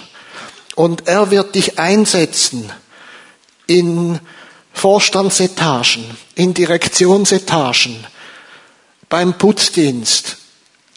Und 0.75 1.07
er 1.07 1.31
wird 1.31 1.55
dich 1.55 1.79
einsetzen 1.79 2.71
in 3.67 4.19
Vorstandsetagen, 4.73 6.03
in 6.35 6.53
Direktionsetagen, 6.53 8.05
beim 9.07 9.37
Putzdienst, 9.37 10.37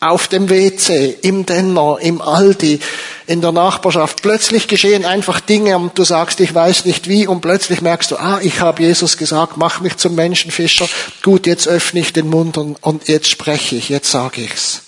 auf 0.01 0.29
dem 0.29 0.49
WC, 0.49 1.19
im 1.23 1.47
Denner, 1.47 1.99
im 2.01 2.21
Aldi, 2.21 2.81
in 3.29 3.41
der 3.41 3.53
Nachbarschaft. 3.53 4.23
Plötzlich 4.23 4.67
geschehen 4.67 5.05
einfach 5.05 5.39
Dinge 5.39 5.77
und 5.77 5.97
du 5.97 6.03
sagst, 6.03 6.41
ich 6.41 6.53
weiß 6.53 6.85
nicht 6.85 7.09
wie 7.09 7.27
und 7.27 7.41
plötzlich 7.41 7.81
merkst 7.81 8.11
du, 8.11 8.17
ah, 8.17 8.41
ich 8.43 8.61
habe 8.61 8.83
Jesus 8.83 9.17
gesagt, 9.17 9.57
mach 9.57 9.81
mich 9.81 9.97
zum 9.97 10.17
Menschenfischer. 10.17 10.89
Gut, 11.23 11.47
jetzt 11.47 11.69
öffne 11.69 12.01
ich 12.01 12.13
den 12.13 12.29
Mund 12.29 12.59
und, 12.59 12.83
und 12.83 13.07
jetzt 13.07 13.29
spreche 13.29 13.77
ich, 13.77 13.89
jetzt 13.89 14.11
sage 14.11 14.41
ich's. 14.41 14.83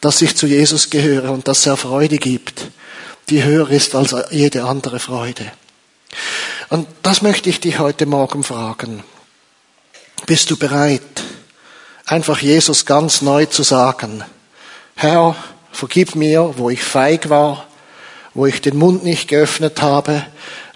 Dass 0.00 0.20
ich 0.20 0.36
zu 0.36 0.46
Jesus 0.46 0.90
gehöre 0.90 1.30
und 1.30 1.48
dass 1.48 1.64
er 1.64 1.76
Freude 1.76 2.18
gibt, 2.18 2.66
die 3.30 3.42
höher 3.42 3.70
ist 3.70 3.94
als 3.94 4.14
jede 4.30 4.64
andere 4.64 4.98
Freude. 4.98 5.50
Und 6.68 6.86
das 7.02 7.22
möchte 7.22 7.48
ich 7.48 7.60
dich 7.60 7.78
heute 7.78 8.04
Morgen 8.04 8.44
fragen. 8.44 9.02
Bist 10.26 10.50
du 10.50 10.56
bereit? 10.56 11.02
einfach 12.08 12.40
Jesus 12.40 12.86
ganz 12.86 13.22
neu 13.22 13.46
zu 13.46 13.62
sagen, 13.62 14.24
Herr, 14.96 15.36
vergib 15.70 16.14
mir, 16.14 16.54
wo 16.56 16.70
ich 16.70 16.82
feig 16.82 17.28
war, 17.28 17.66
wo 18.38 18.46
ich 18.46 18.60
den 18.60 18.76
Mund 18.76 19.02
nicht 19.02 19.26
geöffnet 19.26 19.82
habe, 19.82 20.24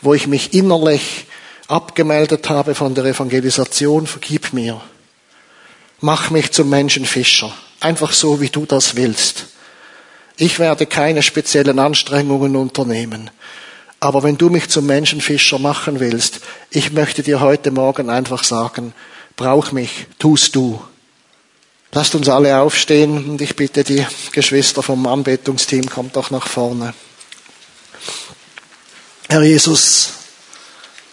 wo 0.01 0.15
ich 0.15 0.27
mich 0.27 0.53
innerlich 0.53 1.27
abgemeldet 1.69 2.51
habe 2.51 2.75
von 2.75 2.97
der 2.97 3.05
Evangelisation, 3.05 4.09
vergib 4.09 4.53
mir. 4.53 4.81
Mach 6.01 6.31
mich 6.31 6.51
zum 6.51 6.69
Menschenfischer, 6.71 7.55
einfach 7.79 8.13
so, 8.15 8.41
wie 8.41 8.49
du 8.49 8.67
das 8.67 8.97
willst. 8.97 9.47
Ich 10.37 10.59
werde 10.59 10.87
keine 10.87 11.23
speziellen 11.23 11.79
Anstrengungen 11.79 12.57
unternehmen. 12.57 13.31
Aber 14.01 14.25
wenn 14.25 14.39
du 14.39 14.51
mich 14.51 14.69
zum 14.69 14.87
Menschenfischer 14.87 15.61
machen 15.61 16.01
willst, 16.01 16.41
ich 16.71 16.91
möchte 16.91 17.23
dir 17.23 17.39
heute 17.39 17.71
Morgen 17.71 18.11
einfach 18.11 18.43
sagen, 18.43 18.93
brauch 19.37 19.71
mich, 19.71 20.09
tust 20.19 20.57
du. 20.57 20.83
Lasst 21.93 22.17
uns 22.17 22.29
alle 22.29 22.59
aufstehen 22.59 23.31
und 23.31 23.41
ich 23.41 23.55
bitte 23.55 23.85
die 23.85 24.05
Geschwister 24.33 24.83
vom 24.83 25.07
Anbetungsteam, 25.07 25.89
kommt 25.89 26.17
doch 26.17 26.33
nach 26.33 26.49
vorne. 26.49 26.93
Herr 29.33 29.45
Jesus, 29.45 30.11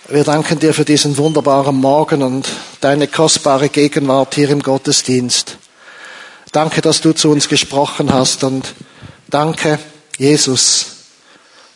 wir 0.09 0.25
danken 0.25 0.59
dir 0.59 0.73
für 0.73 0.83
diesen 0.83 1.15
wunderbaren 1.15 1.77
Morgen 1.77 2.21
und 2.21 2.49
deine 2.81 3.07
kostbare 3.07 3.69
Gegenwart 3.69 4.35
hier 4.35 4.49
im 4.49 4.61
Gottesdienst. 4.61 5.55
Danke, 6.51 6.81
dass 6.81 6.99
du 6.99 7.13
zu 7.13 7.29
uns 7.29 7.47
gesprochen 7.47 8.11
hast 8.11 8.43
und 8.43 8.75
danke, 9.29 9.79
Jesus, 10.17 10.87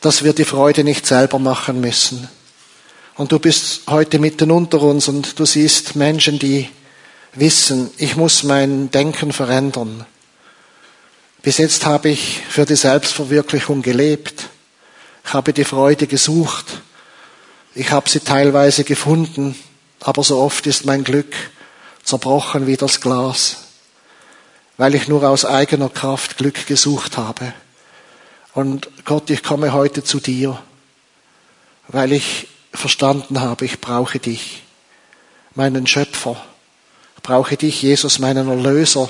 dass 0.02 0.26
wir 0.26 0.34
die 0.34 0.44
Freude 0.44 0.84
nicht 0.84 1.08
selber 1.08 1.40
machen 1.40 1.80
müssen. 1.80 2.28
Und 3.16 3.32
du 3.32 3.40
bist 3.40 3.84
heute 3.88 4.20
mitten 4.20 4.52
unter 4.52 4.82
uns 4.82 5.08
und 5.08 5.40
du 5.40 5.46
siehst 5.46 5.96
Menschen, 5.96 6.40
die 6.40 6.70
wissen, 7.36 7.90
ich 7.96 8.18
muss 8.18 8.44
mein 8.44 8.92
Denken 8.92 9.32
verändern. 9.32 10.06
Bis 11.42 11.58
jetzt 11.58 11.86
habe 11.86 12.10
ich 12.10 12.42
für 12.50 12.66
die 12.66 12.76
Selbstverwirklichung 12.76 13.82
gelebt. 13.82 14.50
Ich 15.26 15.34
habe 15.34 15.54
die 15.54 15.64
Freude 15.64 16.08
gesucht. 16.08 16.66
Ich 17.76 17.92
habe 17.92 18.10
sie 18.10 18.20
teilweise 18.20 18.84
gefunden, 18.84 19.56
aber 20.00 20.24
so 20.24 20.40
oft 20.40 20.68
ist 20.68 20.86
mein 20.86 21.04
Glück 21.04 21.34
zerbrochen 22.04 22.68
wie 22.68 22.78
das 22.78 23.02
Glas, 23.02 23.58
weil 24.78 24.94
ich 24.94 25.08
nur 25.08 25.28
aus 25.28 25.46
eigener 25.46 25.90
Kraft 25.90 26.38
Glück 26.38 26.68
gesucht 26.68 27.18
habe. 27.18 27.54
Und 28.54 28.90
Gott, 29.06 29.30
ich 29.30 29.42
komme 29.42 29.74
heute 29.74 30.04
zu 30.04 30.20
dir, 30.20 30.62
weil 31.88 32.12
ich 32.12 32.48
verstanden 32.74 33.40
habe, 33.40 33.66
ich 33.66 33.80
brauche 33.80 34.20
dich, 34.20 34.62
meinen 35.56 35.88
Schöpfer 35.88 36.44
brauche 37.24 37.56
dich, 37.56 37.82
Jesus, 37.82 38.20
meinen 38.20 38.50
Erlöser, 38.50 39.10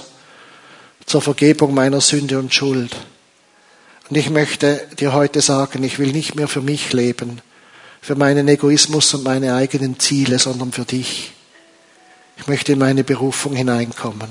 zur 1.05 1.21
Vergebung 1.21 1.73
meiner 1.73 1.99
Sünde 1.99 2.39
und 2.39 2.53
Schuld. 2.53 2.95
Und 4.09 4.17
ich 4.17 4.29
möchte 4.29 4.87
dir 4.99 5.13
heute 5.13 5.41
sagen, 5.41 5.83
ich 5.83 5.99
will 5.99 6.11
nicht 6.11 6.35
mehr 6.35 6.47
für 6.47 6.61
mich 6.61 6.91
leben, 6.93 7.41
für 8.01 8.15
meinen 8.15 8.47
Egoismus 8.47 9.13
und 9.13 9.23
meine 9.23 9.55
eigenen 9.55 9.99
Ziele, 9.99 10.39
sondern 10.39 10.71
für 10.71 10.85
dich. 10.85 11.31
Ich 12.37 12.47
möchte 12.47 12.73
in 12.73 12.79
meine 12.79 13.03
Berufung 13.03 13.55
hineinkommen. 13.55 14.29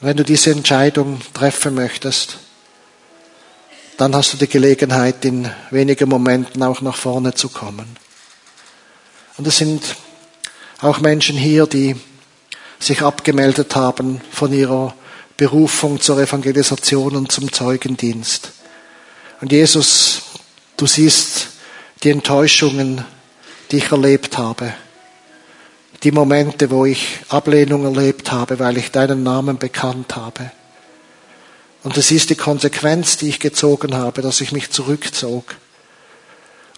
Und 0.00 0.08
wenn 0.08 0.16
du 0.16 0.24
diese 0.24 0.50
Entscheidung 0.50 1.20
treffen 1.32 1.74
möchtest, 1.74 2.38
dann 3.96 4.14
hast 4.14 4.32
du 4.32 4.36
die 4.36 4.48
Gelegenheit, 4.48 5.24
in 5.24 5.50
wenigen 5.70 6.08
Momenten 6.08 6.62
auch 6.62 6.80
nach 6.80 6.96
vorne 6.96 7.34
zu 7.34 7.48
kommen. 7.48 7.96
Und 9.38 9.46
es 9.46 9.58
sind 9.58 9.96
auch 10.80 11.00
Menschen 11.00 11.36
hier, 11.36 11.66
die 11.66 11.96
sich 12.80 13.02
abgemeldet 13.02 13.76
haben 13.76 14.20
von 14.30 14.52
ihrer 14.52 14.94
Berufung 15.42 16.00
zur 16.00 16.20
Evangelisation 16.20 17.16
und 17.16 17.32
zum 17.32 17.52
Zeugendienst. 17.52 18.52
Und 19.40 19.50
Jesus, 19.50 20.22
du 20.76 20.86
siehst 20.86 21.48
die 22.04 22.10
Enttäuschungen, 22.10 23.04
die 23.68 23.78
ich 23.78 23.90
erlebt 23.90 24.38
habe, 24.38 24.72
die 26.04 26.12
Momente, 26.12 26.70
wo 26.70 26.84
ich 26.84 27.18
Ablehnung 27.28 27.82
erlebt 27.82 28.30
habe, 28.30 28.60
weil 28.60 28.76
ich 28.76 28.92
deinen 28.92 29.24
Namen 29.24 29.58
bekannt 29.58 30.14
habe. 30.14 30.52
Und 31.82 31.96
du 31.96 32.02
siehst 32.02 32.30
die 32.30 32.36
Konsequenz, 32.36 33.16
die 33.16 33.28
ich 33.28 33.40
gezogen 33.40 33.96
habe, 33.96 34.22
dass 34.22 34.40
ich 34.40 34.52
mich 34.52 34.70
zurückzog 34.70 35.56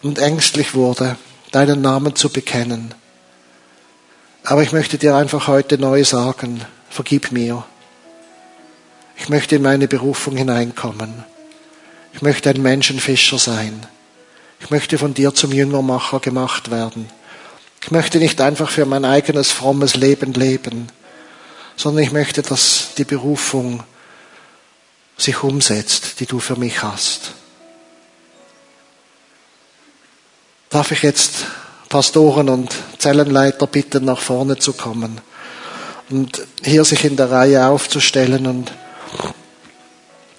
und 0.01 0.19
ängstlich 0.19 0.73
wurde, 0.73 1.19
deinen 1.53 1.83
Namen 1.83 2.17
zu 2.17 2.31
bekennen. 2.31 2.95
Aber 4.43 4.63
ich 4.63 4.73
möchte 4.73 4.97
dir 4.97 5.17
einfach 5.17 5.49
heute 5.49 5.77
neu 5.77 6.03
sagen, 6.03 6.63
vergib 6.89 7.31
mir. 7.31 7.67
Ich 9.17 9.29
möchte 9.29 9.57
in 9.57 9.63
meine 9.63 9.89
Berufung 9.89 10.37
hineinkommen. 10.37 11.25
Ich 12.13 12.23
möchte 12.23 12.51
ein 12.51 12.63
Menschenfischer 12.63 13.39
sein. 13.39 13.87
Ich 14.61 14.71
möchte 14.71 14.99
von 14.99 15.15
dir 15.15 15.35
zum 15.35 15.53
Jüngermacher 15.53 16.21
gemacht 16.21 16.71
werden. 16.71 17.09
Ich 17.83 17.91
möchte 17.91 18.19
nicht 18.19 18.41
einfach 18.41 18.71
für 18.71 18.87
mein 18.87 19.05
eigenes 19.05 19.51
frommes 19.51 19.95
Leben 19.95 20.33
leben, 20.33 20.89
sondern 21.77 22.05
ich 22.05 22.13
möchte, 22.13 22.43
dass 22.43 22.95
die 22.97 23.05
Berufung 23.05 23.83
sich 25.17 25.43
umsetzt, 25.43 26.21
die 26.21 26.27
du 26.27 26.41
für 26.41 26.57
mich 26.57 26.83
hast. 26.83 27.33
Darf 30.71 30.91
ich 30.91 31.03
jetzt 31.03 31.47
Pastoren 31.89 32.49
und 32.49 32.75
Zellenleiter 32.99 33.67
bitten, 33.67 34.05
nach 34.05 34.19
vorne 34.19 34.59
zu 34.59 34.73
kommen 34.73 35.21
und 36.11 36.43
hier 36.65 36.85
sich 36.85 37.05
in 37.05 37.17
der 37.17 37.31
Reihe 37.31 37.67
aufzustellen. 37.67 38.47
Und 38.47 38.73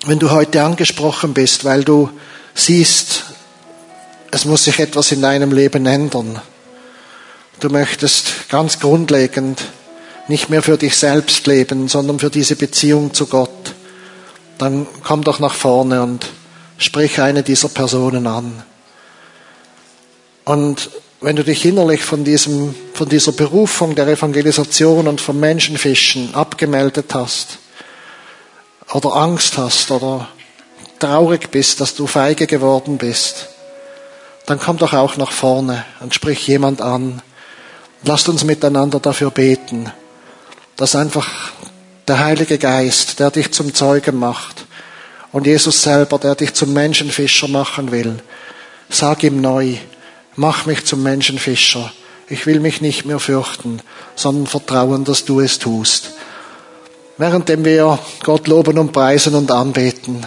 wenn 0.05 0.19
du 0.19 0.31
heute 0.31 0.63
angesprochen 0.63 1.33
bist, 1.33 1.65
weil 1.65 1.83
du 1.83 2.09
siehst, 2.53 3.25
es 4.31 4.45
muss 4.45 4.65
sich 4.65 4.79
etwas 4.79 5.11
in 5.11 5.21
deinem 5.21 5.51
Leben 5.51 5.85
ändern, 5.85 6.41
du 7.59 7.69
möchtest 7.69 8.49
ganz 8.49 8.79
grundlegend 8.79 9.63
nicht 10.27 10.49
mehr 10.49 10.61
für 10.61 10.77
dich 10.77 10.95
selbst 10.95 11.45
leben, 11.47 11.87
sondern 11.87 12.19
für 12.19 12.29
diese 12.29 12.55
Beziehung 12.55 13.13
zu 13.13 13.27
Gott, 13.27 13.73
dann 14.57 14.87
komm 15.03 15.23
doch 15.23 15.39
nach 15.39 15.53
vorne 15.53 16.01
und 16.03 16.25
sprich 16.77 17.19
eine 17.19 17.43
dieser 17.43 17.69
Personen 17.69 18.27
an. 18.27 18.63
Und 20.45 20.89
wenn 21.21 21.35
du 21.35 21.43
dich 21.43 21.65
innerlich 21.65 22.03
von, 22.03 22.23
diesem, 22.23 22.75
von 22.93 23.09
dieser 23.09 23.31
Berufung 23.31 23.95
der 23.95 24.07
Evangelisation 24.07 25.07
und 25.07 25.21
vom 25.21 25.39
Menschenfischen 25.39 26.35
abgemeldet 26.35 27.13
hast 27.13 27.57
oder 28.93 29.15
Angst 29.15 29.57
hast 29.57 29.91
oder 29.91 30.27
traurig 30.99 31.51
bist, 31.51 31.81
dass 31.81 31.95
du 31.95 32.07
feige 32.07 32.47
geworden 32.47 32.97
bist, 32.97 33.49
dann 34.45 34.59
komm 34.59 34.77
doch 34.77 34.93
auch 34.93 35.17
nach 35.17 35.31
vorne 35.31 35.83
und 35.99 36.13
sprich 36.13 36.47
jemand 36.47 36.81
an. 36.81 37.21
Lasst 38.03 38.29
uns 38.29 38.43
miteinander 38.43 38.99
dafür 38.99 39.31
beten, 39.31 39.91
dass 40.75 40.95
einfach 40.95 41.27
der 42.07 42.19
Heilige 42.19 42.59
Geist, 42.59 43.19
der 43.19 43.31
dich 43.31 43.51
zum 43.51 43.73
Zeugen 43.73 44.17
macht, 44.17 44.65
und 45.31 45.47
Jesus 45.47 45.81
selber, 45.81 46.17
der 46.17 46.35
dich 46.35 46.53
zum 46.53 46.71
Menschenfischer 46.71 47.49
machen 47.49 47.91
will, 47.91 48.19
sag 48.89 49.21
ihm 49.21 49.41
neu, 49.41 49.75
mach 50.37 50.65
mich 50.65 50.85
zum 50.85 51.03
Menschenfischer. 51.03 51.91
Ich 52.29 52.45
will 52.45 52.61
mich 52.61 52.79
nicht 52.79 53.05
mehr 53.05 53.19
fürchten, 53.19 53.81
sondern 54.15 54.47
vertrauen, 54.47 55.03
dass 55.03 55.25
du 55.25 55.41
es 55.41 55.59
tust. 55.59 56.13
Währenddem 57.17 57.63
wir 57.63 57.97
Gott 58.23 58.47
loben 58.47 58.77
und 58.77 58.91
preisen 58.91 59.35
und 59.35 59.49
anbeten, 59.49 60.25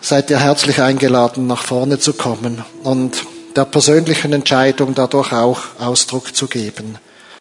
seid 0.00 0.30
ihr 0.30 0.38
herzlich 0.38 0.80
eingeladen, 0.80 1.48
nach 1.48 1.64
vorne 1.64 1.98
zu 1.98 2.12
kommen 2.12 2.64
und 2.84 3.24
der 3.56 3.64
persönlichen 3.64 4.32
Entscheidung 4.32 4.94
dadurch 4.94 5.32
auch 5.32 5.60
Ausdruck 5.80 6.34
zu 6.36 6.46
geben. 6.46 6.98